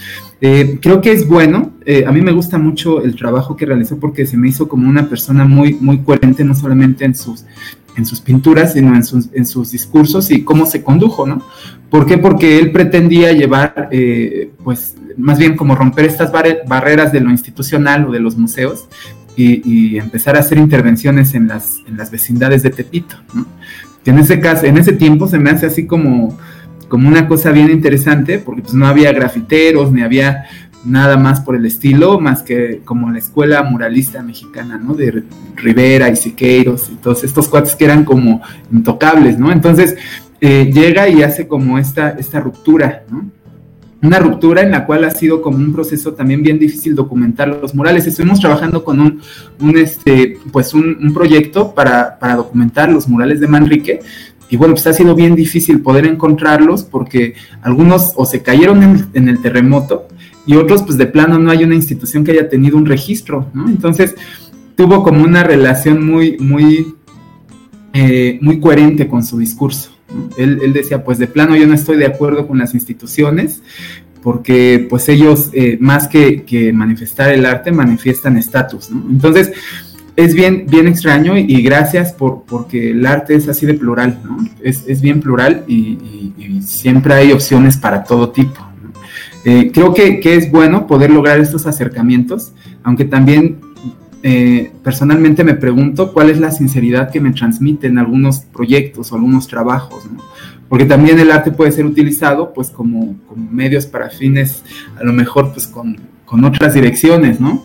Eh, 0.41 0.79
creo 0.81 1.01
que 1.01 1.13
es 1.13 1.27
bueno, 1.27 1.73
eh, 1.87 2.05
a 2.07 2.13
mí 2.13 2.21
me 2.21 2.33
gusta 2.33 2.59
mucho 2.59 3.03
el 3.03 3.17
trabajo 3.17 3.57
que 3.57 3.67
realizó 3.67 3.99
porque 3.99 4.27
se 4.27 4.37
me 4.37 4.49
hizo 4.49 4.69
como 4.69 4.89
una 4.89 5.09
persona 5.09 5.45
muy, 5.45 5.75
muy 5.75 5.99
coherente, 5.99 6.45
no 6.45 6.55
solamente 6.55 7.05
en 7.05 7.15
sus, 7.15 7.45
en 7.97 8.05
sus 8.05 8.21
pinturas, 8.21 8.75
sino 8.75 8.95
en 8.95 9.05
sus, 9.05 9.29
en 9.33 9.47
sus 9.47 9.71
discursos 9.71 10.31
y 10.31 10.43
cómo 10.43 10.67
se 10.67 10.83
condujo, 10.83 11.27
¿no? 11.27 11.43
¿Por 11.89 12.07
qué? 12.07 12.19
Porque 12.19 12.59
él 12.59 12.73
pretendía 12.73 13.33
llevar, 13.33 13.89
eh, 13.91 14.51
pues, 14.63 14.97
más 15.17 15.39
bien 15.39 15.57
como 15.57 15.77
romper 15.77 16.05
estas 16.07 16.33
barreras 16.33 17.13
de 17.13 17.21
lo 17.21 17.31
institucional 17.31 18.07
o 18.07 18.13
de 18.13 18.21
los 18.21 18.37
museos 18.37 18.89
y, 19.37 19.97
empezar 19.97 20.37
a 20.37 20.41
hacer 20.41 20.59
intervenciones 20.59 21.35
en 21.35 21.49
las, 21.49 21.79
en 21.87 21.97
las 21.97 22.11
vecindades 22.11 22.63
de 22.63 22.71
Tepito, 22.71 23.17
¿no? 23.33 23.47
Que 24.05 24.11
en 24.11 24.19
ese 24.19 24.39
caso, 24.41 24.67
en 24.67 24.77
ese 24.77 24.93
tiempo 24.93 25.27
se 25.27 25.39
me 25.39 25.51
hace 25.51 25.67
así 25.67 25.87
como, 25.87 26.37
como 26.89 27.09
una 27.09 27.27
cosa 27.27 27.51
bien 27.51 27.71
interesante, 27.71 28.39
porque 28.39 28.63
pues 28.63 28.75
no 28.75 28.87
había 28.87 29.13
grafiteros, 29.13 29.91
ni 29.91 30.03
había 30.03 30.45
nada 30.85 31.17
más 31.17 31.41
por 31.41 31.57
el 31.57 31.65
estilo, 31.65 32.21
más 32.21 32.43
que 32.43 32.83
como 32.85 33.11
la 33.11 33.19
escuela 33.19 33.63
muralista 33.63 34.23
mexicana, 34.23 34.77
¿no? 34.77 34.95
De 34.95 35.25
Rivera 35.57 36.11
y 36.11 36.17
Siqueiros 36.17 36.91
y 36.91 36.97
todos 36.97 37.25
estos 37.25 37.49
cuates 37.49 37.75
que 37.75 37.87
eran 37.87 38.05
como 38.05 38.43
intocables, 38.71 39.39
¿no? 39.39 39.51
Entonces 39.51 39.97
eh, 40.41 40.71
llega 40.73 41.09
y 41.09 41.23
hace 41.23 41.49
como 41.49 41.79
esta, 41.79 42.11
esta 42.11 42.41
ruptura, 42.41 43.05
¿no? 43.11 43.31
Una 44.05 44.19
ruptura 44.19 44.61
en 44.61 44.71
la 44.71 44.85
cual 44.85 45.05
ha 45.05 45.11
sido 45.11 45.41
como 45.41 45.57
un 45.57 45.73
proceso 45.73 46.13
también 46.13 46.43
bien 46.43 46.59
difícil 46.59 46.95
documentar 46.95 47.49
los 47.49 47.75
murales. 47.75 48.07
Estuvimos 48.07 48.39
trabajando 48.39 48.85
con 48.85 49.01
un, 49.01 49.21
un 49.61 49.79
este, 49.79 50.39
pues 50.53 50.75
un, 50.75 51.13
proyecto 51.15 51.75
para, 51.75 52.19
para, 52.19 52.37
documentar 52.37 52.93
los 52.93 53.09
murales 53.09 53.41
de 53.41 53.49
Manrique. 53.49 54.01
Y 54.51 54.57
bueno, 54.57 54.75
pues 54.75 54.87
ha 54.87 54.93
sido 54.93 55.15
bien 55.15 55.35
difícil 55.35 55.81
poder 55.81 56.05
encontrarlos 56.05 56.85
porque 56.85 57.35
algunos 57.63 58.13
o 58.17 58.27
se 58.27 58.43
cayeron 58.43 59.09
en, 59.15 59.29
el 59.29 59.41
terremoto 59.41 60.07
y 60.47 60.57
otros 60.57 60.83
pues 60.83 60.99
de 60.99 61.07
plano 61.07 61.39
no 61.39 61.51
hay 61.51 61.65
una 61.65 61.75
institución 61.75 62.25
que 62.25 62.33
haya 62.33 62.51
tenido 62.51 62.77
un 62.77 62.85
registro, 62.85 63.49
¿no? 63.55 63.67
Entonces 63.69 64.15
tuvo 64.77 65.03
como 65.03 65.25
una 65.25 65.43
relación 65.45 66.07
muy, 66.07 66.37
muy, 66.39 66.95
eh, 67.95 68.39
muy 68.43 68.61
coherente 68.61 69.09
con 69.09 69.25
su 69.25 69.39
discurso. 69.39 69.94
Él, 70.37 70.73
decía, 70.73 71.05
pues 71.05 71.19
de 71.19 71.27
plano 71.27 71.57
yo 71.57 71.67
no 71.67 71.75
estoy 71.75 71.97
de 71.97 72.07
acuerdo 72.07 72.47
con 72.47 72.59
las 72.59 72.75
instituciones, 72.75 73.63
porque 74.23 74.87
pues 74.89 75.09
ellos, 75.09 75.51
eh, 75.53 75.77
más 75.81 76.09
que, 76.09 76.73
manifestar 76.75 77.33
el 77.33 77.45
arte, 77.47 77.73
manifiestan 77.73 78.37
estatus, 78.37 78.91
Entonces, 78.91 79.53
es 80.17 80.35
bien, 80.35 80.67
bien 80.69 80.87
extraño 80.87 81.37
y, 81.37 81.61
gracias 81.63 82.13
por, 82.13 82.45
porque 82.45 82.93
el 82.93 83.05
arte 83.05 83.35
es 83.35 83.49
así 83.49 83.67
de 83.67 83.75
plural, 83.75 84.21
¿no? 84.25 84.39
Es, 84.63 85.01
bien 85.01 85.21
plural 85.21 85.65
y, 85.67 85.99
siempre 86.63 87.15
hay 87.15 87.33
opciones 87.33 87.77
para 87.77 88.05
todo 88.05 88.31
tipo. 88.31 88.67
Eh, 89.45 89.71
creo 89.75 89.93
que, 89.93 90.21
que, 90.21 90.37
es 90.37 90.51
bueno 90.51 90.87
poder 90.87 91.11
lograr 91.11 91.39
estos 91.39 91.67
acercamientos, 91.67 92.53
aunque 92.83 93.05
también 93.05 93.59
eh, 94.27 94.73
personalmente 94.83 95.45
me 95.45 95.53
pregunto 95.53 96.15
cuál 96.15 96.31
es 96.31 96.41
la 96.41 96.51
sinceridad 96.51 97.11
que 97.11 97.21
me 97.21 97.33
transmiten 97.33 97.99
algunos 97.99 98.41
proyectos 98.41 99.13
o 99.13 99.17
algunos 99.17 99.47
trabajos, 99.47 100.07
¿no? 100.11 100.23
porque 100.67 100.87
también 100.87 101.19
el 101.21 101.31
arte 101.31 101.51
puede 101.51 101.73
ser 101.73 101.85
utilizado 101.85 102.55
pues 102.55 102.71
como, 102.71 103.17
medios 103.37 103.85
para 103.85 104.09
fines 104.09 104.63
a 104.99 105.05
lo 105.05 105.13
mejor 105.13 105.53
pues 105.53 105.67
con, 105.67 105.99
otras 106.43 106.75
direcciones, 106.75 107.39
¿no? 107.39 107.65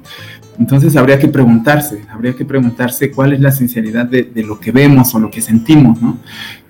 Entonces 0.59 0.95
habría 0.95 1.17
que 1.17 1.27
preguntarse, 1.27 2.03
habría 2.11 2.35
que 2.35 2.45
preguntarse 2.45 3.09
cuál 3.09 3.33
es 3.33 3.39
la 3.39 3.51
sinceridad 3.51 4.05
de, 4.05 4.29
lo 4.43 4.59
que 4.59 4.71
vemos 4.71 5.15
o 5.15 5.19
lo 5.19 5.31
que 5.31 5.41
sentimos, 5.41 5.99
¿no? 5.99 6.19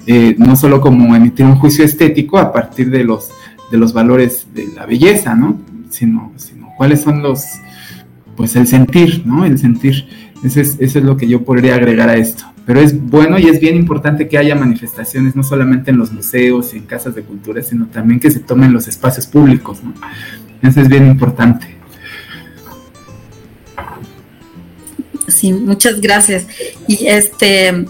Eh, 0.08 0.36
no 0.38 0.56
solo 0.56 0.80
como 0.80 1.14
emitir 1.14 1.46
un 1.46 1.56
juicio 1.56 1.84
estético 1.84 2.38
a 2.38 2.54
partir 2.54 2.90
de 2.90 3.04
los, 3.04 3.32
de 3.70 3.78
los 3.78 3.92
valores 3.92 4.48
de 4.54 4.68
la 4.68 4.86
belleza, 4.86 5.36
¿no? 5.36 5.60
Sino, 5.90 6.32
sino 6.38 6.70
cuáles 6.78 7.02
son 7.02 7.22
los, 7.22 7.44
pues 8.40 8.56
el 8.56 8.68
sentir, 8.68 9.24
¿no? 9.26 9.44
El 9.44 9.60
sentir. 9.60 10.08
Eso 10.46 10.62
es, 10.62 10.78
es 10.80 10.96
lo 10.96 11.18
que 11.18 11.28
yo 11.28 11.44
podría 11.44 11.76
agregar 11.76 12.08
a 12.08 12.16
esto. 12.16 12.46
Pero 12.66 12.80
es 12.80 12.98
bueno 12.98 13.38
y 13.38 13.50
es 13.50 13.60
bien 13.60 13.76
importante 13.76 14.30
que 14.30 14.38
haya 14.38 14.56
manifestaciones, 14.56 15.36
no 15.36 15.44
solamente 15.44 15.92
en 15.92 15.98
los 15.98 16.14
museos 16.14 16.74
y 16.74 16.78
en 16.78 16.86
casas 16.86 17.16
de 17.16 17.24
cultura, 17.24 17.62
sino 17.62 17.88
también 17.88 18.18
que 18.18 18.32
se 18.32 18.40
tomen 18.40 18.72
los 18.72 18.88
espacios 18.88 19.28
públicos, 19.28 19.80
¿no? 19.84 19.94
Eso 20.62 20.80
es 20.80 20.88
bien 20.88 21.06
importante. 21.08 21.68
Sí, 25.28 25.52
muchas 25.52 26.00
gracias. 26.00 26.48
Y 26.88 27.08
este 27.08 27.88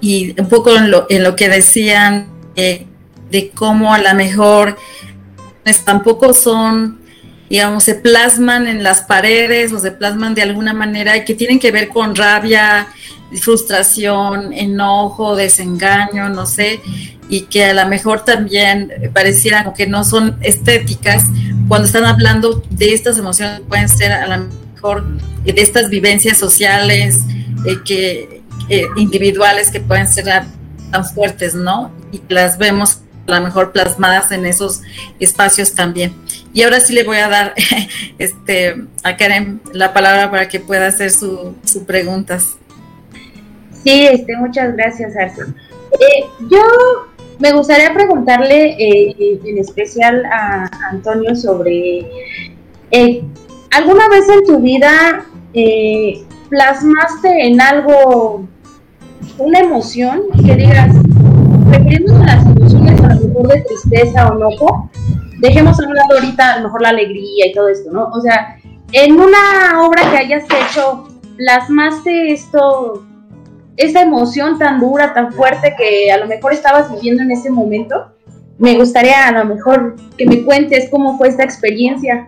y, 0.00 0.40
un 0.40 0.48
poco 0.48 0.76
en 0.76 0.92
lo, 0.92 1.06
en 1.10 1.24
lo 1.24 1.34
que 1.34 1.48
decían 1.48 2.28
eh, 2.54 2.86
de 3.32 3.50
cómo 3.50 3.92
a 3.92 3.98
lo 3.98 4.14
mejor 4.14 4.76
pues, 5.64 5.84
tampoco 5.84 6.32
son 6.32 6.97
digamos, 7.48 7.84
se 7.84 7.94
plasman 7.94 8.66
en 8.66 8.82
las 8.82 9.02
paredes 9.02 9.72
o 9.72 9.78
se 9.78 9.90
plasman 9.90 10.34
de 10.34 10.42
alguna 10.42 10.72
manera 10.72 11.16
y 11.16 11.24
que 11.24 11.34
tienen 11.34 11.58
que 11.58 11.70
ver 11.70 11.88
con 11.88 12.14
rabia, 12.14 12.88
frustración, 13.40 14.52
enojo, 14.52 15.36
desengaño, 15.36 16.28
no 16.28 16.46
sé, 16.46 16.80
y 17.28 17.42
que 17.42 17.64
a 17.64 17.74
lo 17.74 17.86
mejor 17.88 18.24
también 18.24 18.92
parecieran 19.12 19.72
que 19.74 19.86
no 19.86 20.04
son 20.04 20.38
estéticas 20.40 21.24
cuando 21.68 21.86
están 21.86 22.06
hablando 22.06 22.62
de 22.70 22.94
estas 22.94 23.18
emociones, 23.18 23.60
pueden 23.68 23.90
ser 23.90 24.12
a 24.12 24.26
lo 24.26 24.46
mejor 24.74 25.04
de 25.44 25.52
estas 25.56 25.90
vivencias 25.90 26.38
sociales 26.38 27.18
eh, 27.66 27.76
que 27.84 28.42
eh, 28.70 28.86
individuales 28.96 29.70
que 29.70 29.80
pueden 29.80 30.08
ser 30.08 30.24
tan 30.90 31.04
fuertes, 31.04 31.54
¿no? 31.54 31.92
Y 32.10 32.22
las 32.30 32.56
vemos 32.56 33.00
lo 33.28 33.40
mejor 33.40 33.72
plasmadas 33.72 34.32
en 34.32 34.46
esos 34.46 34.82
espacios 35.20 35.74
también. 35.74 36.14
Y 36.52 36.62
ahora 36.62 36.80
sí 36.80 36.94
le 36.94 37.04
voy 37.04 37.18
a 37.18 37.28
dar 37.28 37.54
este, 38.18 38.76
a 39.02 39.16
Karen 39.16 39.60
la 39.72 39.92
palabra 39.92 40.30
para 40.30 40.48
que 40.48 40.60
pueda 40.60 40.86
hacer 40.86 41.10
sus 41.10 41.54
su 41.64 41.84
preguntas. 41.84 42.56
Sí, 43.84 44.06
este, 44.06 44.36
muchas 44.36 44.74
gracias, 44.76 45.16
Arce. 45.16 45.42
Eh, 45.92 46.24
yo 46.50 46.62
me 47.38 47.52
gustaría 47.52 47.94
preguntarle 47.94 48.76
eh, 48.78 49.40
en 49.44 49.58
especial 49.58 50.24
a 50.26 50.68
Antonio 50.90 51.34
sobre, 51.34 52.06
eh, 52.90 53.22
¿alguna 53.70 54.08
vez 54.08 54.28
en 54.28 54.44
tu 54.44 54.60
vida 54.60 55.24
plasmaste 56.50 57.46
en 57.46 57.60
algo 57.60 58.46
una 59.38 59.60
emoción 59.60 60.22
que 60.44 60.56
digas, 60.56 60.94
refiriéndonos 61.70 62.22
a 62.22 62.36
las 62.36 62.44
de 63.46 63.60
tristeza 63.62 64.28
o 64.28 64.36
enojo, 64.36 64.90
dejemos 65.38 65.78
a 65.78 65.86
un 65.86 65.94
lado 65.94 66.14
ahorita 66.14 66.54
a 66.54 66.56
lo 66.58 66.64
mejor 66.64 66.82
la 66.82 66.88
alegría 66.88 67.46
y 67.46 67.52
todo 67.52 67.68
esto, 67.68 67.90
¿no? 67.92 68.08
O 68.12 68.20
sea, 68.20 68.58
en 68.92 69.20
una 69.20 69.82
obra 69.86 70.10
que 70.10 70.16
hayas 70.16 70.44
hecho, 70.44 71.08
plasmaste 71.36 72.32
esto, 72.32 73.06
esa 73.76 74.02
emoción 74.02 74.58
tan 74.58 74.80
dura, 74.80 75.14
tan 75.14 75.32
fuerte 75.32 75.74
que 75.76 76.10
a 76.10 76.18
lo 76.18 76.26
mejor 76.26 76.52
estabas 76.52 76.92
viviendo 76.92 77.22
en 77.22 77.30
ese 77.30 77.50
momento. 77.50 78.12
Me 78.58 78.74
gustaría 78.74 79.28
a 79.28 79.32
lo 79.32 79.44
mejor 79.44 79.94
que 80.16 80.26
me 80.26 80.42
cuentes 80.42 80.88
cómo 80.90 81.16
fue 81.16 81.28
esta 81.28 81.44
experiencia. 81.44 82.26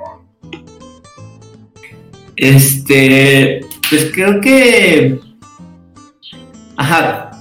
Este, 2.37 3.61
pues 3.89 4.11
creo 4.15 4.41
que, 4.41 5.19
ajá, 6.77 7.33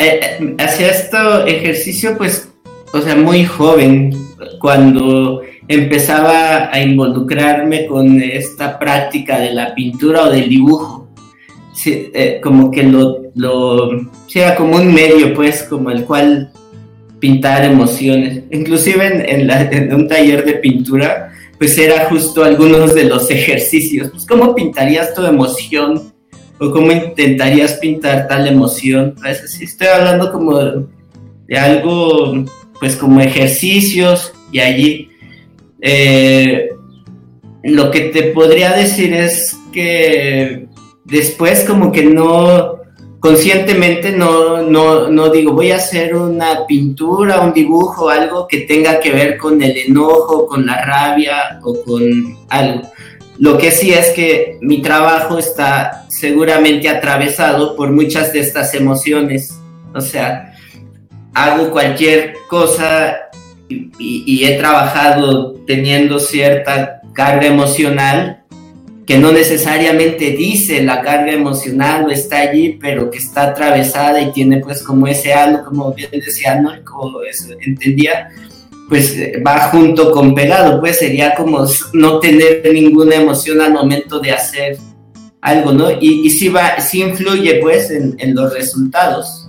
eh, 0.00 0.20
eh, 0.40 0.56
hacía 0.58 0.90
este 0.90 1.16
ejercicio 1.46 2.18
pues, 2.18 2.47
o 2.92 3.00
sea, 3.00 3.16
muy 3.16 3.44
joven, 3.44 4.12
cuando 4.60 5.42
empezaba 5.66 6.72
a 6.72 6.80
involucrarme 6.80 7.86
con 7.86 8.20
esta 8.20 8.78
práctica 8.78 9.38
de 9.38 9.52
la 9.52 9.74
pintura 9.74 10.24
o 10.24 10.30
del 10.30 10.48
dibujo. 10.48 11.08
Eh, 11.86 12.40
como 12.42 12.72
que 12.72 12.82
lo, 12.82 13.18
lo 13.36 13.90
era 14.34 14.56
como 14.56 14.76
un 14.76 14.92
medio, 14.92 15.32
pues, 15.32 15.62
como 15.62 15.90
el 15.90 16.04
cual 16.04 16.50
pintar 17.20 17.64
emociones. 17.64 18.42
Inclusive 18.50 19.32
en, 19.32 19.94
un 19.94 20.08
taller 20.08 20.44
de 20.44 20.54
pintura, 20.54 21.32
pues 21.58 21.76
era 21.78 22.08
justo 22.08 22.44
algunos 22.44 22.94
de 22.94 23.04
los 23.04 23.30
ejercicios. 23.30 24.10
Pues, 24.10 24.26
¿cómo 24.26 24.54
pintarías 24.54 25.14
tu 25.14 25.24
emoción? 25.24 26.12
¿O 26.60 26.72
cómo 26.72 26.90
intentarías 26.90 27.74
pintar 27.74 28.26
tal 28.26 28.48
emoción? 28.48 29.14
Veces 29.22 29.52
sí 29.52 29.64
estoy 29.64 29.86
hablando 29.88 30.32
como 30.32 30.58
de 30.58 31.58
algo, 31.58 32.44
pues 32.80 32.96
como 32.96 33.20
ejercicios 33.20 34.32
y 34.52 34.60
allí 34.60 35.08
eh, 35.80 36.70
lo 37.62 37.90
que 37.90 38.00
te 38.00 38.24
podría 38.24 38.72
decir 38.72 39.12
es 39.12 39.56
que 39.72 40.66
después 41.04 41.64
como 41.64 41.92
que 41.92 42.04
no, 42.04 42.78
conscientemente 43.20 44.12
no, 44.12 44.62
no, 44.62 45.08
no 45.08 45.30
digo, 45.30 45.52
voy 45.52 45.72
a 45.72 45.76
hacer 45.76 46.14
una 46.14 46.66
pintura, 46.66 47.40
un 47.40 47.52
dibujo, 47.52 48.08
algo 48.08 48.46
que 48.46 48.60
tenga 48.60 49.00
que 49.00 49.12
ver 49.12 49.36
con 49.38 49.62
el 49.62 49.76
enojo, 49.76 50.46
con 50.46 50.66
la 50.66 50.84
rabia 50.84 51.60
o 51.62 51.82
con 51.82 52.36
algo. 52.48 52.82
Lo 53.38 53.56
que 53.56 53.70
sí 53.70 53.92
es 53.92 54.10
que 54.10 54.58
mi 54.60 54.82
trabajo 54.82 55.38
está 55.38 56.06
seguramente 56.08 56.88
atravesado 56.88 57.76
por 57.76 57.92
muchas 57.92 58.32
de 58.32 58.40
estas 58.40 58.74
emociones. 58.74 59.56
O 59.94 60.00
sea, 60.00 60.47
hago 61.34 61.70
cualquier 61.70 62.34
cosa 62.48 63.28
y, 63.68 64.44
he 64.44 64.56
trabajado 64.56 65.54
teniendo 65.66 66.18
cierta 66.18 67.00
carga 67.12 67.46
emocional 67.46 68.44
que 69.06 69.18
no 69.18 69.32
necesariamente 69.32 70.32
dice 70.32 70.82
la 70.82 71.00
carga 71.00 71.32
emocional 71.32 72.06
o 72.06 72.10
está 72.10 72.40
allí, 72.40 72.78
pero 72.80 73.10
que 73.10 73.18
está 73.18 73.44
atravesada 73.44 74.20
y 74.20 74.32
tiene 74.32 74.58
pues 74.58 74.82
como 74.82 75.06
ese 75.06 75.32
algo, 75.32 75.64
como 75.64 75.94
bien 75.94 76.10
decía 76.12 76.60
no 76.60 76.72
como 76.84 77.20
entendía, 77.64 78.28
pues 78.88 79.16
va 79.46 79.68
junto 79.70 80.12
con 80.12 80.34
pegado, 80.34 80.80
pues 80.80 80.98
sería 80.98 81.34
como 81.34 81.64
no 81.94 82.20
tener 82.20 82.62
ninguna 82.72 83.16
emoción 83.16 83.60
al 83.62 83.72
momento 83.72 84.20
de 84.20 84.32
hacer 84.32 84.76
algo, 85.40 85.72
¿no? 85.72 85.90
Y, 85.90 86.26
y 86.26 86.30
sí, 86.30 86.48
va, 86.48 86.78
sí 86.80 87.00
influye 87.00 87.60
pues 87.62 87.90
en, 87.90 88.14
en 88.18 88.34
los 88.34 88.52
resultados. 88.52 89.48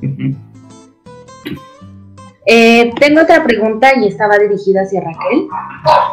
Eh, 2.46 2.92
tengo 2.98 3.22
otra 3.22 3.44
pregunta 3.44 3.90
y 3.96 4.06
estaba 4.08 4.38
dirigida 4.38 4.82
hacia 4.82 5.00
Raquel. 5.00 5.46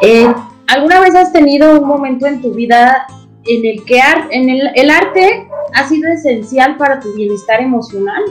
Eh, 0.02 0.32
¿Alguna 0.68 1.00
vez 1.00 1.14
has 1.14 1.32
tenido 1.32 1.80
un 1.80 1.88
momento 1.88 2.26
en 2.26 2.42
tu 2.42 2.52
vida 2.52 3.06
en 3.46 3.64
el 3.64 3.84
que 3.84 4.00
el, 4.30 4.90
arte 4.90 5.48
ha 5.74 5.88
sido 5.88 6.12
esencial 6.12 6.76
para 6.76 7.00
tu 7.00 7.14
bienestar 7.14 7.60
emocional? 7.62 8.22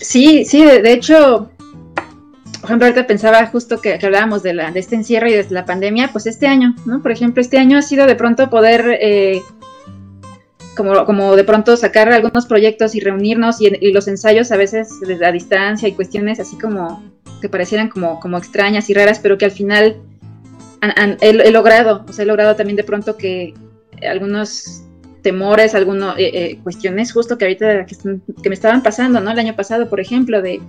Sí, 0.00 0.44
sí, 0.44 0.64
de, 0.64 0.92
hecho, 0.92 1.50
por 2.60 2.64
ejemplo, 2.64 2.86
ahorita 2.86 3.08
pensaba 3.08 3.44
justo 3.46 3.80
que, 3.80 3.98
hablábamos 4.00 4.44
de 4.44 4.70
este 4.76 4.94
encierro 4.94 5.28
y 5.28 5.32
de 5.32 5.46
la 5.50 5.64
pandemia, 5.64 6.10
pues 6.12 6.26
este 6.26 6.46
año, 6.46 6.76
¿no? 6.86 7.02
Por 7.02 7.10
ejemplo, 7.10 7.40
este 7.40 7.58
año 7.58 7.76
ha 7.76 7.82
sido 7.82 8.06
de 8.06 8.14
pronto 8.14 8.48
poder 8.48 8.98
eh, 9.00 9.42
como, 10.76 11.04
como 11.04 11.34
de 11.34 11.44
pronto 11.44 11.76
sacar 11.76 12.08
algunos 12.12 12.46
proyectos 12.46 12.94
y 12.94 13.00
reunirnos 13.00 13.60
y, 13.60 13.92
los 13.92 14.06
ensayos 14.06 14.52
a 14.52 14.56
veces 14.56 14.88
desde 15.00 15.18
la 15.18 15.32
distancia 15.32 15.88
y 15.88 15.92
cuestiones 15.92 16.38
así 16.38 16.56
como 16.56 17.02
que 17.40 17.48
parecieran 17.48 17.88
como, 17.88 18.20
como 18.20 18.38
extrañas 18.38 18.88
y 18.90 18.94
raras, 18.94 19.18
pero 19.18 19.38
que 19.38 19.46
al 19.46 19.50
final 19.50 19.96
he, 21.20 21.50
logrado, 21.50 22.04
o 22.08 22.12
sea, 22.12 22.24
he 22.24 22.26
logrado 22.26 22.54
también 22.56 22.76
de 22.76 22.84
pronto 22.84 23.16
que 23.16 23.54
algunos 24.08 24.82
temores, 25.22 25.74
algunas 25.74 26.16
eh, 26.18 26.30
eh, 26.32 26.58
cuestiones 26.62 27.12
justo 27.12 27.36
que 27.36 27.46
ahorita 27.46 27.86
que, 27.86 27.96
me 28.48 28.54
estaban 28.54 28.82
pasando, 28.82 29.20
¿no? 29.20 29.32
El 29.32 29.38
año 29.38 29.56
pasado, 29.56 29.88
por 29.88 29.98
ejemplo, 29.98 30.40
de, 30.40 30.60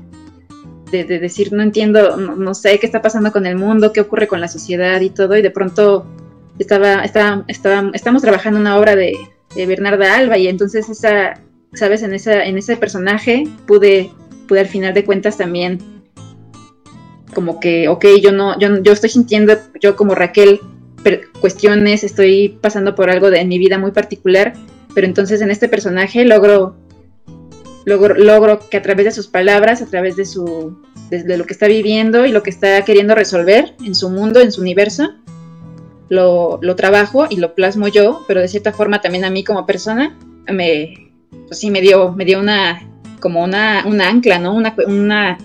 de, 0.92 1.04
decir, 1.06 1.54
no 1.54 1.62
entiendo, 1.62 2.18
no, 2.18 2.54
sé 2.54 2.80
qué 2.80 2.86
está 2.86 3.02
pasando 3.02 3.32
con 3.32 3.46
el 3.46 3.56
mundo, 3.56 3.94
qué 3.94 4.02
ocurre 4.02 4.28
con 4.28 4.42
la 4.42 4.48
sociedad 4.48 5.00
y 5.02 5.10
todo, 5.10 5.38
y 5.38 5.42
de 5.42 5.52
pronto 5.52 6.08
estaba, 6.58 7.04
estaba, 7.04 7.44
estaba 7.48 7.92
estamos 7.94 8.22
trabajando 8.24 8.60
una 8.60 8.78
obra 8.78 8.96
de, 8.96 9.14
de 9.58 9.66
Bernarda 9.66 10.16
Alba 10.16 10.38
y 10.38 10.48
entonces 10.48 10.88
esa, 10.88 11.42
sabes, 11.74 12.04
en, 12.04 12.14
esa, 12.14 12.46
en 12.46 12.58
ese 12.58 12.78
personaje 12.78 13.44
pude, 13.66 14.12
pude 14.48 14.62
al 14.62 14.68
final 14.68 14.94
de 14.94 15.04
cuentas 15.04 15.38
también 15.38 15.80
como 17.34 17.60
que, 17.60 17.88
ok, 17.90 18.06
yo 18.22 18.32
no, 18.32 18.58
yo, 18.60 18.82
yo 18.82 18.94
estoy 18.94 19.10
sintiendo, 19.10 19.58
yo 19.82 19.96
como 19.96 20.16
Raquel, 20.16 20.60
cuestiones, 21.40 22.04
estoy 22.04 22.58
pasando 22.62 22.96
por 22.96 23.10
algo 23.10 23.30
de, 23.30 23.40
en 23.40 23.48
mi 23.48 23.58
vida 23.58 23.78
muy 23.78 23.92
particular, 23.92 24.54
pero 24.94 25.08
entonces 25.08 25.42
en 25.42 25.52
este 25.52 25.70
personaje 25.70 26.26
logro, 26.26 26.76
logro, 27.86 28.16
logro 28.16 28.60
que 28.70 28.78
a 28.78 28.82
través 28.82 29.06
de 29.06 29.12
sus 29.12 29.28
palabras, 29.28 29.82
a 29.82 29.86
través 29.86 30.16
de 30.16 30.26
su, 30.26 30.78
de 31.10 31.38
lo 31.38 31.46
que 31.46 31.54
está 31.54 31.68
viviendo 31.68 32.26
y 32.26 32.32
lo 32.32 32.44
que 32.44 32.50
está 32.50 32.82
queriendo 32.84 33.16
resolver 33.16 33.76
en 33.86 33.96
su 33.96 34.10
mundo, 34.10 34.42
en 34.42 34.52
su 34.52 34.62
universo, 34.62 35.14
lo, 36.10 36.60
lo, 36.62 36.76
trabajo 36.76 37.28
y 37.30 37.38
lo 37.38 37.56
plasmo 37.56 37.88
yo, 37.88 38.24
pero 38.28 38.42
de 38.42 38.48
cierta 38.48 38.72
forma 38.72 39.02
también 39.02 39.26
a 39.26 39.30
mí 39.30 39.44
como 39.44 39.66
persona 39.66 40.18
me, 40.48 41.12
pues 41.48 41.60
sí, 41.60 41.72
me 41.72 41.82
dio, 41.82 42.14
me 42.14 42.26
dio 42.26 42.40
una, 42.40 42.88
como 43.20 43.44
una, 43.44 43.84
una 43.86 44.10
ancla, 44.10 44.40
¿no? 44.40 44.54
Una, 44.54 44.76
una, 44.88 45.38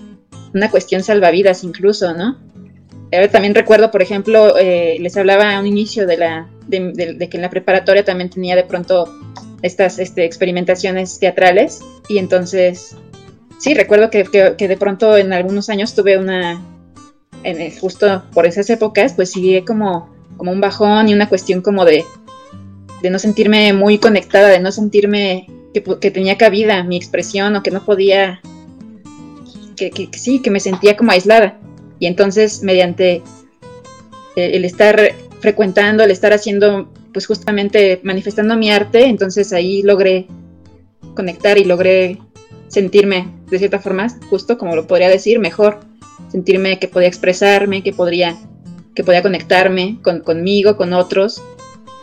una 0.53 0.71
cuestión 0.71 1.03
salvavidas 1.03 1.63
incluso, 1.63 2.13
¿no? 2.13 2.37
también 3.31 3.53
recuerdo, 3.53 3.91
por 3.91 4.01
ejemplo, 4.01 4.57
eh, 4.57 4.97
les 4.99 5.15
hablaba 5.17 5.55
a 5.55 5.59
un 5.59 5.67
inicio 5.67 6.07
de, 6.07 6.17
la, 6.17 6.49
de, 6.67 7.29
que 7.29 7.37
en 7.37 7.41
la 7.41 7.49
preparatoria 7.49 8.03
también 8.03 8.29
tenía 8.29 8.55
de 8.55 8.63
pronto 8.63 9.07
estas 9.61 9.99
este, 9.99 10.25
experimentaciones 10.25 11.19
teatrales 11.19 11.81
y 12.07 12.17
entonces, 12.17 12.95
sí, 13.59 13.75
recuerdo 13.75 14.09
que, 14.09 14.23
que, 14.57 14.67
de 14.67 14.77
pronto 14.77 15.15
en 15.15 15.31
algunos 15.31 15.69
años 15.69 15.93
tuve 15.93 16.17
una, 16.17 16.59
en, 17.43 17.79
justo 17.79 18.23
por 18.33 18.47
esas 18.47 18.69
épocas, 18.71 19.13
pues 19.13 19.31
sí, 19.31 19.63
como 19.65 20.09
como 20.37 20.51
un 20.51 20.61
bajón 20.61 21.09
y 21.09 21.13
una 21.13 21.29
cuestión 21.29 21.61
como 21.61 21.85
de, 21.85 22.05
de 23.01 23.09
no 23.09 23.19
sentirme 23.19 23.73
muy 23.73 23.97
conectada, 23.97 24.49
de 24.49 24.59
no 24.59 24.71
sentirme 24.71 25.47
que, 25.73 26.11
tenía 26.11 26.37
cabida 26.37 26.83
mi 26.83 26.95
expresión 26.95 27.55
o 27.55 27.63
que 27.63 27.71
no 27.71 27.83
podía, 27.83 28.41
que, 29.75 30.09
sí, 30.13 30.39
que 30.39 30.51
me 30.51 30.59
sentía 30.59 30.95
como 30.95 31.11
aislada. 31.11 31.57
Y 31.99 32.07
entonces 32.07 32.63
mediante 32.63 33.21
el, 34.35 34.65
estar 34.65 35.13
frecuentando, 35.39 36.03
el 36.03 36.11
estar 36.11 36.33
haciendo, 36.33 36.89
pues 37.11 37.25
justamente 37.25 37.99
manifestando 38.03 38.55
mi 38.55 38.71
arte, 38.71 39.05
entonces 39.05 39.53
ahí 39.53 39.81
logré 39.81 40.27
conectar 41.15 41.57
y 41.57 41.65
logré 41.65 42.19
sentirme 42.67 43.27
de 43.49 43.59
cierta 43.59 43.79
forma, 43.79 44.07
justo 44.29 44.57
como 44.57 44.75
lo 44.75 44.87
podría 44.87 45.09
decir, 45.09 45.39
mejor, 45.39 45.81
sentirme 46.31 46.79
que 46.79 46.87
podía 46.87 47.07
expresarme, 47.07 47.83
que 47.83 47.93
podría 47.93 48.35
que 48.95 49.03
podía 49.03 49.21
conectarme 49.21 49.99
con, 50.01 50.21
conmigo, 50.21 50.77
con 50.77 50.93
otros, 50.93 51.41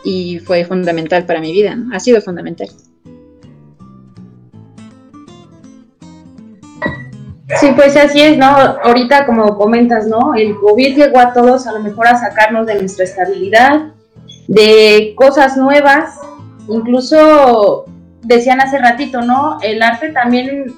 y 0.03 0.39
fue 0.39 0.65
fundamental 0.65 1.25
para 1.25 1.39
mi 1.39 1.51
vida, 1.51 1.75
¿no? 1.75 1.95
Ha 1.95 1.99
sido 1.99 2.21
fundamental. 2.21 2.69
Sí, 7.59 7.71
pues 7.75 7.97
así 7.97 8.21
es, 8.21 8.37
¿no? 8.37 8.47
Ahorita 8.47 9.25
como 9.25 9.57
comentas, 9.57 10.07
¿no? 10.07 10.33
El 10.35 10.55
COVID 10.55 10.95
llegó 10.95 11.19
a 11.19 11.33
todos 11.33 11.67
a 11.67 11.73
lo 11.73 11.79
mejor 11.79 12.07
a 12.07 12.17
sacarnos 12.17 12.65
de 12.65 12.75
nuestra 12.75 13.03
estabilidad, 13.03 13.91
de 14.47 15.13
cosas 15.15 15.57
nuevas, 15.57 16.15
incluso 16.69 17.85
decían 18.21 18.61
hace 18.61 18.77
ratito, 18.77 19.21
¿no? 19.21 19.59
El 19.61 19.83
arte 19.83 20.09
también 20.11 20.73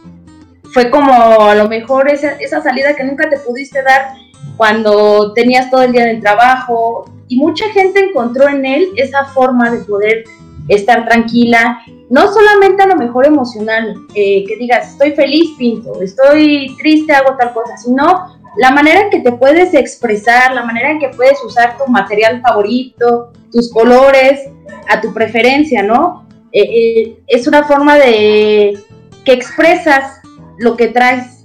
fue 0.74 0.90
como 0.90 1.42
a 1.42 1.56
lo 1.56 1.70
mejor 1.70 2.10
esa, 2.10 2.32
esa 2.32 2.62
salida 2.62 2.96
que 2.96 3.04
nunca 3.04 3.30
te 3.30 3.38
pudiste 3.38 3.84
dar 3.84 4.16
cuando 4.58 5.34
tenías 5.34 5.70
todo 5.70 5.84
el 5.84 5.92
día 5.92 6.04
en 6.04 6.18
el 6.18 6.22
trabajo 6.22 7.06
y 7.28 7.38
mucha 7.38 7.70
gente 7.70 8.00
encontró 8.00 8.48
en 8.48 8.66
él 8.66 8.90
esa 8.96 9.26
forma 9.26 9.72
de 9.72 9.80
poder 9.80 10.24
estar 10.68 11.06
tranquila, 11.06 11.82
no 12.10 12.32
solamente 12.32 12.84
a 12.84 12.88
lo 12.88 12.96
mejor 12.96 13.26
emocional, 13.26 13.96
eh, 14.16 14.46
que 14.46 14.56
digas, 14.58 14.92
estoy 14.92 15.12
feliz, 15.12 15.50
pinto, 15.58 16.02
estoy 16.02 16.76
triste, 16.78 17.14
hago 17.14 17.36
tal 17.38 17.54
cosa, 17.54 17.76
sino 17.78 18.40
la 18.58 18.72
manera 18.72 19.02
en 19.02 19.10
que 19.10 19.20
te 19.20 19.32
puedes 19.32 19.74
expresar, 19.74 20.54
la 20.54 20.64
manera 20.64 20.92
en 20.92 21.00
que 21.00 21.10
puedes 21.10 21.44
usar 21.44 21.78
tu 21.78 21.92
material 21.92 22.42
favorito, 22.42 23.34
tus 23.52 23.72
colores, 23.72 24.48
a 24.90 25.02
tu 25.02 25.14
preferencia, 25.14 25.84
¿no? 25.84 26.28
Eh, 26.52 26.62
eh, 26.62 27.24
es 27.28 27.48
una 27.48 27.64
forma 27.64 27.98
de 27.98 28.78
que 29.26 29.34
expresas 29.34 30.22
lo 30.58 30.78
que 30.78 30.88
traes, 30.88 31.44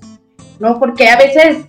¿no? 0.59 0.79
Porque 0.79 1.09
a 1.09 1.17
veces 1.17 1.65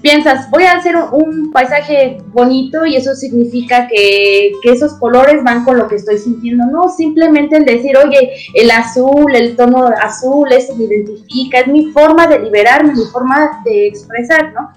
piensas, 0.00 0.50
voy 0.50 0.64
a 0.64 0.72
hacer 0.72 0.96
un 0.96 1.50
paisaje 1.50 2.18
bonito 2.32 2.86
y 2.86 2.96
eso 2.96 3.14
significa 3.14 3.86
que, 3.88 4.52
esos 4.64 4.94
colores 4.94 5.42
van 5.42 5.64
con 5.64 5.78
lo 5.78 5.88
que 5.88 5.96
estoy 5.96 6.18
sintiendo. 6.18 6.64
No, 6.66 6.88
simplemente 6.88 7.56
el 7.56 7.64
decir, 7.64 7.96
oye, 7.96 8.32
el 8.54 8.70
azul, 8.70 9.34
el 9.34 9.56
tono 9.56 9.86
azul, 10.00 10.50
eso 10.52 10.76
me 10.76 10.84
identifica, 10.84 11.60
es 11.60 11.66
mi 11.66 11.86
forma 11.92 12.26
de 12.26 12.38
liberarme, 12.38 12.94
mi 12.94 13.04
forma 13.12 13.62
de 13.64 13.88
expresar, 13.88 14.52
¿no? 14.52 14.70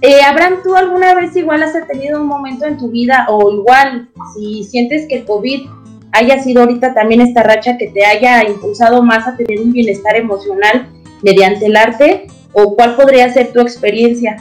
Eh, 0.00 0.22
Abraham, 0.22 0.60
¿tú 0.62 0.76
alguna 0.76 1.14
vez 1.14 1.34
igual 1.36 1.62
has 1.62 1.74
tenido 1.88 2.20
un 2.20 2.28
momento 2.28 2.64
en 2.66 2.78
tu 2.78 2.88
vida 2.88 3.26
o 3.28 3.50
igual 3.52 4.08
si 4.34 4.62
sientes 4.62 5.08
que 5.08 5.16
el 5.16 5.24
COVID 5.24 5.68
haya 6.12 6.42
sido 6.42 6.62
ahorita 6.62 6.94
también 6.94 7.20
esta 7.20 7.42
racha 7.42 7.76
que 7.76 7.88
te 7.88 8.04
haya 8.04 8.48
impulsado 8.48 9.02
más 9.02 9.26
a 9.26 9.36
tener 9.36 9.60
un 9.60 9.72
bienestar 9.72 10.16
emocional 10.16 10.88
mediante 11.22 11.66
el 11.66 11.76
arte? 11.76 12.28
¿O 12.52 12.74
cuál 12.74 12.96
podría 12.96 13.32
ser 13.32 13.52
tu 13.52 13.60
experiencia? 13.60 14.36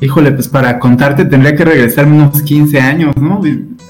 Híjole, 0.00 0.32
pues 0.32 0.46
para 0.46 0.78
contarte 0.78 1.24
tendría 1.24 1.56
que 1.56 1.64
regresarme 1.64 2.16
unos 2.16 2.42
15 2.42 2.80
años, 2.80 3.16
¿no? 3.16 3.40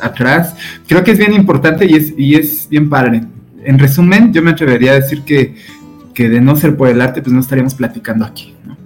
Atrás. 0.01 0.55
Creo 0.87 1.05
que 1.05 1.11
es 1.11 1.19
bien 1.19 1.35
importante 1.35 1.85
y 1.87 1.95
es, 1.95 2.15
y 2.17 2.35
es 2.35 2.69
bien 2.69 2.89
padre. 2.89 3.23
En 3.65 3.79
resumen, 3.79 4.33
yo 4.33 4.43
me 4.43 4.53
atrevería 4.53 4.93
a 4.93 5.01
decir 5.01 5.23
que, 5.23 5.55
que 6.15 6.29
de 6.29 6.41
no 6.41 6.57
ser 6.57 6.77
por 6.77 6.89
el 6.89 7.01
arte, 7.01 7.21
pues 7.21 7.33
no 7.33 7.41
estaríamos 7.41 7.75
platicando 7.75 8.25
aquí, 8.25 8.55
¿no? 8.65 8.77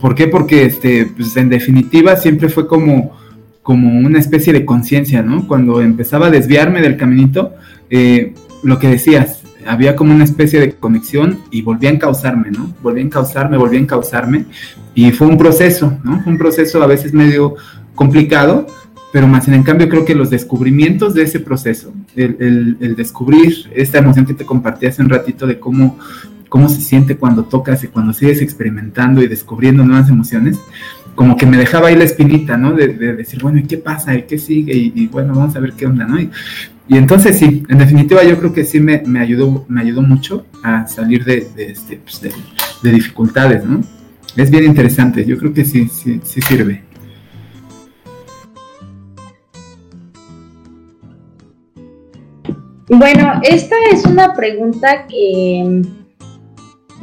¿Por 0.00 0.14
qué? 0.14 0.28
Porque, 0.28 0.66
este, 0.66 1.06
pues 1.06 1.36
en 1.36 1.48
definitiva, 1.48 2.16
siempre 2.16 2.48
fue 2.48 2.68
como, 2.68 3.16
como 3.62 3.98
una 3.98 4.18
especie 4.18 4.52
de 4.52 4.64
conciencia, 4.64 5.22
¿no? 5.22 5.48
Cuando 5.48 5.80
empezaba 5.80 6.26
a 6.26 6.30
desviarme 6.30 6.82
del 6.82 6.96
caminito, 6.96 7.54
eh, 7.88 8.34
lo 8.62 8.78
que 8.78 8.88
decías, 8.88 9.43
había 9.66 9.96
como 9.96 10.14
una 10.14 10.24
especie 10.24 10.60
de 10.60 10.72
conexión 10.72 11.40
y 11.50 11.62
volví 11.62 11.86
a 11.86 11.90
encauzarme, 11.90 12.50
¿no? 12.50 12.72
Volví 12.82 13.00
a 13.00 13.04
encauzarme, 13.04 13.56
volví 13.56 13.76
a 13.76 13.80
encauzarme 13.80 14.46
y 14.94 15.10
fue 15.12 15.26
un 15.26 15.38
proceso, 15.38 15.98
¿no? 16.04 16.22
Un 16.26 16.38
proceso 16.38 16.82
a 16.82 16.86
veces 16.86 17.12
medio 17.12 17.56
complicado, 17.94 18.66
pero 19.12 19.26
más 19.28 19.46
en 19.48 19.62
cambio 19.62 19.88
creo 19.88 20.04
que 20.04 20.14
los 20.14 20.30
descubrimientos 20.30 21.14
de 21.14 21.22
ese 21.22 21.40
proceso, 21.40 21.92
el, 22.16 22.76
el, 22.80 22.96
descubrir 22.96 23.70
esta 23.74 23.98
emoción 23.98 24.26
que 24.26 24.34
te 24.34 24.44
compartí 24.44 24.86
hace 24.86 25.02
un 25.02 25.08
ratito 25.08 25.46
de 25.46 25.60
cómo, 25.60 25.98
cómo 26.48 26.68
se 26.68 26.80
siente 26.80 27.16
cuando 27.16 27.44
tocas 27.44 27.84
y 27.84 27.88
cuando 27.88 28.12
sigues 28.12 28.42
experimentando 28.42 29.22
y 29.22 29.28
descubriendo 29.28 29.84
nuevas 29.84 30.08
emociones, 30.08 30.58
como 31.14 31.36
que 31.36 31.46
me 31.46 31.56
dejaba 31.56 31.88
ahí 31.88 31.96
la 31.96 32.04
espinita, 32.04 32.56
¿no? 32.56 32.72
De, 32.72 32.88
decir, 32.88 33.40
bueno, 33.40 33.58
¿y 33.58 33.64
qué 33.64 33.78
pasa? 33.78 34.14
¿Y 34.14 34.22
qué 34.22 34.38
sigue? 34.38 34.74
Y, 34.74 35.06
bueno, 35.06 35.34
vamos 35.34 35.54
a 35.54 35.60
ver 35.60 35.72
qué 35.74 35.86
onda, 35.86 36.06
¿no? 36.06 36.20
Y, 36.20 36.30
y 36.86 36.98
entonces 36.98 37.38
sí, 37.38 37.62
en 37.68 37.78
definitiva 37.78 38.22
yo 38.24 38.38
creo 38.38 38.52
que 38.52 38.64
sí 38.64 38.78
me, 38.78 39.02
me 39.06 39.20
ayudó, 39.20 39.64
me 39.68 39.80
ayudó 39.80 40.02
mucho 40.02 40.44
a 40.62 40.86
salir 40.86 41.24
de, 41.24 41.48
de, 41.56 41.72
este, 41.72 41.96
pues 41.96 42.20
de, 42.20 42.90
dificultades, 42.90 43.64
¿no? 43.64 43.80
Es 44.36 44.50
bien 44.50 44.64
interesante, 44.64 45.24
yo 45.24 45.38
creo 45.38 45.54
que 45.54 45.64
sí, 45.64 45.88
sí, 45.88 46.20
sí 46.22 46.42
sirve. 46.42 46.82
Bueno, 52.88 53.40
esta 53.42 53.76
es 53.90 54.04
una 54.04 54.34
pregunta 54.34 55.06
que 55.06 55.82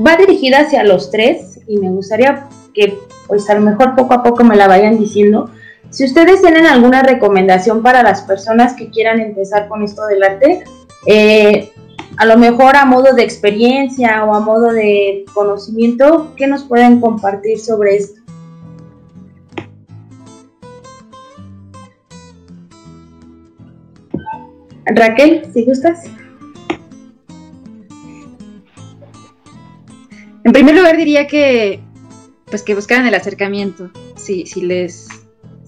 va 0.05 0.15
dirigida 0.15 0.59
hacia 0.59 0.83
los 0.83 1.09
tres 1.09 1.59
y 1.67 1.77
me 1.77 1.89
gustaría 1.89 2.47
que 2.73 2.97
pues 3.27 3.49
a 3.49 3.55
lo 3.55 3.61
mejor 3.61 3.95
poco 3.95 4.13
a 4.13 4.21
poco 4.23 4.43
me 4.43 4.55
la 4.55 4.67
vayan 4.67 4.99
diciendo. 4.99 5.49
Si 5.91 6.05
ustedes 6.05 6.41
tienen 6.41 6.65
alguna 6.65 7.03
recomendación 7.03 7.83
para 7.83 8.01
las 8.01 8.21
personas 8.21 8.73
que 8.75 8.89
quieran 8.89 9.19
empezar 9.19 9.67
con 9.67 9.83
esto 9.83 10.07
del 10.07 10.23
arte, 10.23 10.63
eh, 11.05 11.69
a 12.15 12.25
lo 12.25 12.37
mejor 12.37 12.77
a 12.77 12.85
modo 12.85 13.13
de 13.13 13.23
experiencia 13.23 14.23
o 14.23 14.33
a 14.33 14.39
modo 14.39 14.71
de 14.71 15.25
conocimiento, 15.33 16.33
¿qué 16.37 16.47
nos 16.47 16.63
pueden 16.63 17.01
compartir 17.01 17.59
sobre 17.59 17.97
esto? 17.97 18.21
Raquel, 24.85 25.45
si 25.53 25.65
gustas. 25.65 26.05
En 30.45 30.53
primer 30.53 30.75
lugar 30.75 30.95
diría 30.95 31.27
que 31.27 31.81
pues 32.45 32.63
que 32.63 32.75
buscaran 32.75 33.05
el 33.07 33.13
acercamiento, 33.13 33.91
si, 34.15 34.45
si 34.45 34.61
les 34.61 35.20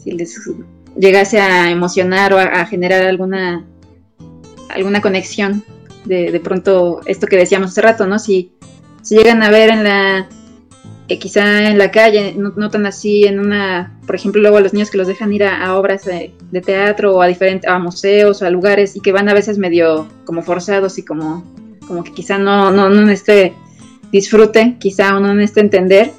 si 0.04 0.12
les 0.12 0.40
llegase 0.96 1.40
a 1.40 1.72
emocionar 1.72 2.34
o 2.34 2.40
a, 2.40 2.66
generar 2.66 3.04
alguna, 3.04 3.66
alguna 4.70 5.02
conexión 5.02 5.64
de, 6.06 6.32
de, 6.32 6.40
pronto 6.40 7.02
esto 7.06 7.28
que 7.28 7.38
decíamos 7.38 7.72
hace 7.72 7.82
rato, 7.82 8.06
¿no? 8.06 8.20
Si, 8.20 8.52
si 9.02 9.16
llegan 9.16 9.42
a 9.42 9.50
ver 9.50 9.70
en 9.70 9.84
la, 9.84 10.28
eh, 11.10 11.20
quizá 11.20 11.70
en 11.70 11.78
la 11.78 11.92
calle, 11.92 12.34
no, 12.38 12.70
tan 12.70 12.86
así 12.86 13.26
en 13.26 13.40
una, 13.40 14.00
por 14.06 14.16
ejemplo, 14.16 14.42
luego 14.42 14.58
a 14.58 14.62
los 14.62 14.74
niños 14.74 14.90
que 14.90 14.98
los 14.98 15.08
dejan 15.08 15.34
ir 15.34 15.44
a, 15.44 15.76
obras 15.78 16.06
de, 16.06 16.34
teatro 16.62 17.16
o 17.16 17.22
a 17.22 17.28
diferentes, 17.28 17.70
a 17.70 17.78
museos 17.80 18.42
o 18.42 18.46
a 18.46 18.50
lugares 18.50 18.96
y 18.96 19.02
que 19.02 19.12
van 19.12 19.28
a 19.28 19.34
veces 19.34 19.58
medio 19.58 20.08
como 20.26 20.44
forzados 20.44 20.98
y 20.98 21.04
como, 21.04 21.44
como 21.88 22.04
que 22.04 22.14
quizá 22.14 22.38
no, 22.38 22.72
no, 22.72 22.90
no 22.90 23.10
este 23.10 23.54
disfrute, 24.12 24.78
quizá 24.80 25.18
uno 25.18 25.34
no 25.34 25.42
este 25.42 25.60
entender, 25.60 26.12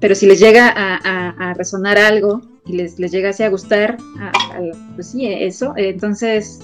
pero 0.00 0.14
si 0.14 0.26
les 0.26 0.40
llega 0.40 0.68
a, 0.68 1.50
a 1.50 1.54
resonar 1.54 1.98
algo 1.98 2.42
y 2.66 2.72
les, 2.76 2.98
les 2.98 3.12
llegase 3.12 3.44
a 3.44 3.48
gustar, 3.48 3.98
pues 4.94 5.08
sí, 5.08 5.26
eso, 5.26 5.74
entonces, 5.76 6.60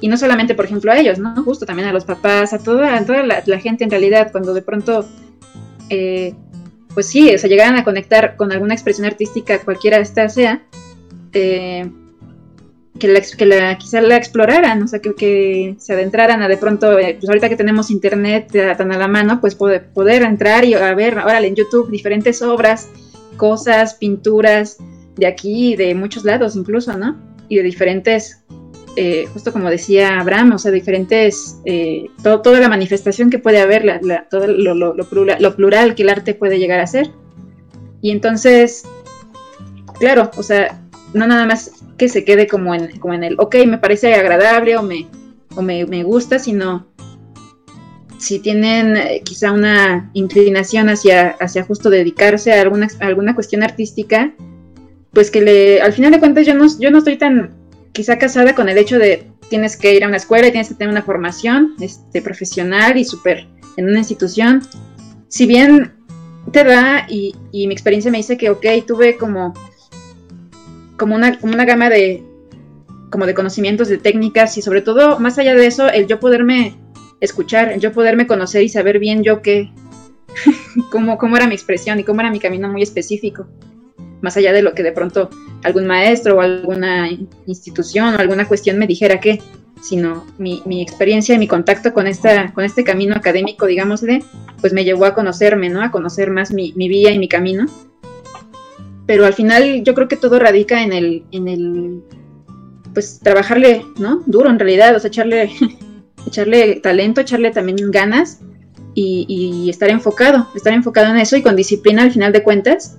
y 0.00 0.08
no 0.08 0.16
solamente, 0.16 0.54
por 0.54 0.64
ejemplo, 0.64 0.92
a 0.92 0.98
ellos, 0.98 1.18
¿no? 1.18 1.34
Justo 1.44 1.66
también 1.66 1.88
a 1.88 1.92
los 1.92 2.04
papás, 2.04 2.52
a 2.52 2.58
toda, 2.58 2.96
a 2.96 3.04
toda 3.04 3.22
la, 3.22 3.58
gente 3.58 3.84
en 3.84 3.90
realidad, 3.90 4.30
cuando 4.32 4.54
de 4.54 4.62
pronto, 4.62 5.06
eh, 5.90 6.34
pues 6.94 7.06
sí, 7.08 7.34
o 7.34 7.38
sea, 7.38 7.48
llegaran 7.48 7.76
a 7.76 7.84
conectar 7.84 8.36
con 8.36 8.52
alguna 8.52 8.74
expresión 8.74 9.06
artística, 9.06 9.60
cualquiera 9.60 9.98
esta 9.98 10.28
sea, 10.28 10.62
eh, 11.32 11.90
que, 12.98 13.08
la, 13.08 13.20
que 13.20 13.46
la, 13.46 13.76
quizá 13.78 14.00
la 14.00 14.16
exploraran, 14.16 14.82
o 14.82 14.88
sea, 14.88 15.00
que, 15.00 15.14
que 15.14 15.74
se 15.78 15.92
adentraran 15.92 16.42
a 16.42 16.48
de 16.48 16.56
pronto, 16.56 16.98
eh, 16.98 17.16
pues 17.18 17.28
ahorita 17.28 17.48
que 17.48 17.56
tenemos 17.56 17.90
internet 17.90 18.52
tan 18.76 18.92
a 18.92 18.98
la 18.98 19.08
mano, 19.08 19.40
pues 19.40 19.54
poder, 19.54 19.88
poder 19.92 20.22
entrar 20.22 20.64
y 20.64 20.74
a 20.74 20.94
ver, 20.94 21.18
órale, 21.18 21.48
en 21.48 21.56
YouTube 21.56 21.90
diferentes 21.90 22.40
obras, 22.42 22.88
cosas, 23.36 23.94
pinturas, 23.94 24.78
de 25.16 25.26
aquí 25.26 25.76
de 25.76 25.94
muchos 25.94 26.24
lados 26.24 26.56
incluso, 26.56 26.96
¿no? 26.96 27.16
Y 27.48 27.56
de 27.56 27.62
diferentes, 27.62 28.42
eh, 28.96 29.26
justo 29.32 29.52
como 29.52 29.70
decía 29.70 30.20
Abraham, 30.20 30.52
o 30.52 30.58
sea, 30.58 30.70
diferentes, 30.70 31.60
eh, 31.64 32.06
toda 32.22 32.60
la 32.60 32.68
manifestación 32.68 33.28
que 33.28 33.38
puede 33.38 33.60
haber, 33.60 33.84
la, 33.84 34.28
todo 34.28 34.46
lo, 34.46 35.08
plural, 35.08 35.94
que 35.94 36.02
el 36.02 36.08
arte 36.08 36.34
puede 36.34 36.58
llegar 36.58 36.80
a 36.80 36.86
ser. 36.86 37.10
Y 38.00 38.10
entonces, 38.10 38.84
claro, 39.98 40.30
o 40.36 40.42
sea, 40.42 40.83
no 41.14 41.26
nada 41.26 41.46
más 41.46 41.70
que 41.96 42.08
se 42.08 42.24
quede 42.24 42.46
como 42.46 42.74
en, 42.74 42.98
como 42.98 43.14
en 43.14 43.24
el, 43.24 43.36
ok, 43.38 43.56
me 43.66 43.78
parece 43.78 44.14
agradable 44.14 44.76
o 44.76 44.82
me, 44.82 45.06
o 45.56 45.62
me, 45.62 45.86
me 45.86 46.02
gusta, 46.02 46.38
sino 46.38 46.86
si 48.18 48.38
tienen 48.38 48.96
eh, 48.96 49.22
quizá 49.24 49.52
una 49.52 50.10
inclinación 50.14 50.88
hacia, 50.88 51.30
hacia 51.40 51.64
justo 51.64 51.90
dedicarse 51.90 52.52
a 52.52 52.62
alguna, 52.62 52.88
alguna 53.00 53.34
cuestión 53.34 53.62
artística, 53.62 54.34
pues 55.12 55.30
que 55.30 55.42
le, 55.42 55.80
al 55.80 55.92
final 55.92 56.12
de 56.12 56.20
cuentas 56.20 56.46
yo 56.46 56.54
no, 56.54 56.66
yo 56.78 56.90
no 56.90 56.98
estoy 56.98 57.16
tan 57.16 57.54
quizá 57.92 58.18
casada 58.18 58.54
con 58.54 58.68
el 58.68 58.78
hecho 58.78 58.98
de 58.98 59.26
tienes 59.48 59.76
que 59.76 59.94
ir 59.94 60.04
a 60.04 60.08
una 60.08 60.16
escuela 60.16 60.48
y 60.48 60.50
tienes 60.50 60.68
que 60.68 60.74
tener 60.74 60.90
una 60.90 61.02
formación 61.02 61.74
este, 61.80 62.22
profesional 62.22 62.96
y 62.96 63.04
súper 63.04 63.46
en 63.76 63.88
una 63.88 63.98
institución. 63.98 64.62
Si 65.28 65.46
bien 65.46 65.92
te 66.50 66.64
da, 66.64 67.06
y, 67.08 67.34
mi 67.52 67.72
experiencia 67.72 68.10
me 68.10 68.18
dice 68.18 68.36
que, 68.36 68.50
ok, 68.50 68.66
tuve 68.86 69.16
como, 69.16 69.54
como, 70.98 71.14
una, 71.14 71.38
como 71.38 71.54
una 71.54 71.64
gama 71.64 71.88
de, 71.90 72.22
como 73.10 73.26
de 73.26 73.34
conocimientos, 73.34 73.88
de 73.88 73.98
técnicas 73.98 74.56
y 74.58 74.62
sobre 74.62 74.82
todo, 74.82 75.18
más 75.18 75.38
allá 75.38 75.54
de 75.54 75.66
eso, 75.66 75.88
el 75.88 76.06
yo 76.06 76.20
poderme 76.20 76.76
escuchar, 77.20 77.72
el 77.72 77.80
yo 77.80 77.92
poderme 77.92 78.26
conocer 78.26 78.62
y 78.62 78.68
saber 78.68 78.98
bien 78.98 79.22
yo 79.22 79.42
qué, 79.42 79.70
cómo, 80.90 81.18
cómo 81.18 81.36
era 81.36 81.46
mi 81.46 81.54
expresión 81.54 82.00
y 82.00 82.04
cómo 82.04 82.20
era 82.20 82.30
mi 82.30 82.40
camino 82.40 82.68
muy 82.68 82.82
específico 82.82 83.46
más 84.24 84.36
allá 84.38 84.52
de 84.52 84.62
lo 84.62 84.74
que 84.74 84.82
de 84.82 84.90
pronto 84.90 85.28
algún 85.62 85.86
maestro 85.86 86.36
o 86.36 86.40
alguna 86.40 87.08
institución 87.46 88.14
o 88.14 88.18
alguna 88.18 88.48
cuestión 88.48 88.78
me 88.78 88.86
dijera 88.86 89.20
que, 89.20 89.40
sino 89.82 90.24
mi, 90.38 90.62
mi 90.64 90.82
experiencia 90.82 91.34
y 91.34 91.38
mi 91.38 91.46
contacto 91.46 91.92
con, 91.92 92.06
esta, 92.06 92.52
con 92.54 92.64
este 92.64 92.84
camino 92.84 93.14
académico, 93.14 93.66
digámosle, 93.66 94.24
pues 94.60 94.72
me 94.72 94.84
llevó 94.84 95.04
a 95.04 95.14
conocerme, 95.14 95.68
¿no? 95.68 95.82
A 95.82 95.90
conocer 95.90 96.30
más 96.30 96.52
mi, 96.52 96.72
mi 96.72 96.88
vía 96.88 97.12
y 97.12 97.18
mi 97.18 97.28
camino. 97.28 97.66
Pero 99.06 99.26
al 99.26 99.34
final 99.34 99.82
yo 99.84 99.94
creo 99.94 100.08
que 100.08 100.16
todo 100.16 100.38
radica 100.38 100.82
en 100.82 100.92
el, 100.92 101.24
en 101.30 101.48
el, 101.48 102.02
pues 102.94 103.20
trabajarle, 103.22 103.84
¿no? 103.98 104.22
Duro 104.26 104.48
en 104.50 104.58
realidad, 104.58 104.96
o 104.96 105.00
sea, 105.00 105.08
echarle, 105.08 105.50
echarle 106.26 106.76
talento, 106.76 107.20
echarle 107.20 107.50
también 107.50 107.90
ganas 107.90 108.40
y, 108.94 109.68
estar 109.68 109.90
enfocado, 109.90 110.48
estar 110.54 110.72
enfocado 110.72 111.10
en 111.10 111.18
eso 111.18 111.36
y 111.36 111.42
con 111.42 111.56
disciplina 111.56 112.02
al 112.02 112.12
final 112.12 112.32
de 112.32 112.42
cuentas, 112.42 112.98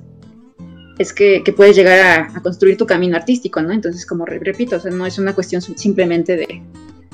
es 0.99 1.13
que, 1.13 1.41
puedes 1.55 1.75
llegar 1.75 2.29
a, 2.35 2.41
construir 2.41 2.77
tu 2.77 2.85
camino 2.85 3.15
artístico, 3.15 3.61
¿no? 3.61 3.71
Entonces, 3.73 4.05
como 4.05 4.25
repito, 4.25 4.75
o 4.75 4.79
sea, 4.79 4.91
no 4.91 5.05
es 5.05 5.17
una 5.17 5.33
cuestión 5.33 5.61
simplemente 5.61 6.35
de 6.35 6.61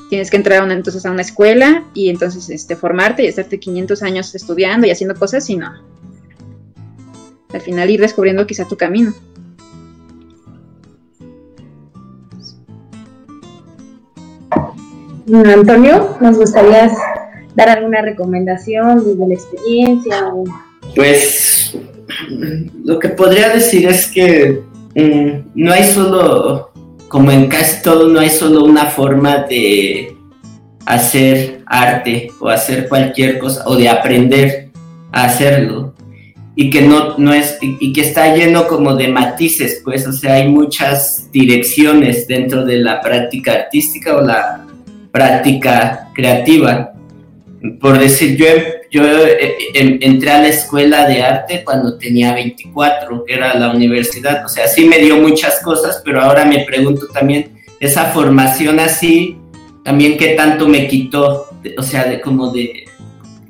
tienes 0.10 0.30
que 0.30 0.36
entrar 0.36 0.62
a 0.62 0.66
una, 0.66 0.74
entonces 0.74 1.06
a 1.06 1.12
una 1.12 1.22
escuela 1.22 1.86
y 1.94 2.10
entonces 2.10 2.50
este, 2.50 2.76
formarte 2.76 3.24
y 3.24 3.28
estarte 3.28 3.62
500 3.62 4.04
años 4.04 4.36
estudiando 4.36 4.86
y 4.86 4.92
haciendo 4.92 5.16
cosas, 5.16 5.46
sino 5.46 5.72
al 7.54 7.62
final 7.62 7.90
ir 7.90 8.02
descubriendo 8.02 8.46
quizá 8.48 8.68
tu 8.68 8.78
camino. 8.78 9.14
Antonio, 15.34 16.18
¿nos 16.20 16.38
gustaría 16.38 16.92
dar 17.56 17.70
alguna 17.70 18.02
recomendación 18.02 19.06
desde 19.06 19.28
la 19.28 19.34
experiencia? 19.34 20.34
Pues 20.96 21.78
lo 22.84 23.00
que 23.00 23.10
podría 23.10 23.50
decir 23.50 23.88
es 23.88 24.12
que 24.12 24.62
mm, 24.96 25.52
no 25.56 25.72
hay 25.72 25.84
solo, 25.86 26.72
como 27.08 27.32
en 27.32 27.48
casi 27.48 27.82
todo, 27.82 28.10
no 28.10 28.20
hay 28.20 28.30
solo 28.30 28.66
una 28.66 28.86
forma 28.88 29.44
de 29.44 30.18
hacer 30.86 31.62
arte 31.66 32.30
o 32.40 32.50
hacer 32.50 32.90
cualquier 32.90 33.40
cosa 33.40 33.64
o 33.68 33.76
de 33.76 33.88
aprender 33.88 34.70
a 35.12 35.26
hacerlo 35.26 35.91
y 36.62 36.70
que 36.70 36.84
no, 36.84 37.18
no 37.18 37.34
es 37.34 37.58
y, 37.60 37.92
que 37.92 38.02
está 38.02 38.36
lleno 38.36 38.68
como 38.68 38.94
de 38.96 39.08
matices 39.08 39.82
pues 39.84 40.06
o 40.06 40.14
sea 40.14 40.36
hay 40.36 40.48
muchas 40.48 41.32
direcciones 41.32 42.28
dentro 42.28 42.64
de 42.64 42.78
la 42.78 43.02
práctica 43.02 43.54
artística 43.54 44.16
o 44.16 44.22
la 44.22 44.68
práctica 45.12 46.10
creativa. 46.14 46.94
Por 47.80 47.98
decir 47.98 48.38
yo 48.38 48.46
yo 48.92 49.04
eh, 49.26 49.58
entré 49.74 50.30
a 50.30 50.42
la 50.44 50.50
escuela 50.50 51.08
de 51.08 51.24
arte 51.24 51.64
cuando 51.64 51.98
tenía 51.98 52.36
24 52.36 53.24
que 53.26 53.34
era 53.34 53.56
la 53.56 53.72
universidad 53.72 54.46
o 54.46 54.50
sea 54.50 54.68
sí 54.68 54.86
me 54.86 55.00
dio 55.00 55.18
muchas 55.18 55.62
cosas 55.62 56.04
pero 56.06 56.22
ahora 56.22 56.46
me 56.46 56.64
pregunto 56.64 57.08
también 57.08 57.54
esa 57.80 58.06
formación 58.12 58.80
así 58.80 59.36
también 59.84 60.16
qué 60.16 60.36
tanto 60.36 60.68
me 60.68 60.88
quitó 60.88 61.48
o 61.76 61.82
sea 61.82 62.04
de 62.04 62.22
como 62.22 62.52
de 62.52 62.86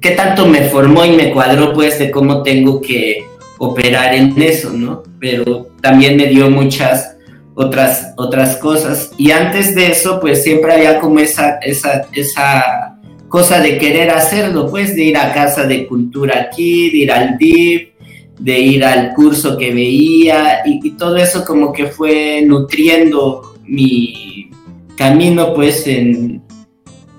qué 0.01 0.11
tanto 0.11 0.47
me 0.47 0.63
formó 0.63 1.05
y 1.05 1.11
me 1.11 1.31
cuadró 1.31 1.73
pues 1.73 1.99
de 1.99 2.09
cómo 2.09 2.41
tengo 2.41 2.81
que 2.81 3.23
operar 3.59 4.15
en 4.15 4.41
eso, 4.41 4.71
¿no? 4.73 5.03
Pero 5.19 5.67
también 5.81 6.17
me 6.17 6.25
dio 6.25 6.49
muchas 6.49 7.15
otras, 7.53 8.13
otras 8.17 8.57
cosas. 8.57 9.11
Y 9.17 9.29
antes 9.29 9.75
de 9.75 9.91
eso, 9.91 10.19
pues 10.19 10.43
siempre 10.43 10.73
había 10.73 10.99
como 10.99 11.19
esa, 11.19 11.57
esa, 11.59 12.07
esa 12.13 12.97
cosa 13.29 13.59
de 13.61 13.77
querer 13.77 14.09
hacerlo, 14.09 14.69
pues 14.69 14.95
de 14.95 15.03
ir 15.03 15.17
a 15.17 15.31
casa 15.33 15.65
de 15.65 15.85
cultura 15.87 16.47
aquí, 16.49 16.89
de 16.89 16.97
ir 16.97 17.11
al 17.11 17.37
DIP, 17.37 17.93
de 18.39 18.59
ir 18.59 18.83
al 18.83 19.13
curso 19.13 19.55
que 19.55 19.71
veía 19.71 20.61
y, 20.65 20.79
y 20.83 20.91
todo 20.97 21.17
eso 21.17 21.45
como 21.45 21.71
que 21.71 21.85
fue 21.85 22.41
nutriendo 22.41 23.55
mi 23.65 24.49
camino 24.97 25.53
pues 25.53 25.85
en, 25.85 26.41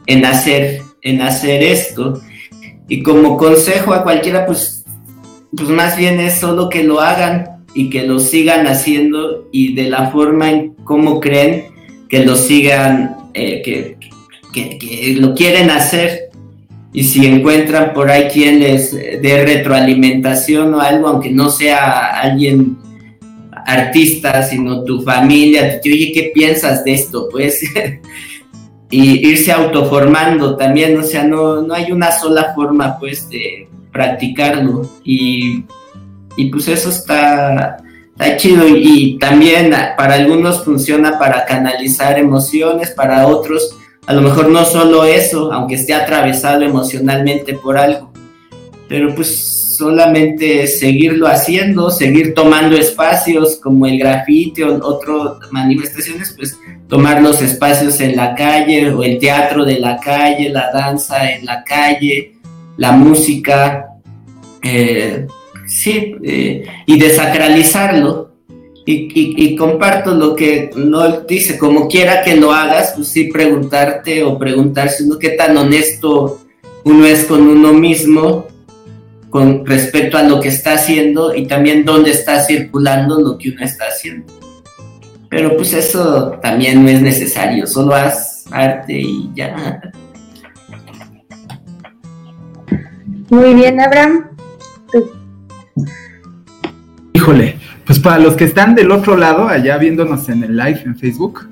en 0.07 0.25
hacer 0.25 0.83
en 1.03 1.23
hacer 1.23 1.63
esto 1.63 2.21
y 2.89 3.03
como 3.03 3.37
consejo 3.37 3.93
a 3.93 4.03
cualquiera, 4.03 4.47
pues, 4.47 4.85
pues 5.57 5.69
más 5.69 5.97
bien 5.97 6.21
es 6.21 6.39
solo 6.39 6.69
que 6.69 6.83
lo 6.83 7.01
hagan 7.01 7.65
y 7.75 7.91
que 7.91 8.07
lo 8.07 8.19
sigan 8.19 8.67
haciendo 8.67 9.49
y 9.53 9.75
de 9.75 9.89
la 9.89 10.11
forma 10.11 10.51
en 10.51 10.75
cómo 10.85 11.21
creen 11.21 11.67
que 12.09 12.25
lo 12.25 12.37
sigan, 12.37 13.17
eh, 13.35 13.63
que, 13.65 13.97
que, 14.53 15.17
lo 15.19 15.35
quieren 15.35 15.71
hacer. 15.71 16.31
Y 16.93 17.05
si 17.05 17.27
encuentran 17.27 17.95
por 17.95 18.11
ahí 18.11 18.29
quien 18.29 18.61
les 18.61 18.93
dé 18.93 19.45
retroalimentación 19.47 20.75
o 20.75 20.81
algo, 20.81 21.09
aunque 21.09 21.31
no 21.31 21.49
sea 21.49 22.21
alguien 22.21 22.77
artista, 23.65 24.43
sino 24.43 24.85
tu 24.85 25.01
familia, 25.03 25.81
oye, 25.83 26.13
¿qué 26.13 26.33
piensas 26.35 26.85
de 26.85 26.95
esto? 26.95 27.29
Pues 27.33 27.63
y 28.93 29.27
irse 29.27 29.51
autoformando 29.51 30.55
también, 30.55 30.97
o 30.99 31.03
sea, 31.03 31.25
no, 31.25 31.63
no 31.63 31.75
hay 31.75 31.91
una 31.91 32.13
sola 32.13 32.53
forma 32.55 32.99
pues 32.99 33.29
de 33.31 33.67
practicarlo. 33.91 34.89
Y, 35.03 35.65
y 36.37 36.45
pues 36.51 36.69
eso 36.69 36.91
está, 36.91 37.79
está 38.13 38.37
chido. 38.37 38.69
Y, 38.69 39.19
también 39.19 39.75
para 39.97 40.15
algunos 40.15 40.63
funciona 40.63 41.19
para 41.19 41.45
canalizar 41.47 42.19
emociones, 42.19 42.91
para 42.91 43.27
otros 43.27 43.77
a 44.07 44.13
lo 44.13 44.21
mejor 44.21 44.49
no 44.49 44.65
solo 44.65 45.05
eso, 45.05 45.53
aunque 45.53 45.77
esté 45.77 45.95
atravesado 45.95 46.63
emocionalmente 46.63 47.55
por 47.55 47.79
algo, 47.79 48.13
pero 48.89 49.15
pues 49.15 49.62
solamente 49.83 50.69
seguirlo 50.69 51.27
haciendo, 51.27 51.91
seguir 51.91 52.35
tomando 52.35 52.77
espacios 52.77 53.57
como 53.57 53.85
el 53.85 53.99
grafiti 53.99 54.63
o 54.63 54.79
otras 54.81 55.51
manifestaciones, 55.51 56.33
pues 56.37 56.57
tomar 56.87 57.21
los 57.21 57.43
espacios 57.43 58.01
en 58.01 58.15
la 58.15 58.37
calle 58.37 58.91
o 58.93 59.03
el 59.03 59.19
teatro 59.19 59.65
de 59.65 59.81
la 59.81 59.99
calle, 59.99 60.51
la 60.51 60.71
danza 60.73 61.33
en 61.33 61.45
la 61.45 61.65
calle, 61.65 62.37
la 62.77 62.93
música, 62.93 63.89
eh, 64.63 65.27
sí, 65.67 66.15
eh, 66.23 66.65
y 66.87 66.99
desacralizarlo. 67.01 68.31
Y, 68.85 69.57
comparto 69.57 70.15
lo 70.15 70.35
que 70.35 70.71
no 70.77 71.23
dice, 71.23 71.57
como 71.59 71.89
quiera 71.89 72.23
que 72.23 72.37
lo 72.37 72.53
hagas, 72.53 72.95
pues 72.97 73.09
sí 73.09 73.25
preguntarte 73.25 74.25
o 74.25 74.39
preguntarse 74.39 75.05
uno 75.05 75.19
qué 75.19 75.31
tan 75.31 75.57
honesto 75.57 76.41
uno 76.85 77.07
es 77.07 77.25
con 77.25 77.47
uno 77.47 77.73
mismo 77.73 78.47
con 79.33 79.65
respecto 79.65 80.19
a 80.19 80.25
lo 80.25 80.41
que 80.41 80.49
está 80.49 80.75
haciendo 80.75 81.35
y 81.35 81.47
también 81.47 81.87
dónde 81.87 82.11
está 82.11 82.43
circulando 82.43 83.19
lo 83.19 83.39
que 83.39 83.49
uno 83.49 83.65
está 83.65 83.87
haciendo. 83.87 84.31
Pero 85.31 85.57
pues 85.57 85.73
eso 85.73 86.39
también 86.43 86.83
no 86.83 86.91
es 86.91 87.01
necesario, 87.01 87.67
solo 87.67 87.95
haz 87.95 88.45
arte 88.51 88.93
y 88.93 89.31
ya. 89.35 89.81
Muy 93.31 93.55
bien, 93.55 93.81
Abraham. 93.81 94.27
Híjole, 97.15 97.57
pues 97.87 97.99
para 98.01 98.19
los 98.19 98.37
que 98.37 98.45
están 98.45 98.75
del 98.75 98.91
otro 98.91 99.17
lado, 99.17 99.49
allá 99.49 99.79
viéndonos 99.79 100.29
en 100.29 100.45
el 100.45 100.59
live 100.59 100.83
en 100.85 100.99
Facebook, 100.99 101.49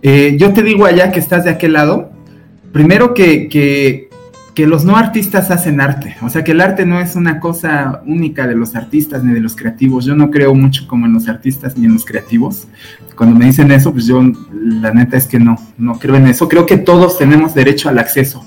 eh, 0.00 0.36
yo 0.38 0.54
te 0.54 0.62
digo 0.62 0.86
allá 0.86 1.12
que 1.12 1.20
estás 1.20 1.44
de 1.44 1.50
aquel 1.50 1.74
lado, 1.74 2.10
primero 2.72 3.12
que, 3.12 3.50
que 3.50 4.09
que 4.60 4.66
los 4.66 4.84
no 4.84 4.98
artistas 4.98 5.50
hacen 5.50 5.80
arte, 5.80 6.18
o 6.20 6.28
sea 6.28 6.44
que 6.44 6.52
el 6.52 6.60
arte 6.60 6.84
no 6.84 7.00
es 7.00 7.16
una 7.16 7.40
cosa 7.40 8.02
única 8.04 8.46
de 8.46 8.54
los 8.54 8.76
artistas 8.76 9.24
ni 9.24 9.32
de 9.32 9.40
los 9.40 9.56
creativos, 9.56 10.04
yo 10.04 10.14
no 10.14 10.30
creo 10.30 10.54
mucho 10.54 10.86
como 10.86 11.06
en 11.06 11.14
los 11.14 11.28
artistas 11.28 11.78
ni 11.78 11.86
en 11.86 11.94
los 11.94 12.04
creativos, 12.04 12.68
cuando 13.16 13.38
me 13.38 13.46
dicen 13.46 13.72
eso, 13.72 13.90
pues 13.90 14.04
yo 14.04 14.22
la 14.52 14.92
neta 14.92 15.16
es 15.16 15.24
que 15.24 15.38
no, 15.38 15.56
no 15.78 15.98
creo 15.98 16.16
en 16.16 16.26
eso, 16.26 16.46
creo 16.46 16.66
que 16.66 16.76
todos 16.76 17.16
tenemos 17.16 17.54
derecho 17.54 17.88
al 17.88 17.98
acceso, 17.98 18.44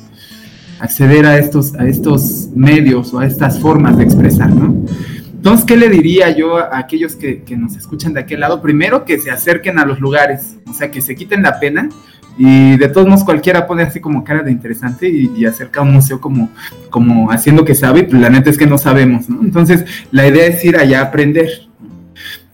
acceder 0.79 1.25
a 1.25 1.39
estos, 1.39 1.73
a 1.73 1.87
estos 1.87 2.49
medios 2.53 3.11
o 3.11 3.17
a 3.17 3.25
estas 3.25 3.59
formas 3.59 3.97
de 3.97 4.03
expresar, 4.03 4.51
¿no? 4.51 4.85
Entonces, 5.33 5.65
¿qué 5.65 5.75
le 5.75 5.89
diría 5.89 6.29
yo 6.29 6.57
a 6.57 6.77
aquellos 6.77 7.15
que, 7.15 7.41
que 7.41 7.57
nos 7.57 7.75
escuchan 7.75 8.13
de 8.13 8.19
aquel 8.19 8.39
lado? 8.39 8.61
Primero, 8.61 9.03
que 9.03 9.17
se 9.17 9.31
acerquen 9.31 9.79
a 9.79 9.85
los 9.85 9.99
lugares, 9.99 10.57
o 10.69 10.73
sea, 10.73 10.91
que 10.91 11.01
se 11.01 11.15
quiten 11.15 11.41
la 11.41 11.59
pena, 11.59 11.89
y 12.37 12.77
de 12.77 12.87
todos 12.89 13.07
modos 13.07 13.23
cualquiera 13.23 13.67
pone 13.67 13.83
así 13.83 13.99
como 13.99 14.23
cara 14.23 14.41
de 14.41 14.51
interesante 14.51 15.07
y, 15.09 15.45
acerca 15.45 15.79
a 15.79 15.83
un 15.83 15.93
museo 15.93 16.19
como, 16.19 16.49
como 16.89 17.31
haciendo 17.31 17.63
que 17.63 17.75
sabe, 17.75 18.03
pero 18.03 18.19
la 18.19 18.29
neta 18.29 18.49
es 18.49 18.57
que 18.57 18.65
no 18.65 18.77
sabemos, 18.77 19.29
¿no? 19.29 19.41
Entonces 19.41 19.85
la 20.11 20.27
idea 20.27 20.47
es 20.47 20.63
ir 20.65 20.77
allá 20.77 21.01
a 21.01 21.05
aprender. 21.05 21.49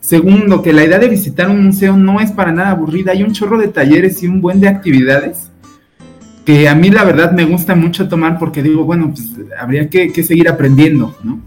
Segundo, 0.01 0.61
que 0.61 0.73
la 0.73 0.83
idea 0.83 0.97
de 0.99 1.07
visitar 1.07 1.49
un 1.49 1.63
museo 1.63 1.95
no 1.95 2.19
es 2.19 2.31
para 2.31 2.51
nada 2.51 2.71
aburrida, 2.71 3.11
hay 3.11 3.23
un 3.23 3.31
chorro 3.31 3.59
de 3.59 3.67
talleres 3.67 4.23
y 4.23 4.27
un 4.27 4.41
buen 4.41 4.59
de 4.59 4.67
actividades 4.67 5.49
que 6.45 6.67
a 6.67 6.73
mí 6.73 6.89
la 6.89 7.03
verdad 7.03 7.31
me 7.31 7.45
gusta 7.45 7.75
mucho 7.75 8.07
tomar 8.07 8.39
porque 8.39 8.63
digo, 8.63 8.83
bueno, 8.83 9.13
pues 9.13 9.29
habría 9.59 9.87
que, 9.87 10.11
que 10.11 10.23
seguir 10.23 10.49
aprendiendo, 10.49 11.15
¿no? 11.23 11.39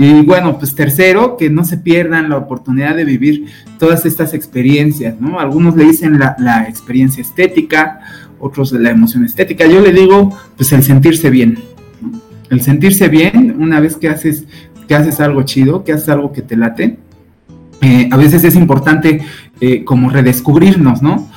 Y 0.00 0.22
bueno, 0.22 0.58
pues 0.60 0.76
tercero, 0.76 1.36
que 1.36 1.50
no 1.50 1.64
se 1.64 1.76
pierdan 1.76 2.30
la 2.30 2.36
oportunidad 2.36 2.94
de 2.94 3.04
vivir 3.04 3.46
todas 3.80 4.06
estas 4.06 4.32
experiencias, 4.32 5.20
¿no? 5.20 5.40
Algunos 5.40 5.74
le 5.74 5.86
dicen 5.86 6.20
la, 6.20 6.66
experiencia 6.68 7.20
estética, 7.20 7.98
otros 8.38 8.70
la 8.70 8.90
emoción 8.90 9.24
estética. 9.24 9.66
Yo 9.66 9.80
le 9.80 9.92
digo, 9.92 10.38
pues 10.56 10.70
el 10.70 10.84
sentirse 10.84 11.30
bien. 11.30 11.58
El 12.48 12.60
sentirse 12.60 13.08
bien 13.08 13.56
una 13.58 13.80
vez 13.80 13.96
que 13.96 14.08
haces, 14.08 14.44
que 14.86 14.94
haces 14.94 15.18
algo 15.18 15.42
chido, 15.42 15.82
que 15.82 15.92
haces 15.92 16.08
algo 16.10 16.32
que 16.32 16.42
te 16.42 16.56
late. 16.56 16.96
Eh, 17.80 18.08
a 18.12 18.16
veces 18.16 18.44
es 18.44 18.54
importante 18.54 19.20
eh, 19.60 19.82
como 19.82 20.10
redescubrirnos, 20.10 21.02
¿no? 21.02 21.28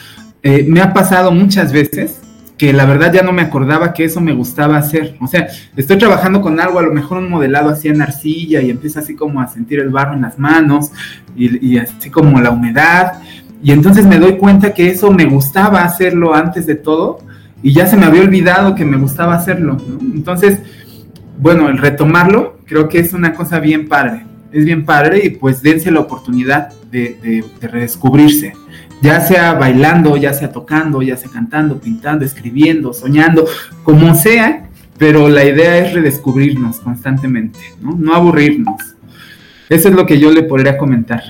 Eh, 0.43 0.65
me 0.67 0.81
ha 0.81 0.93
pasado 0.93 1.31
muchas 1.31 1.73
veces 1.73 2.19
que 2.61 2.73
la 2.73 2.85
verdad 2.85 3.11
ya 3.11 3.23
no 3.23 3.33
me 3.33 3.41
acordaba 3.41 3.91
que 3.91 4.03
eso 4.03 4.21
me 4.21 4.33
gustaba 4.33 4.77
hacer. 4.77 5.15
O 5.19 5.25
sea, 5.25 5.47
estoy 5.75 5.97
trabajando 5.97 6.41
con 6.41 6.59
algo, 6.59 6.77
a 6.77 6.83
lo 6.83 6.93
mejor 6.93 7.17
un 7.17 7.27
modelado 7.27 7.69
así 7.69 7.87
en 7.87 8.03
arcilla 8.03 8.61
y 8.61 8.69
empieza 8.69 8.99
así 8.99 9.15
como 9.15 9.41
a 9.41 9.47
sentir 9.47 9.79
el 9.79 9.89
barro 9.89 10.13
en 10.13 10.21
las 10.21 10.37
manos 10.37 10.91
y, 11.35 11.79
así 11.79 12.11
como 12.11 12.39
la 12.39 12.51
humedad. 12.51 13.13
Y 13.63 13.71
entonces 13.71 14.05
me 14.05 14.19
doy 14.19 14.37
cuenta 14.37 14.75
que 14.75 14.91
eso 14.91 15.11
me 15.11 15.25
gustaba 15.25 15.83
hacerlo 15.83 16.35
antes 16.35 16.67
de 16.67 16.75
todo 16.75 17.21
y 17.63 17.73
ya 17.73 17.87
se 17.87 17.97
me 17.97 18.05
había 18.05 18.21
olvidado 18.21 18.75
que 18.75 18.85
me 18.85 18.97
gustaba 18.97 19.33
hacerlo. 19.33 19.77
Entonces, 19.99 20.59
bueno, 21.39 21.67
el 21.67 21.79
retomarlo 21.79 22.59
creo 22.67 22.89
que 22.89 22.99
es 22.99 23.13
una 23.13 23.33
cosa 23.33 23.59
bien 23.59 23.87
padre. 23.87 24.27
Es 24.51 24.65
bien 24.65 24.85
padre 24.85 25.25
y 25.25 25.31
pues 25.31 25.63
dense 25.63 25.89
la 25.89 26.01
oportunidad 26.01 26.71
de 26.91 27.43
redescubrirse 27.59 28.53
ya 29.01 29.19
sea 29.21 29.53
bailando, 29.53 30.15
ya 30.15 30.33
sea 30.33 30.51
tocando, 30.51 31.01
ya 31.01 31.17
sea 31.17 31.29
cantando, 31.31 31.79
pintando, 31.79 32.23
escribiendo, 32.23 32.93
soñando, 32.93 33.45
como 33.83 34.13
sea, 34.15 34.69
pero 34.97 35.27
la 35.27 35.43
idea 35.43 35.79
es 35.79 35.93
redescubrirnos 35.93 36.79
constantemente, 36.79 37.59
¿no? 37.81 37.95
No 37.97 38.13
aburrirnos. 38.13 38.95
Eso 39.67 39.89
es 39.89 39.95
lo 39.95 40.05
que 40.05 40.19
yo 40.19 40.31
le 40.31 40.43
podría 40.43 40.77
comentar, 40.77 41.23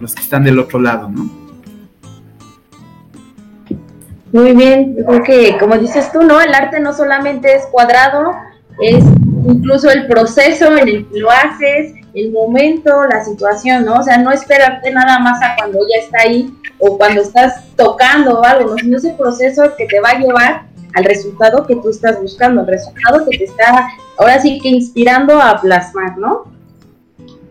los 0.00 0.14
que 0.14 0.22
están 0.22 0.44
del 0.44 0.58
otro 0.58 0.78
lado, 0.78 1.08
¿no? 1.08 1.44
Muy 4.32 4.52
bien, 4.52 4.96
yo 4.96 5.04
creo 5.06 5.22
que 5.22 5.56
como 5.58 5.78
dices 5.78 6.10
tú, 6.12 6.22
¿no? 6.22 6.40
El 6.40 6.52
arte 6.52 6.80
no 6.80 6.92
solamente 6.92 7.54
es 7.54 7.62
cuadrado, 7.70 8.34
es 8.80 9.04
incluso 9.46 9.90
el 9.90 10.06
proceso 10.06 10.76
en 10.76 10.88
el 10.88 11.06
que 11.06 11.20
lo 11.20 11.30
haces, 11.30 11.94
el 12.14 12.30
momento, 12.30 13.04
la 13.04 13.24
situación, 13.24 13.84
¿no? 13.84 13.96
O 13.96 14.02
sea, 14.02 14.18
no 14.18 14.30
esperarte 14.30 14.90
nada 14.92 15.18
más 15.18 15.42
a 15.42 15.56
cuando 15.56 15.80
ya 15.80 16.02
está 16.02 16.18
ahí 16.22 16.52
o 16.78 16.96
cuando 16.96 17.22
estás 17.22 17.64
tocando 17.76 18.40
o 18.40 18.44
algo, 18.44 18.70
¿no? 18.70 18.76
sino 18.76 18.98
ese 18.98 19.14
proceso 19.14 19.74
que 19.76 19.86
te 19.86 20.00
va 20.00 20.10
a 20.10 20.18
llevar 20.18 20.66
al 20.94 21.04
resultado 21.04 21.66
que 21.66 21.76
tú 21.76 21.90
estás 21.90 22.20
buscando, 22.20 22.60
al 22.60 22.68
resultado 22.68 23.24
que 23.28 23.38
te 23.38 23.44
está 23.44 23.88
ahora 24.16 24.40
sí 24.40 24.60
que 24.60 24.68
inspirando 24.68 25.40
a 25.40 25.60
plasmar, 25.60 26.16
¿no? 26.18 26.44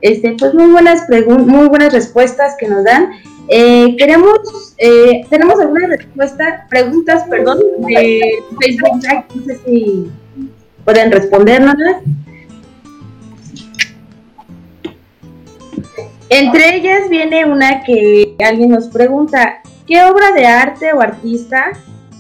Este, 0.02 0.36
pues 0.38 0.54
muy 0.54 0.72
buenas 0.72 1.04
muy 1.10 1.68
buenas 1.68 1.94
respuestas 1.94 2.56
que 2.58 2.68
nos 2.68 2.84
dan. 2.84 3.12
Eh, 3.50 3.96
queremos, 3.98 4.74
eh, 4.78 5.26
tenemos 5.30 5.60
algunas 5.60 5.90
respuestas, 5.90 6.62
preguntas, 6.70 7.24
perdón, 7.30 7.60
de 7.80 8.44
Facebook 8.62 9.02
no 9.36 9.44
sé 9.46 9.60
si 9.66 10.12
pueden 10.86 11.12
respondernos. 11.12 11.76
Entre 16.36 16.78
ellas 16.78 17.12
viene 17.12 17.46
una 17.46 17.84
que 17.84 18.36
alguien 18.44 18.72
nos 18.72 18.88
pregunta, 18.88 19.62
¿qué 19.86 20.02
obra 20.02 20.32
de 20.32 20.48
arte 20.48 20.92
o 20.92 21.00
artista 21.00 21.74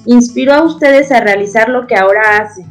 inspiró 0.05 0.53
a 0.53 0.61
ustedes 0.61 1.11
a 1.11 1.20
realizar 1.20 1.68
lo 1.70 1.88
que 1.88 1.95
ahora 1.95 2.22
hacen? 2.38 2.68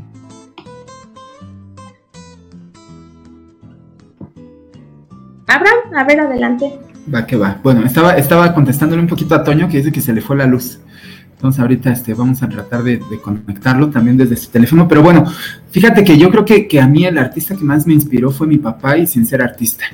Abraham, 5.48 5.96
a 5.96 6.04
ver, 6.04 6.20
adelante. 6.20 6.78
Va 7.12 7.26
que 7.26 7.34
va. 7.34 7.58
Bueno, 7.60 7.84
estaba, 7.84 8.12
estaba 8.12 8.54
contestándole 8.54 9.02
un 9.02 9.08
poquito 9.08 9.34
a 9.34 9.42
Toño 9.42 9.68
que 9.68 9.78
dice 9.78 9.90
que 9.90 10.00
se 10.00 10.12
le 10.12 10.20
fue 10.20 10.36
la 10.36 10.46
luz. 10.46 10.78
Entonces 11.32 11.60
ahorita 11.60 11.90
este, 11.90 12.14
vamos 12.14 12.40
a 12.44 12.48
tratar 12.48 12.84
de, 12.84 13.00
conectarlo 13.20 13.90
también 13.90 14.16
desde 14.16 14.36
su 14.36 14.48
teléfono. 14.48 14.86
Pero 14.86 15.02
bueno, 15.02 15.24
fíjate 15.72 16.04
que 16.04 16.16
yo 16.16 16.30
creo 16.30 16.44
que, 16.44 16.68
que, 16.68 16.80
a 16.80 16.86
mí 16.86 17.04
el 17.04 17.18
artista 17.18 17.56
que 17.56 17.64
más 17.64 17.84
me 17.84 17.94
inspiró 17.94 18.30
fue 18.30 18.46
mi 18.46 18.58
papá 18.58 18.96
y 18.96 19.08
sin 19.08 19.26
ser 19.26 19.42
artista 19.42 19.86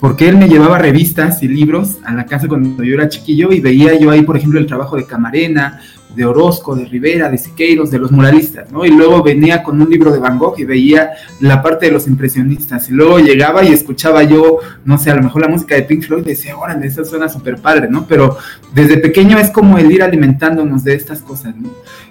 porque 0.00 0.28
él 0.28 0.36
me 0.36 0.48
llevaba 0.48 0.78
revistas 0.78 1.42
y 1.42 1.48
libros 1.48 1.96
a 2.04 2.12
la 2.12 2.26
casa 2.26 2.48
cuando 2.48 2.84
yo 2.84 2.94
era 2.94 3.08
chiquillo 3.08 3.52
y 3.52 3.60
veía 3.60 3.98
yo 3.98 4.10
ahí, 4.10 4.22
por 4.22 4.36
ejemplo, 4.36 4.58
el 4.58 4.66
trabajo 4.66 4.96
de 4.96 5.06
Camarena, 5.06 5.80
de 6.16 6.24
Orozco, 6.24 6.74
de 6.74 6.86
Rivera, 6.86 7.30
de 7.30 7.36
Siqueiros, 7.36 7.90
de 7.90 7.98
los 7.98 8.10
muralistas, 8.10 8.72
¿no? 8.72 8.84
Y 8.86 8.90
luego 8.90 9.22
venía 9.22 9.62
con 9.62 9.80
un 9.80 9.90
libro 9.90 10.10
de 10.10 10.18
Van 10.18 10.38
Gogh 10.38 10.58
y 10.58 10.64
veía 10.64 11.10
la 11.40 11.62
parte 11.62 11.86
de 11.86 11.92
los 11.92 12.06
impresionistas. 12.08 12.88
Y 12.88 12.92
luego 12.94 13.18
llegaba 13.18 13.62
y 13.62 13.72
escuchaba 13.72 14.22
yo, 14.22 14.58
no 14.84 14.96
sé, 14.96 15.10
a 15.10 15.16
lo 15.16 15.22
mejor 15.22 15.42
la 15.42 15.48
música 15.48 15.74
de 15.74 15.82
Pink 15.82 16.04
Floyd 16.04 16.22
y 16.24 16.30
decía, 16.30 16.56
órale, 16.56 16.86
eso 16.86 17.04
suena 17.04 17.28
súper 17.28 17.56
padre, 17.56 17.88
¿no? 17.90 18.06
Pero 18.06 18.38
desde 18.74 18.96
pequeño 18.96 19.38
es 19.38 19.50
como 19.50 19.76
el 19.76 19.92
ir 19.92 20.02
alimentándonos 20.02 20.82
de 20.84 20.94
estas 20.94 21.20
cosas, 21.20 21.54
¿no? 21.54 21.68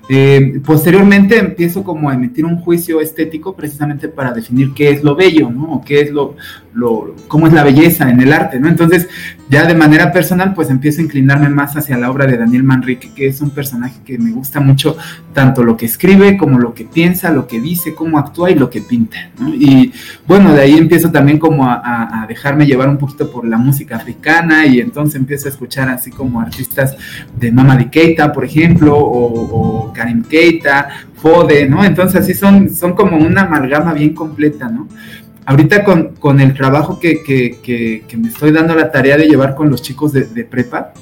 Eh, 0.08 0.62
posteriormente 0.64 1.40
empiezo 1.40 1.84
como 1.84 2.12
a 2.12 2.14
emitir 2.14 2.46
un 2.46 2.58
juicio 2.58 3.02
estético 3.02 3.56
precisamente 3.56 4.08
para 4.08 4.32
definir 4.32 4.72
qué 4.76 4.92
es 4.92 5.04
lo 5.04 5.16
bello, 5.16 5.50
¿no? 5.50 5.74
O 5.74 5.82
qué 5.84 6.02
es 6.02 6.12
lo, 6.12 6.36
lo, 6.76 7.16
cómo 7.28 7.48
es 7.48 7.54
la 7.54 7.64
belleza 7.64 8.08
en 8.10 8.22
el 8.22 8.32
arte, 8.32 8.60
¿no? 8.60 8.68
Entonces, 8.68 9.08
ya 9.50 9.66
de 9.66 9.74
manera 9.74 10.12
personal, 10.12 10.54
pues 10.54 10.70
empiezo 10.70 11.02
a 11.02 11.06
inclinarme 11.06 11.50
más 11.50 11.76
hacia 11.76 11.98
la 11.98 12.12
obra 12.12 12.28
de 12.28 12.38
Daniel 12.38 12.64
Manrique, 12.64 13.12
que 13.16 13.28
es 13.28 13.42
un 13.42 13.50
personaje 13.50 13.95
que 14.04 14.18
me 14.18 14.32
gusta 14.32 14.60
mucho, 14.60 14.98
tanto 15.34 15.64
lo 15.64 15.78
que 15.78 15.86
escribe 15.86 16.38
como 16.38 16.60
lo 16.60 16.74
que 16.74 16.86
piensa, 16.86 17.32
lo 17.32 17.48
que 17.48 17.60
dice, 17.60 17.94
cómo 17.94 18.18
actúa 18.18 18.52
y 18.52 18.56
lo 18.56 18.70
que 18.70 18.82
pinta, 18.82 19.30
¿no? 19.40 19.50
Y 19.50 19.94
bueno, 20.28 20.54
de 20.54 20.62
ahí 20.62 20.78
empiezo 20.78 21.12
también 21.12 21.40
como 21.40 21.66
a, 21.68 22.26
dejarme 22.28 22.66
llevar 22.66 22.90
un 22.90 22.98
poquito 22.98 23.30
por 23.30 23.46
la 23.46 23.58
música 23.58 23.98
africana 23.98 24.66
y 24.66 24.80
entonces 24.80 25.16
empiezo 25.16 25.48
a 25.48 25.52
escuchar 25.52 25.90
así 25.90 26.12
como 26.12 26.42
artistas 26.42 26.96
de 27.38 27.52
Mama 27.52 27.78
de 27.78 27.90
Keita, 27.90 28.34
por 28.34 28.46
ejemplo, 28.46 28.98
o, 28.98 29.88
o 29.88 29.94
Karim 29.94 30.24
Keita, 30.24 30.90
Fode, 31.16 31.68
¿no? 31.68 31.84
Entonces 31.84 32.22
así 32.22 32.34
son, 32.34 32.74
son 32.74 32.94
como 32.94 33.18
una 33.18 33.44
amalgama 33.44 33.94
bien 33.94 34.14
completa, 34.14 34.70
¿no? 34.70 34.88
ahorita 35.46 35.84
con, 35.84 36.40
el 36.40 36.54
trabajo 36.54 37.00
que, 37.00 38.02
me 38.18 38.28
estoy 38.28 38.52
dando 38.52 38.76
la 38.76 38.92
tarea 38.92 39.18
de 39.18 39.28
llevar 39.28 39.56
con 39.56 39.70
los 39.70 39.82
chicos 39.82 40.12
de, 40.12 40.44
prepa, 40.44 40.94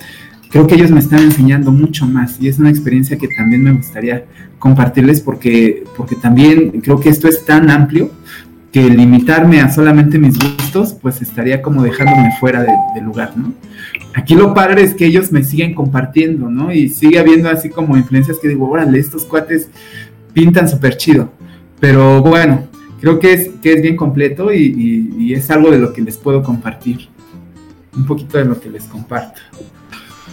creo 0.54 0.68
que 0.68 0.76
ellos 0.76 0.91
me 0.91 0.99
están 0.99 1.24
enseñando 1.24 1.72
mucho 1.72 2.06
más 2.06 2.38
y 2.39 2.47
es 2.47 2.60
una 2.60 2.70
experiencia 2.70 3.18
que 3.18 3.28
también 3.28 3.64
me 3.64 3.72
gustaría 3.72 4.26
compartirles 4.60 5.20
porque, 5.20 5.84
porque 5.97 6.16
también 6.16 6.80
creo 6.82 6.99
que 6.99 7.10
esto 7.10 7.28
es 7.28 7.43
tan 7.43 7.72
amplio 7.72 8.12
que 8.72 8.88
limitarme 8.88 9.62
a 9.62 9.72
solamente 9.72 10.20
mis 10.20 10.38
gustos, 10.38 10.95
pues 11.01 11.24
estaría 11.24 11.64
como 11.64 11.82
dejándome 11.82 12.30
fuera 12.39 12.62
del 12.62 12.76
de 12.93 13.01
lugar, 13.01 13.36
¿no? 13.36 13.51
Aquí 14.14 14.36
lo 14.36 14.54
padre 14.54 14.84
es 14.84 14.93
que 14.93 15.08
ellos 15.08 15.32
me 15.32 15.43
siguen 15.43 15.74
compartiendo, 15.74 16.49
¿no? 16.51 16.72
Y 16.72 16.89
sigue 16.89 17.18
habiendo 17.18 17.49
así 17.49 17.70
como 17.70 17.97
influencias 17.97 18.38
que 18.39 18.47
digo, 18.47 18.70
órale, 18.70 18.99
estos 18.99 19.26
cuates 19.26 19.70
pintan 20.34 20.70
súper 20.70 20.97
chido. 20.97 21.32
Pero 21.80 22.22
bueno, 22.22 22.68
creo 23.01 23.20
que 23.20 23.34
es, 23.34 23.49
que 23.62 23.74
es 23.74 23.82
bien 23.82 23.95
completo 23.95 24.54
y, 24.54 25.34
es 25.34 25.49
algo 25.49 25.72
de 25.72 25.80
lo 25.80 25.93
que 25.93 26.04
les 26.04 26.18
puedo 26.18 26.43
compartir. 26.43 27.10
Un 27.95 28.06
poquito 28.06 28.38
de 28.38 28.45
lo 28.45 28.60
que 28.60 28.70
les 28.70 28.84
comparto. 28.84 29.41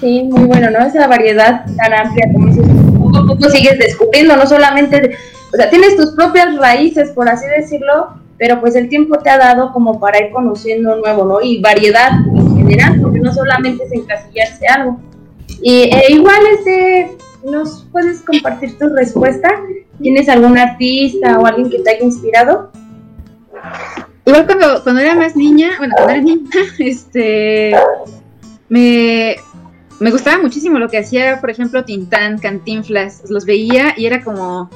Sí, 0.01 0.23
muy 0.23 0.45
bueno, 0.45 0.71
¿no? 0.71 0.87
Esa 0.87 1.07
variedad 1.07 1.65
tan 1.77 1.93
amplia 1.93 2.31
como 2.33 2.47
dices, 2.47 2.65
poco 2.99 3.19
a 3.19 3.27
poco 3.27 3.51
sigues 3.51 3.79
descubriendo, 3.79 4.37
no 4.37 4.47
solamente, 4.47 5.17
o 5.53 5.57
sea, 5.57 5.69
tienes 5.69 5.97
tus 5.97 6.13
propias 6.13 6.57
raíces, 6.57 7.11
por 7.11 7.29
así 7.29 7.47
decirlo, 7.47 8.15
pero 8.39 8.59
pues 8.61 8.75
el 8.77 8.89
tiempo 8.89 9.19
te 9.19 9.29
ha 9.29 9.37
dado 9.37 9.73
como 9.73 10.01
para 10.01 10.19
ir 10.19 10.33
conociendo 10.33 10.97
nuevo, 10.97 11.27
¿no? 11.27 11.43
Y 11.43 11.61
variedad 11.61 12.13
en 12.35 12.57
general, 12.57 12.99
porque 13.03 13.19
no 13.19 13.35
solamente 13.35 13.85
es 13.85 13.93
encasillarse 13.93 14.67
algo. 14.67 14.99
Y 15.61 15.91
e 15.93 16.13
igual, 16.13 16.41
este, 16.59 17.11
¿nos 17.45 17.87
puedes 17.93 18.23
compartir 18.23 18.79
tu 18.79 18.89
respuesta? 18.89 19.51
¿Tienes 20.01 20.31
algún 20.31 20.57
artista 20.57 21.39
o 21.39 21.45
alguien 21.45 21.69
que 21.69 21.81
te 21.81 21.91
haya 21.91 22.05
inspirado? 22.05 22.71
Igual 24.25 24.47
cuando, 24.47 24.83
cuando 24.83 25.03
era 25.03 25.15
más 25.15 25.37
niña, 25.37 25.73
bueno, 25.77 25.93
cuando 25.97 26.15
era 26.15 26.23
niña, 26.23 26.49
este, 26.79 27.75
me, 28.71 29.37
me 30.01 30.11
gustaba 30.11 30.43
muchísimo 30.43 30.79
lo 30.79 30.89
que 30.89 30.99
hacía, 30.99 31.41
por 31.41 31.51
ejemplo, 31.51 31.85
Tintán, 31.85 32.39
Cantinflas, 32.39 33.31
los 33.31 33.45
veía 33.45 33.95
y 33.97 34.07
era 34.07 34.25
como, 34.25 34.71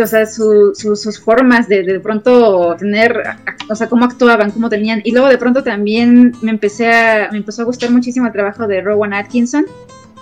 o 0.00 0.06
sea, 0.06 0.26
sus 0.26 1.20
formas 1.20 1.68
de, 1.68 1.82
de 1.82 1.98
pronto 1.98 2.76
tener, 2.78 3.20
o 3.68 3.74
sea, 3.74 3.88
cómo 3.88 4.04
actuaban, 4.04 4.52
cómo 4.52 4.68
tenían, 4.68 5.00
y 5.04 5.10
luego 5.10 5.28
de 5.28 5.38
pronto 5.38 5.64
también 5.64 6.34
me 6.40 6.52
empecé 6.52 6.92
a, 6.92 7.28
me 7.32 7.38
empezó 7.38 7.62
a 7.62 7.64
gustar 7.64 7.90
muchísimo 7.90 8.26
el 8.26 8.32
trabajo 8.32 8.68
de 8.68 8.80
Rowan 8.80 9.12
Atkinson, 9.12 9.66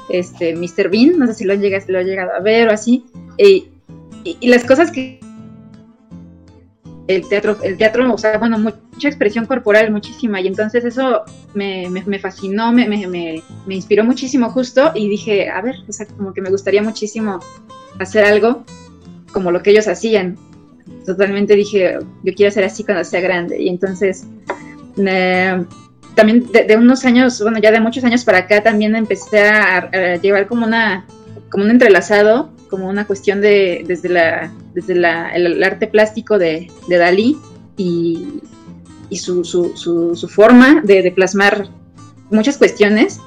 este, 0.08 0.56
Mr. 0.56 0.88
Bean, 0.90 1.18
no 1.18 1.26
sé 1.26 1.34
si 1.34 1.44
lo, 1.44 1.54
llegas, 1.54 1.88
lo 1.88 1.98
he 1.98 2.04
llegado 2.04 2.32
a 2.32 2.40
ver 2.40 2.68
o 2.68 2.72
así, 2.72 3.04
y, 3.36 3.68
las 4.42 4.64
cosas 4.64 4.90
que 4.90 5.20
el 7.08 7.26
teatro, 7.26 7.56
el 7.62 7.76
teatro, 7.76 8.12
o 8.12 8.18
sea, 8.18 8.38
bueno, 8.38 8.58
mucha 8.58 9.08
expresión 9.08 9.46
corporal, 9.46 9.90
muchísima, 9.90 10.40
y 10.40 10.46
entonces 10.46 10.84
eso 10.84 11.22
me, 11.54 11.88
me, 11.90 12.18
fascinó, 12.18 12.70
me, 12.70 12.86
me, 12.86 13.42
inspiró 13.68 14.04
muchísimo 14.04 14.50
justo, 14.50 14.92
y 14.94 15.08
dije, 15.08 15.48
a 15.48 15.60
ver, 15.62 15.76
o 15.88 15.92
sea, 15.92 16.06
como 16.06 16.32
que 16.34 16.42
me 16.42 16.50
gustaría 16.50 16.82
muchísimo 16.82 17.40
hacer 17.98 18.24
algo 18.24 18.62
como 19.32 19.50
lo 19.50 19.62
que 19.62 19.70
ellos 19.70 19.88
hacían. 19.88 20.36
Totalmente 21.04 21.54
dije, 21.54 21.98
yo 22.22 22.34
quiero 22.34 22.52
ser 22.52 22.64
así 22.64 22.84
cuando 22.84 23.02
sea 23.04 23.20
grande, 23.20 23.60
y 23.60 23.68
entonces... 23.68 24.26
Eh, 24.98 25.64
también 26.18 26.50
de, 26.50 26.76
unos 26.76 27.04
años, 27.04 27.40
bueno, 27.40 27.60
ya 27.60 27.70
de 27.70 27.78
muchos 27.78 28.02
años 28.02 28.24
para 28.24 28.38
acá 28.38 28.60
también 28.60 28.96
empecé 28.96 29.40
a, 29.40 30.16
llevar 30.16 30.48
como 30.48 30.66
una, 30.66 31.06
como 31.48 31.62
un 31.62 31.70
entrelazado, 31.70 32.50
como 32.68 32.88
una 32.88 33.06
cuestión 33.06 33.40
de, 33.40 33.84
desde 33.86 34.08
la, 34.08 34.52
desde 34.74 34.94
la, 34.94 35.30
el, 35.30 35.62
arte 35.62 35.86
plástico 35.86 36.38
de, 36.38 36.70
de 36.88 36.96
Dalí 36.96 37.38
y, 37.76 38.40
y 39.10 39.16
su, 39.18 39.44
su, 39.44 39.74
su, 39.74 40.28
forma 40.28 40.80
de, 40.82 41.10
plasmar 41.12 41.68
muchas 42.30 42.58
cuestiones, 42.58 43.20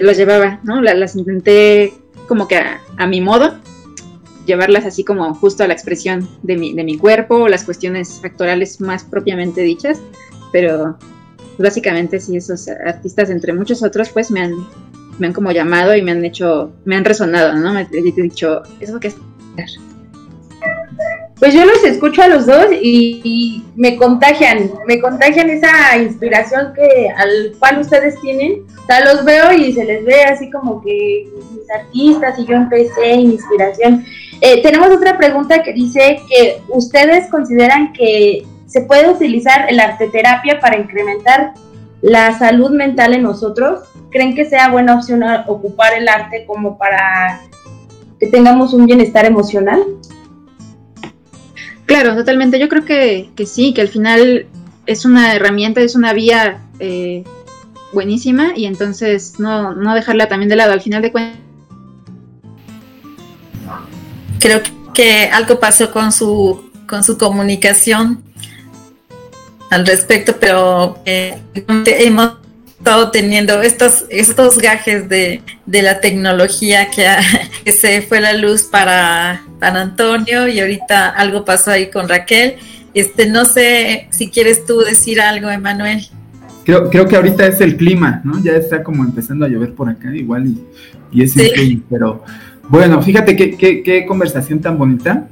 las 0.00 0.16
llevaba, 0.16 0.60
¿no? 0.62 0.80
Las, 0.80 1.16
intenté 1.16 1.94
como 2.28 2.48
que 2.48 2.56
a, 2.56 2.80
a, 2.96 3.06
mi 3.06 3.20
modo, 3.20 3.58
llevarlas 4.46 4.84
así 4.84 5.04
como 5.04 5.34
justo 5.34 5.64
a 5.64 5.66
la 5.66 5.74
expresión 5.74 6.28
de 6.42 6.56
mi, 6.56 6.74
de 6.74 6.84
mi 6.84 6.96
cuerpo, 6.96 7.48
las 7.48 7.64
cuestiones 7.64 8.20
actorales 8.24 8.80
más 8.80 9.04
propiamente 9.04 9.62
dichas, 9.62 10.00
pero 10.52 10.96
básicamente 11.58 12.20
sí, 12.20 12.36
esos 12.36 12.68
artistas, 12.68 13.30
entre 13.30 13.52
muchos 13.52 13.82
otros, 13.82 14.10
pues 14.10 14.30
me 14.30 14.40
han, 14.40 14.54
me 15.18 15.28
han 15.28 15.32
como 15.32 15.50
llamado 15.50 15.94
y 15.96 16.02
me 16.02 16.12
han 16.12 16.24
hecho, 16.24 16.72
me 16.84 16.96
han 16.96 17.04
resonado, 17.04 17.54
¿no? 17.54 17.72
Me 17.72 17.86
he 17.92 18.02
dicho, 18.02 18.62
¿eso 18.80 19.00
qué 19.00 19.08
es? 19.08 19.16
Pues 21.38 21.52
yo 21.52 21.66
los 21.66 21.84
escucho 21.84 22.22
a 22.22 22.28
los 22.28 22.46
dos 22.46 22.66
y, 22.72 23.62
me 23.76 23.96
contagian, 23.96 24.70
me 24.86 24.98
contagian 25.00 25.50
esa 25.50 25.98
inspiración 25.98 26.72
que 26.74 27.10
al 27.10 27.54
cual 27.58 27.80
ustedes 27.80 28.18
tienen. 28.22 28.62
O 28.82 28.86
sea, 28.86 29.04
los 29.04 29.24
veo 29.24 29.52
y 29.52 29.72
se 29.74 29.84
les 29.84 30.04
ve 30.04 30.22
así 30.22 30.50
como 30.50 30.82
que 30.82 31.28
mis 31.52 31.70
artistas 31.70 32.38
y 32.38 32.46
yo 32.46 32.54
empecé 32.54 33.16
mi 33.18 33.34
inspiración. 33.34 34.04
Eh, 34.40 34.62
tenemos 34.62 34.88
otra 34.90 35.18
pregunta 35.18 35.62
que 35.62 35.74
dice 35.74 36.20
que 36.28 36.60
ustedes 36.68 37.28
consideran 37.30 37.92
que 37.92 38.46
¿Se 38.66 38.80
puede 38.82 39.08
utilizar 39.08 39.66
el 39.70 39.78
arteterapia 39.78 40.58
para 40.60 40.76
incrementar 40.76 41.54
la 42.02 42.38
salud 42.38 42.70
mental 42.70 43.14
en 43.14 43.22
nosotros? 43.22 43.80
¿Creen 44.10 44.34
que 44.34 44.44
sea 44.44 44.70
buena 44.70 44.94
opción 44.94 45.22
ocupar 45.46 45.94
el 45.94 46.08
arte 46.08 46.44
como 46.46 46.78
para 46.78 47.40
que 48.18 48.26
tengamos 48.28 48.72
un 48.72 48.86
bienestar 48.86 49.24
emocional? 49.24 49.82
Claro, 51.86 52.14
totalmente. 52.14 52.58
Yo 52.58 52.68
creo 52.68 52.84
que, 52.84 53.30
sí, 53.46 53.72
que 53.72 53.80
al 53.80 53.88
final 53.88 54.46
es 54.86 55.04
una 55.04 55.34
herramienta, 55.34 55.80
es 55.80 55.94
una 55.94 56.12
vía 56.12 56.62
eh, 56.78 57.24
buenísima 57.92 58.52
y 58.56 58.66
entonces 58.66 59.38
no, 59.38 59.74
no 59.74 59.94
dejarla 59.94 60.28
también 60.28 60.48
de 60.48 60.56
lado. 60.56 60.72
Al 60.72 60.80
final 60.80 61.02
de 61.02 61.12
cuentas. 61.12 61.40
Creo 64.40 64.60
que 64.94 65.30
algo 65.32 65.58
pasó 65.58 65.90
con 65.90 66.12
su, 66.12 66.70
con 66.86 67.04
su 67.04 67.18
comunicación 67.18 68.25
al 69.76 69.86
respecto, 69.86 70.36
pero 70.40 70.98
eh, 71.04 71.36
hemos 71.54 72.38
estado 72.78 73.10
teniendo 73.10 73.60
estos, 73.60 74.06
estos 74.08 74.56
gajes 74.56 75.06
de, 75.06 75.42
la 75.66 76.00
tecnología 76.00 76.88
que, 77.64 77.72
se 77.72 78.00
fue 78.00 78.20
la 78.20 78.32
luz 78.32 78.62
para, 78.62 79.42
para 79.60 79.82
Antonio 79.82 80.48
y 80.48 80.60
ahorita 80.60 81.10
algo 81.10 81.44
pasó 81.44 81.72
ahí 81.72 81.90
con 81.90 82.08
Raquel. 82.08 82.54
Este, 82.94 83.28
no 83.28 83.44
sé 83.44 84.08
si 84.10 84.30
quieres 84.30 84.64
tú 84.64 84.78
decir 84.78 85.20
algo, 85.20 85.50
Emanuel. 85.50 86.08
Creo, 86.64 86.88
creo 86.88 87.06
que 87.06 87.16
ahorita 87.16 87.46
es 87.46 87.60
el 87.60 87.76
clima, 87.76 88.22
¿no? 88.24 88.42
Ya 88.42 88.52
está 88.52 88.82
como 88.82 89.04
empezando 89.04 89.44
a 89.44 89.48
llover 89.48 89.74
por 89.74 89.90
acá 89.90 90.14
igual 90.14 90.46
y, 90.46 90.64
y 91.12 91.22
es 91.22 91.34
sí. 91.34 91.82
pero 91.90 92.24
bueno, 92.68 93.02
fíjate 93.02 93.36
qué, 93.36 93.56
qué, 93.56 93.82
qué 93.82 94.06
conversación 94.06 94.60
tan 94.60 94.78
bonita 94.78 95.28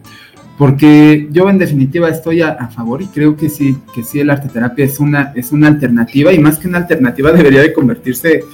porque 0.56 1.28
yo 1.32 1.50
en 1.50 1.58
definitiva 1.58 2.08
estoy 2.08 2.42
a, 2.42 2.68
favor 2.68 3.02
y 3.02 3.06
creo 3.06 3.36
que 3.36 3.48
sí, 3.48 3.76
que 3.94 4.04
sí 4.04 4.20
el 4.20 4.30
arte 4.30 4.48
terapia 4.48 4.84
es 4.84 5.00
una, 5.00 5.32
es 5.34 5.50
una 5.50 5.66
alternativa 5.66 6.32
y 6.32 6.38
más 6.38 6.58
que 6.58 6.68
una 6.68 6.78
alternativa 6.78 7.32
debería 7.32 7.60
de 7.60 7.72
convertirse 7.72 8.44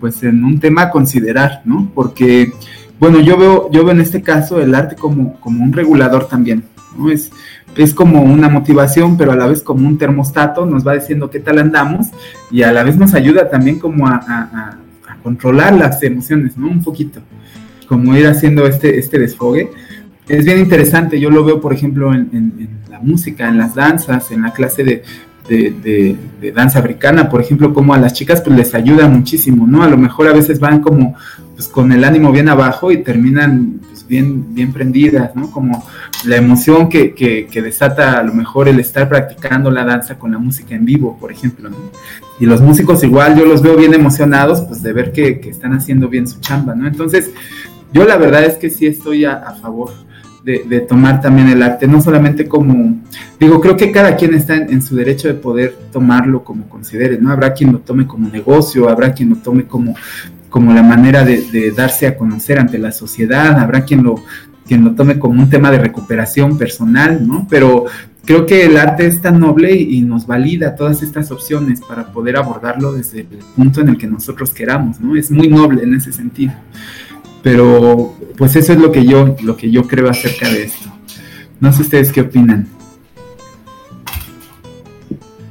pues 0.00 0.22
en 0.22 0.42
un 0.44 0.58
tema 0.58 0.82
a 0.82 0.90
considerar, 0.90 1.62
¿no? 1.64 1.90
Porque, 1.94 2.52
bueno, 2.98 3.20
yo 3.20 3.38
veo, 3.38 3.70
yo 3.70 3.84
veo 3.84 3.92
en 3.92 4.00
este 4.00 4.20
caso 4.20 4.60
el 4.60 4.74
arte 4.74 4.96
como, 4.96 5.38
como 5.40 5.62
un 5.62 5.72
regulador 5.72 6.26
también, 6.26 6.64
¿no? 6.98 7.10
Es, 7.10 7.30
es 7.76 7.94
como 7.94 8.22
una 8.22 8.48
motivación, 8.48 9.16
pero 9.16 9.32
a 9.32 9.36
la 9.36 9.46
vez 9.46 9.62
como 9.62 9.88
un 9.88 9.96
termostato, 9.96 10.66
nos 10.66 10.86
va 10.86 10.94
diciendo 10.94 11.30
qué 11.30 11.40
tal 11.40 11.58
andamos 11.58 12.08
y 12.50 12.62
a 12.62 12.72
la 12.72 12.82
vez 12.82 12.96
nos 12.96 13.14
ayuda 13.14 13.48
también 13.48 13.78
como 13.78 14.06
a, 14.06 14.16
a, 14.16 14.78
controlar 15.22 15.72
las 15.72 16.02
emociones, 16.02 16.58
¿no? 16.58 16.66
Un 16.68 16.84
poquito, 16.84 17.20
como 17.88 18.14
ir 18.14 18.26
haciendo 18.26 18.66
este, 18.66 18.98
este 18.98 19.18
desfogue 19.18 19.70
es 20.28 20.44
bien 20.44 20.58
interesante. 20.58 21.20
Yo 21.20 21.30
lo 21.30 21.44
veo, 21.44 21.60
por 21.60 21.72
ejemplo, 21.72 22.12
en, 22.12 22.68
la 22.90 23.00
música, 23.00 23.48
en 23.48 23.58
las 23.58 23.74
danzas, 23.74 24.30
en 24.30 24.42
la 24.42 24.52
clase 24.52 25.02
de, 25.48 26.52
danza 26.54 26.78
africana, 26.78 27.28
por 27.28 27.40
ejemplo, 27.40 27.74
como 27.74 27.92
a 27.92 27.98
las 27.98 28.14
chicas 28.14 28.40
pues 28.40 28.56
les 28.56 28.74
ayuda 28.74 29.08
muchísimo, 29.08 29.66
¿no? 29.66 29.82
A 29.82 29.88
lo 29.88 29.98
mejor 29.98 30.28
a 30.28 30.32
veces 30.32 30.58
van 30.58 30.80
como 30.80 31.16
pues 31.54 31.68
con 31.68 31.92
el 31.92 32.02
ánimo 32.02 32.32
bien 32.32 32.48
abajo 32.48 32.90
y 32.90 33.02
terminan 33.02 33.80
pues, 33.86 34.06
bien, 34.06 34.54
bien 34.54 34.72
prendidas, 34.72 35.36
¿no? 35.36 35.50
Como 35.50 35.84
la 36.24 36.36
emoción 36.36 36.88
que, 36.88 37.46
desata 37.52 38.20
a 38.20 38.22
lo 38.22 38.32
mejor 38.32 38.68
el 38.68 38.80
estar 38.80 39.06
practicando 39.08 39.70
la 39.70 39.84
danza 39.84 40.18
con 40.18 40.32
la 40.32 40.38
música 40.38 40.74
en 40.74 40.86
vivo, 40.86 41.18
por 41.20 41.30
ejemplo, 41.30 41.68
¿no? 41.68 41.76
Y 42.40 42.46
los 42.46 42.62
músicos 42.62 43.04
igual 43.04 43.36
yo 43.36 43.44
los 43.44 43.60
veo 43.60 43.76
bien 43.76 43.92
emocionados 43.92 44.62
pues 44.62 44.82
de 44.82 44.92
ver 44.94 45.12
que, 45.12 45.40
están 45.44 45.74
haciendo 45.74 46.08
bien 46.08 46.26
su 46.26 46.40
chamba, 46.40 46.74
¿no? 46.74 46.86
Entonces, 46.86 47.30
yo 47.92 48.06
la 48.06 48.16
verdad 48.16 48.44
es 48.44 48.54
que 48.54 48.70
sí 48.70 48.86
estoy 48.86 49.26
a 49.26 49.54
favor 49.60 49.90
de, 50.44 50.80
tomar 50.80 51.22
también 51.22 51.48
el 51.48 51.62
arte, 51.62 51.86
no 51.86 52.02
solamente 52.02 52.46
como, 52.46 53.02
digo, 53.40 53.60
creo 53.62 53.76
que 53.78 53.90
cada 53.90 54.14
quien 54.14 54.34
está 54.34 54.56
en, 54.56 54.82
su 54.82 54.94
derecho 54.94 55.28
de 55.28 55.34
poder 55.34 55.74
tomarlo 55.90 56.44
como 56.44 56.68
considere, 56.68 57.18
¿no? 57.18 57.30
Habrá 57.30 57.54
quien 57.54 57.72
lo 57.72 57.78
tome 57.78 58.06
como 58.06 58.28
negocio, 58.28 58.90
habrá 58.90 59.14
quien 59.14 59.30
lo 59.30 59.36
tome 59.36 59.64
como, 59.64 59.96
como 60.50 60.74
la 60.74 60.82
manera 60.82 61.24
de, 61.24 61.72
darse 61.74 62.06
a 62.06 62.18
conocer 62.18 62.58
ante 62.58 62.78
la 62.78 62.92
sociedad, 62.92 63.58
habrá 63.58 63.86
quien 63.86 64.02
lo, 64.02 64.16
quien 64.66 64.84
lo 64.84 64.94
tome 64.94 65.18
como 65.18 65.40
un 65.40 65.48
tema 65.48 65.70
de 65.70 65.78
recuperación 65.78 66.58
personal, 66.58 67.26
¿no? 67.26 67.46
Pero 67.48 67.86
creo 68.26 68.44
que 68.44 68.66
el 68.66 68.76
arte 68.76 69.06
es 69.06 69.22
tan 69.22 69.40
noble 69.40 69.74
y, 69.74 70.02
nos 70.02 70.26
valida 70.26 70.74
todas 70.74 71.02
estas 71.02 71.30
opciones 71.30 71.80
para 71.80 72.12
poder 72.12 72.36
abordarlo 72.36 72.92
desde 72.92 73.20
el 73.20 73.38
punto 73.56 73.80
en 73.80 73.88
el 73.88 73.96
que 73.96 74.06
nosotros 74.06 74.50
queramos, 74.50 75.00
¿no? 75.00 75.16
Es 75.16 75.30
muy 75.30 75.48
noble 75.48 75.84
en 75.84 75.94
ese 75.94 76.12
sentido. 76.12 76.52
Pero 77.44 78.14
pues 78.38 78.56
eso 78.56 78.72
es 78.72 78.78
lo 78.78 78.90
que 78.90 79.04
yo, 79.04 79.36
lo 79.42 79.56
que 79.56 79.70
yo 79.70 79.86
creo 79.86 80.08
acerca 80.08 80.48
de 80.48 80.64
esto. 80.64 80.90
No 81.60 81.72
sé 81.72 81.82
ustedes 81.82 82.10
qué 82.10 82.22
opinan. 82.22 82.66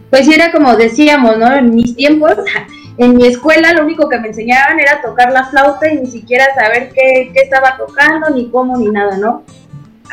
Pues 0.09 0.27
era 0.27 0.51
como 0.51 0.75
decíamos, 0.75 1.37
¿no? 1.37 1.53
En 1.55 1.73
mis 1.73 1.95
tiempos, 1.95 2.33
en 2.97 3.15
mi 3.15 3.27
escuela 3.27 3.73
lo 3.73 3.83
único 3.83 4.09
que 4.09 4.19
me 4.19 4.29
enseñaban 4.29 4.79
era 4.79 5.01
tocar 5.01 5.31
la 5.31 5.45
flauta 5.45 5.89
y 5.91 5.99
ni 5.99 6.07
siquiera 6.07 6.45
saber 6.55 6.91
qué, 6.93 7.31
qué 7.31 7.41
estaba 7.41 7.77
tocando, 7.77 8.31
ni 8.31 8.49
cómo, 8.49 8.75
ni 8.77 8.89
nada, 8.89 9.17
¿no? 9.17 9.43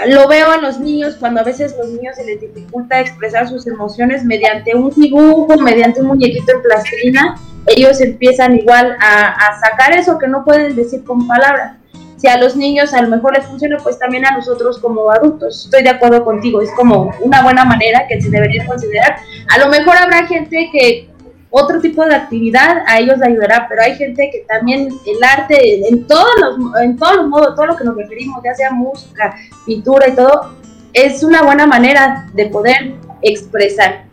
Lo 0.07 0.29
veo 0.29 0.55
en 0.55 0.63
los 0.63 0.81
niños 0.81 1.17
cuando 1.19 1.41
a 1.41 1.45
veces 1.45 1.75
los 1.79 1.89
niños 1.89 2.17
se 2.17 2.25
les 2.25 2.41
dificulta 2.41 3.01
expresar 3.01 3.49
sus 3.49 3.67
emociones 3.67 4.25
mediante 4.25 4.75
un 4.75 4.91
dibujo, 4.91 5.57
mediante 5.59 6.01
un 6.01 6.09
muñequito 6.09 6.53
en 6.53 6.63
plastilina 6.63 7.37
ellos 7.67 8.01
empiezan 8.01 8.57
igual 8.57 8.97
a, 9.01 9.61
sacar 9.61 9.97
eso 9.97 10.19
que 10.19 10.29
no 10.29 10.45
pueden 10.45 10.75
decir 10.77 11.05
con 11.05 11.27
palabras. 11.27 11.77
Si 12.17 12.29
a 12.29 12.37
los 12.37 12.55
niños 12.55 12.93
a 12.93 13.01
lo 13.01 13.09
mejor 13.09 13.35
les 13.35 13.47
funciona, 13.47 13.79
pues 13.83 13.99
también 13.99 14.27
a 14.27 14.33
nosotros 14.33 14.79
como 14.79 15.11
adultos. 15.11 15.65
Estoy 15.65 15.83
de 15.83 15.91
acuerdo 15.91 16.23
contigo, 16.25 16.61
es 16.61 16.71
como 16.73 17.15
una 17.21 17.43
buena 17.43 17.65
manera 17.65 18.07
que 18.09 18.21
se 18.21 18.29
debería 18.29 18.67
considerar. 18.67 19.17
A 19.49 19.59
lo 19.59 19.69
mejor 19.69 19.97
habrá 19.97 20.27
gente 20.27 20.69
que 20.71 21.10
otro 21.51 21.81
tipo 21.81 22.05
de 22.05 22.15
actividad 22.15 22.83
a 22.87 22.99
ellos 22.99 23.19
le 23.19 23.27
ayudará, 23.27 23.67
pero 23.69 23.83
hay 23.83 23.97
gente 23.97 24.31
que 24.33 24.45
también 24.49 24.89
el 25.07 25.25
arte, 25.25 25.89
en 25.89 26.07
todos 26.07 26.31
los, 26.41 26.83
en 26.83 26.97
todos 26.97 27.17
los 27.17 27.29
modos, 27.29 27.55
todo 27.57 27.67
lo 27.67 27.77
que 27.77 27.85
nos 27.85 27.97
referimos, 27.97 28.41
ya 28.45 28.55
sea 28.55 28.71
música, 28.71 29.37
pintura 29.67 30.09
y 30.09 30.15
todo, 30.15 30.55
es 30.93 31.23
una 31.23 31.43
buena 31.43 31.67
manera 31.67 32.29
de 32.35 32.47
poder 32.47 32.95
expresar, 33.23 34.05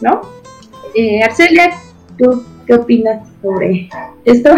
¿no? 0.00 0.20
Eh, 0.94 1.22
Arcelia, 1.22 1.72
tú 2.16 2.44
¿Qué 2.66 2.74
opinas 2.74 3.28
sobre 3.40 3.88
esto? 4.24 4.50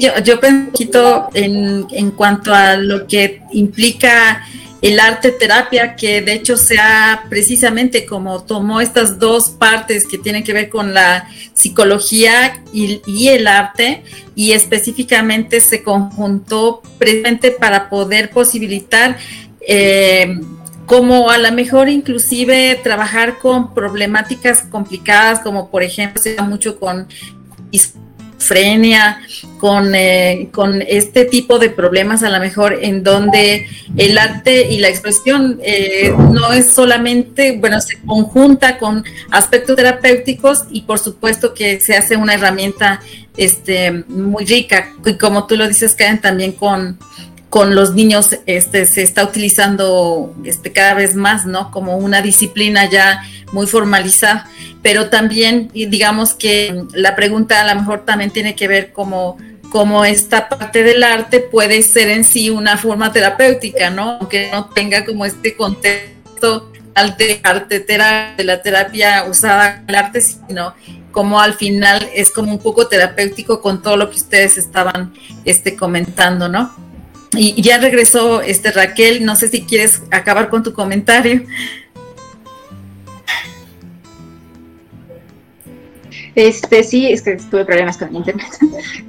yo, 0.00 0.18
yo 0.24 0.40
un 0.48 0.66
poquito 0.66 1.28
en, 1.34 1.86
en 1.92 2.10
cuanto 2.12 2.54
a 2.54 2.76
lo 2.76 3.06
que 3.06 3.42
implica 3.52 4.42
el 4.82 4.98
arte 4.98 5.30
terapia, 5.30 5.94
que 5.94 6.22
de 6.22 6.32
hecho 6.32 6.56
sea 6.56 7.24
precisamente 7.28 8.06
como 8.06 8.42
tomó 8.42 8.80
estas 8.80 9.18
dos 9.18 9.50
partes 9.50 10.06
que 10.06 10.16
tienen 10.16 10.42
que 10.42 10.52
ver 10.52 10.70
con 10.70 10.94
la 10.94 11.28
psicología 11.52 12.62
y, 12.72 13.28
el 13.28 13.46
arte, 13.46 14.02
y 14.34 14.52
específicamente 14.52 15.60
se 15.60 15.82
conjuntó 15.82 16.82
precisamente 16.98 17.50
para 17.50 17.90
poder 17.90 18.30
posibilitar 18.30 19.18
eh, 19.60 20.40
como 20.86 21.30
a 21.30 21.38
lo 21.38 21.52
mejor 21.52 21.88
inclusive 21.88 22.80
trabajar 22.82 23.38
con 23.38 23.74
problemáticas 23.74 24.62
complicadas, 24.62 25.40
como 25.40 25.70
por 25.70 25.82
ejemplo 25.82 26.20
se 26.20 26.34
da 26.34 26.42
mucho 26.42 26.80
con 26.80 27.06
esquizofrenia, 28.40 29.20
con, 29.58 29.94
eh, 29.94 30.48
con 30.52 30.82
este 30.82 31.24
tipo 31.26 31.58
de 31.58 31.70
problemas 31.70 32.22
a 32.22 32.30
lo 32.30 32.40
mejor 32.40 32.78
en 32.80 33.02
donde 33.04 33.66
el 33.96 34.18
arte 34.18 34.68
y 34.70 34.78
la 34.78 34.88
expresión 34.88 35.60
eh, 35.62 36.12
no 36.32 36.52
es 36.52 36.66
solamente, 36.66 37.58
bueno, 37.58 37.80
se 37.80 38.00
conjunta 38.00 38.78
con 38.78 39.04
aspectos 39.30 39.76
terapéuticos 39.76 40.64
y 40.70 40.82
por 40.82 40.98
supuesto 40.98 41.52
que 41.54 41.80
se 41.80 41.94
hace 41.96 42.16
una 42.16 42.34
herramienta 42.34 43.00
este, 43.36 43.92
muy 44.08 44.44
rica. 44.44 44.92
Y 45.04 45.14
como 45.14 45.46
tú 45.46 45.56
lo 45.56 45.68
dices, 45.68 45.94
Karen, 45.94 46.20
también 46.20 46.52
con 46.52 46.98
con 47.50 47.74
los 47.74 47.94
niños 47.94 48.38
este, 48.46 48.86
se 48.86 49.02
está 49.02 49.24
utilizando 49.24 50.32
este, 50.44 50.72
cada 50.72 50.94
vez 50.94 51.16
más, 51.16 51.46
¿no? 51.46 51.72
Como 51.72 51.96
una 51.96 52.22
disciplina 52.22 52.88
ya 52.88 53.22
muy 53.52 53.66
formalizada, 53.66 54.48
pero 54.82 55.10
también 55.10 55.68
digamos 55.74 56.32
que 56.32 56.84
la 56.94 57.16
pregunta 57.16 57.60
a 57.60 57.74
lo 57.74 57.80
mejor 57.80 58.04
también 58.06 58.30
tiene 58.30 58.54
que 58.54 58.68
ver 58.68 58.92
como 58.92 59.36
como 59.70 60.04
esta 60.04 60.48
parte 60.48 60.82
del 60.82 61.04
arte 61.04 61.38
puede 61.38 61.82
ser 61.82 62.10
en 62.10 62.24
sí 62.24 62.50
una 62.50 62.76
forma 62.76 63.12
terapéutica, 63.12 63.88
¿no? 63.88 64.18
Aunque 64.18 64.50
no 64.50 64.68
tenga 64.70 65.04
como 65.04 65.24
este 65.24 65.54
contexto 65.54 66.72
arte, 66.94 67.40
arte 67.44 67.78
de 67.80 68.44
la 68.44 68.62
terapia 68.62 69.24
usada 69.28 69.84
el 69.86 69.94
arte, 69.94 70.20
sino 70.20 70.74
como 71.12 71.40
al 71.40 71.54
final 71.54 72.08
es 72.14 72.30
como 72.30 72.52
un 72.52 72.58
poco 72.58 72.88
terapéutico 72.88 73.60
con 73.60 73.80
todo 73.80 73.96
lo 73.96 74.10
que 74.10 74.16
ustedes 74.16 74.58
estaban 74.58 75.12
este, 75.44 75.76
comentando, 75.76 76.48
¿no? 76.48 76.89
Y 77.36 77.60
ya 77.62 77.78
regresó 77.78 78.42
este 78.42 78.72
Raquel, 78.72 79.24
no 79.24 79.36
sé 79.36 79.48
si 79.48 79.62
quieres 79.62 80.02
acabar 80.10 80.48
con 80.48 80.62
tu 80.62 80.72
comentario. 80.72 81.44
Este, 86.34 86.82
sí, 86.82 87.06
es 87.06 87.22
que 87.22 87.36
tuve 87.36 87.64
problemas 87.64 87.96
con 87.96 88.08
el 88.08 88.16
internet. 88.16 88.46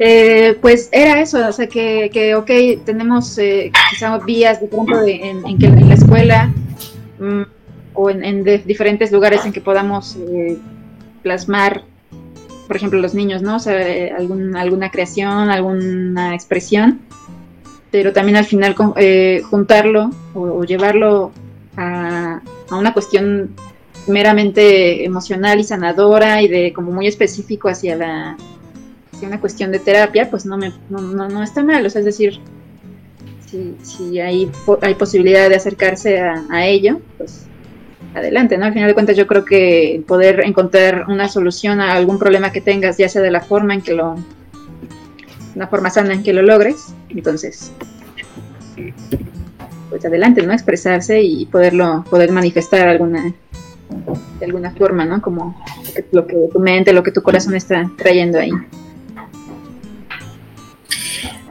Eh, 0.03 0.57
pues 0.61 0.89
era 0.91 1.21
eso, 1.21 1.47
o 1.47 1.51
sea, 1.51 1.67
que, 1.67 2.09
que 2.11 2.33
ok, 2.33 2.49
tenemos 2.83 3.37
eh, 3.37 3.71
quizá 3.91 4.17
vías 4.17 4.59
de 4.59 4.67
pronto 4.67 4.99
en, 5.05 5.59
que 5.59 5.67
en 5.67 5.87
la 5.87 5.93
escuela 5.93 6.51
mm, 7.19 7.43
o 7.93 8.09
en, 8.09 8.43
diferentes 8.65 9.11
lugares 9.11 9.45
en 9.45 9.53
que 9.53 9.61
podamos 9.61 10.15
eh, 10.15 10.57
plasmar, 11.21 11.83
por 12.67 12.75
ejemplo, 12.77 12.99
los 12.99 13.13
niños, 13.13 13.43
¿no? 13.43 13.57
O 13.57 13.59
sea, 13.59 13.79
eh, 13.79 14.11
alguna 14.11 14.89
creación, 14.89 15.51
alguna 15.51 16.33
expresión, 16.33 17.01
pero 17.91 18.13
también 18.13 18.37
al 18.37 18.45
final 18.45 18.75
eh, 18.95 19.41
juntarlo 19.49 20.11
o, 20.33 20.63
llevarlo 20.63 21.31
a, 21.75 22.41
una 22.71 22.93
cuestión 22.93 23.53
meramente 24.07 25.03
emocional 25.03 25.59
y 25.59 25.63
sanadora 25.63 26.41
y 26.41 26.47
de 26.47 26.73
como 26.73 26.91
muy 26.91 27.05
específico 27.07 27.67
hacia 27.67 27.97
la 27.97 28.37
hacia 29.13 29.27
una 29.27 29.39
cuestión 29.39 29.71
de 29.71 29.79
terapia, 29.79 30.29
pues 30.29 30.45
no 30.45 30.57
me 30.57 30.71
no, 30.89 31.01
no, 31.01 31.43
está 31.43 31.63
mal, 31.63 31.85
o 31.85 31.89
sea, 31.89 31.99
es 31.99 32.05
decir, 32.05 32.39
si, 33.45 33.75
si 33.83 34.19
hay, 34.21 34.49
hay 34.81 34.95
posibilidad 34.95 35.49
de 35.49 35.55
acercarse 35.55 36.21
a, 36.21 36.45
a 36.49 36.65
ello, 36.65 37.01
pues 37.17 37.45
adelante, 38.15 38.57
¿no? 38.57 38.65
Al 38.65 38.73
final 38.73 38.87
de 38.87 38.93
cuentas 38.93 39.17
yo 39.17 39.27
creo 39.27 39.43
que 39.43 40.01
poder 40.07 40.41
encontrar 40.45 41.05
una 41.09 41.27
solución 41.27 41.81
a 41.81 41.93
algún 41.93 42.17
problema 42.17 42.51
que 42.51 42.61
tengas, 42.61 42.97
ya 42.97 43.09
sea 43.09 43.21
de 43.21 43.31
la 43.31 43.41
forma 43.41 43.73
en 43.73 43.81
que 43.81 43.93
lo, 43.93 44.15
una 45.55 45.67
forma 45.67 45.89
sana 45.89 46.13
en 46.13 46.23
que 46.23 46.33
lo 46.33 46.41
logres, 46.41 46.93
entonces, 47.09 47.71
pues 49.89 50.05
adelante, 50.05 50.41
¿no? 50.41 50.53
Expresarse 50.53 51.21
y 51.21 51.45
poderlo, 51.45 52.05
poder 52.09 52.31
manifestar 52.31 52.87
alguna, 52.87 53.33
de 54.39 54.45
alguna 54.45 54.71
forma, 54.71 55.05
¿no? 55.05 55.21
Como 55.21 55.63
lo 56.11 56.25
que 56.25 56.35
tu 56.51 56.59
mente, 56.59 56.93
lo 56.93 57.03
que 57.03 57.11
tu 57.11 57.21
corazón 57.21 57.55
está 57.55 57.89
trayendo 57.97 58.39
ahí. 58.39 58.51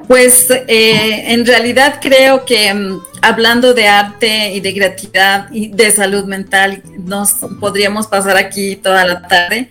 Pues 0.08 0.50
eh, 0.50 1.32
en 1.32 1.46
realidad 1.46 2.00
creo 2.02 2.44
que 2.44 2.74
mm, 2.74 3.00
hablando 3.22 3.74
de 3.74 3.86
arte 3.86 4.52
y 4.54 4.60
de 4.60 4.74
creatividad 4.74 5.46
y 5.52 5.68
de 5.68 5.92
salud 5.92 6.24
mental, 6.24 6.82
nos 6.98 7.34
podríamos 7.60 8.08
pasar 8.08 8.36
aquí 8.36 8.74
toda 8.74 9.04
la 9.04 9.22
tarde. 9.22 9.70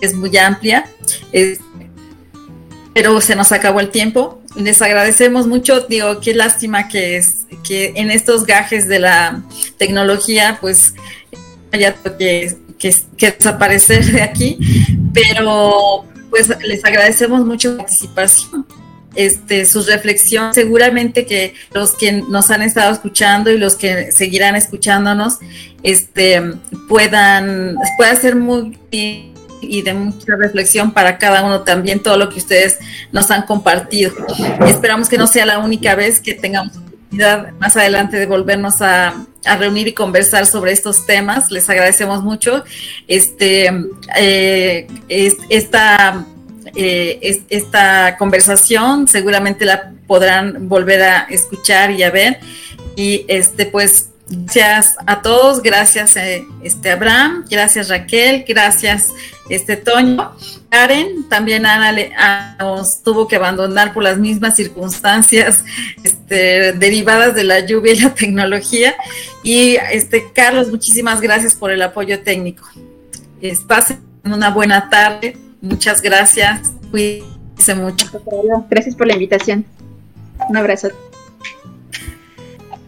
Es 0.00 0.14
muy 0.14 0.36
amplia, 0.36 0.84
pero 2.94 3.20
se 3.20 3.36
nos 3.36 3.52
acabó 3.52 3.80
el 3.80 3.90
tiempo. 3.90 4.42
Les 4.56 4.82
agradecemos 4.82 5.46
mucho. 5.46 5.80
Digo, 5.82 6.20
qué 6.20 6.34
lástima 6.34 6.88
que 6.88 7.16
es 7.16 7.46
que 7.64 7.92
en 7.96 8.10
estos 8.10 8.44
gajes 8.44 8.88
de 8.88 8.98
la 8.98 9.42
tecnología, 9.78 10.58
pues 10.60 10.94
haya 11.72 11.94
que, 12.18 12.56
desaparecer 13.18 14.04
de 14.04 14.22
aquí, 14.22 14.58
pero 15.14 16.04
pues 16.30 16.48
les 16.60 16.84
agradecemos 16.84 17.44
mucho 17.44 17.76
su 17.88 18.12
participación 18.14 18.66
este, 19.14 19.64
su 19.66 19.82
reflexión. 19.82 20.54
Seguramente 20.54 21.26
que 21.26 21.54
los 21.72 21.92
que 21.92 22.12
nos 22.12 22.50
han 22.50 22.62
estado 22.62 22.92
escuchando 22.92 23.50
y 23.50 23.58
los 23.58 23.74
que 23.74 24.12
seguirán 24.12 24.56
escuchándonos, 24.56 25.38
este, 25.82 26.42
puedan, 26.88 27.76
pueda 27.96 28.16
ser 28.16 28.36
muy 28.36 28.78
y 29.62 29.82
de 29.82 29.94
mucha 29.94 30.36
reflexión 30.36 30.92
para 30.92 31.18
cada 31.18 31.44
uno 31.44 31.62
también 31.62 32.00
todo 32.00 32.16
lo 32.16 32.28
que 32.28 32.38
ustedes 32.38 32.78
nos 33.12 33.30
han 33.30 33.42
compartido. 33.42 34.12
Esperamos 34.66 35.08
que 35.08 35.18
no 35.18 35.26
sea 35.26 35.46
la 35.46 35.58
única 35.58 35.94
vez 35.94 36.20
que 36.20 36.34
tengamos 36.34 36.76
oportunidad 36.76 37.52
más 37.58 37.76
adelante 37.76 38.18
de 38.18 38.26
volvernos 38.26 38.82
a, 38.82 39.26
reunir 39.58 39.88
y 39.88 39.92
conversar 39.92 40.46
sobre 40.46 40.70
estos 40.70 41.04
temas. 41.04 41.50
Les 41.50 41.68
agradecemos 41.68 42.22
mucho. 42.22 42.62
Este, 43.08 43.68
eh, 44.16 44.86
esta 45.08 46.24
eh, 46.74 47.44
esta 47.50 48.16
conversación, 48.18 49.08
seguramente 49.08 49.64
la 49.64 49.92
podrán 50.06 50.68
volver 50.68 51.02
a 51.02 51.20
escuchar 51.24 51.90
y 51.90 52.02
a 52.02 52.10
ver. 52.10 52.40
Y 52.96 53.24
este, 53.28 53.66
pues, 53.66 54.11
gracias 54.32 54.96
a 55.06 55.22
todos, 55.22 55.62
gracias 55.62 56.16
eh, 56.16 56.46
este 56.62 56.90
Abraham, 56.90 57.44
gracias 57.50 57.88
Raquel, 57.88 58.44
gracias 58.46 59.08
este 59.48 59.76
Toño. 59.76 60.32
Karen, 60.70 61.28
también 61.28 61.66
Ana 61.66 62.56
nos 62.58 63.02
tuvo 63.02 63.28
que 63.28 63.36
abandonar 63.36 63.92
por 63.92 64.02
las 64.02 64.16
mismas 64.16 64.56
circunstancias 64.56 65.64
este, 66.02 66.72
derivadas 66.72 67.34
de 67.34 67.44
la 67.44 67.60
lluvia 67.60 67.92
y 67.92 68.00
la 68.00 68.14
tecnología. 68.14 68.94
Y 69.42 69.76
este 69.92 70.32
Carlos, 70.32 70.70
muchísimas 70.70 71.20
gracias 71.20 71.54
por 71.54 71.70
el 71.70 71.82
apoyo 71.82 72.20
técnico. 72.22 72.66
Pasen 73.66 74.00
una 74.24 74.50
buena 74.50 74.88
tarde. 74.88 75.36
Muchas 75.60 76.00
gracias. 76.00 76.72
Cuídense 76.90 77.74
mucho. 77.74 78.06
Gracias 78.70 78.94
por 78.94 79.06
la 79.06 79.12
invitación. 79.12 79.66
Un 80.48 80.56
abrazo. 80.56 80.88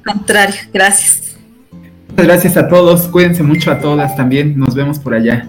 contrario, 0.05 0.57
gracias. 0.73 1.24
Muchas 2.15 2.27
gracias 2.27 2.57
a 2.57 2.69
todos. 2.69 3.09
Cuídense 3.09 3.43
mucho 3.43 3.73
a 3.73 3.81
todas 3.81 4.15
también. 4.15 4.57
Nos 4.57 4.77
vemos 4.77 5.01
por 5.01 5.15
allá. 5.15 5.49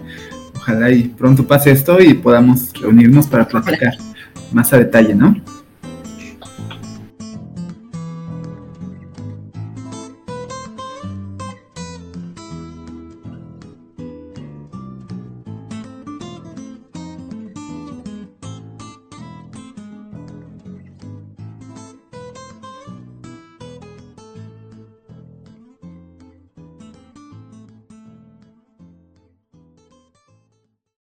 Ojalá 0.55 0.89
y 0.89 1.03
pronto 1.03 1.45
pase 1.45 1.69
esto 1.69 2.01
y 2.01 2.15
podamos 2.15 2.73
reunirnos 2.73 3.27
para 3.27 3.47
platicar 3.47 3.93
más 4.51 4.73
a 4.73 4.79
detalle, 4.79 5.13
¿no? 5.13 5.35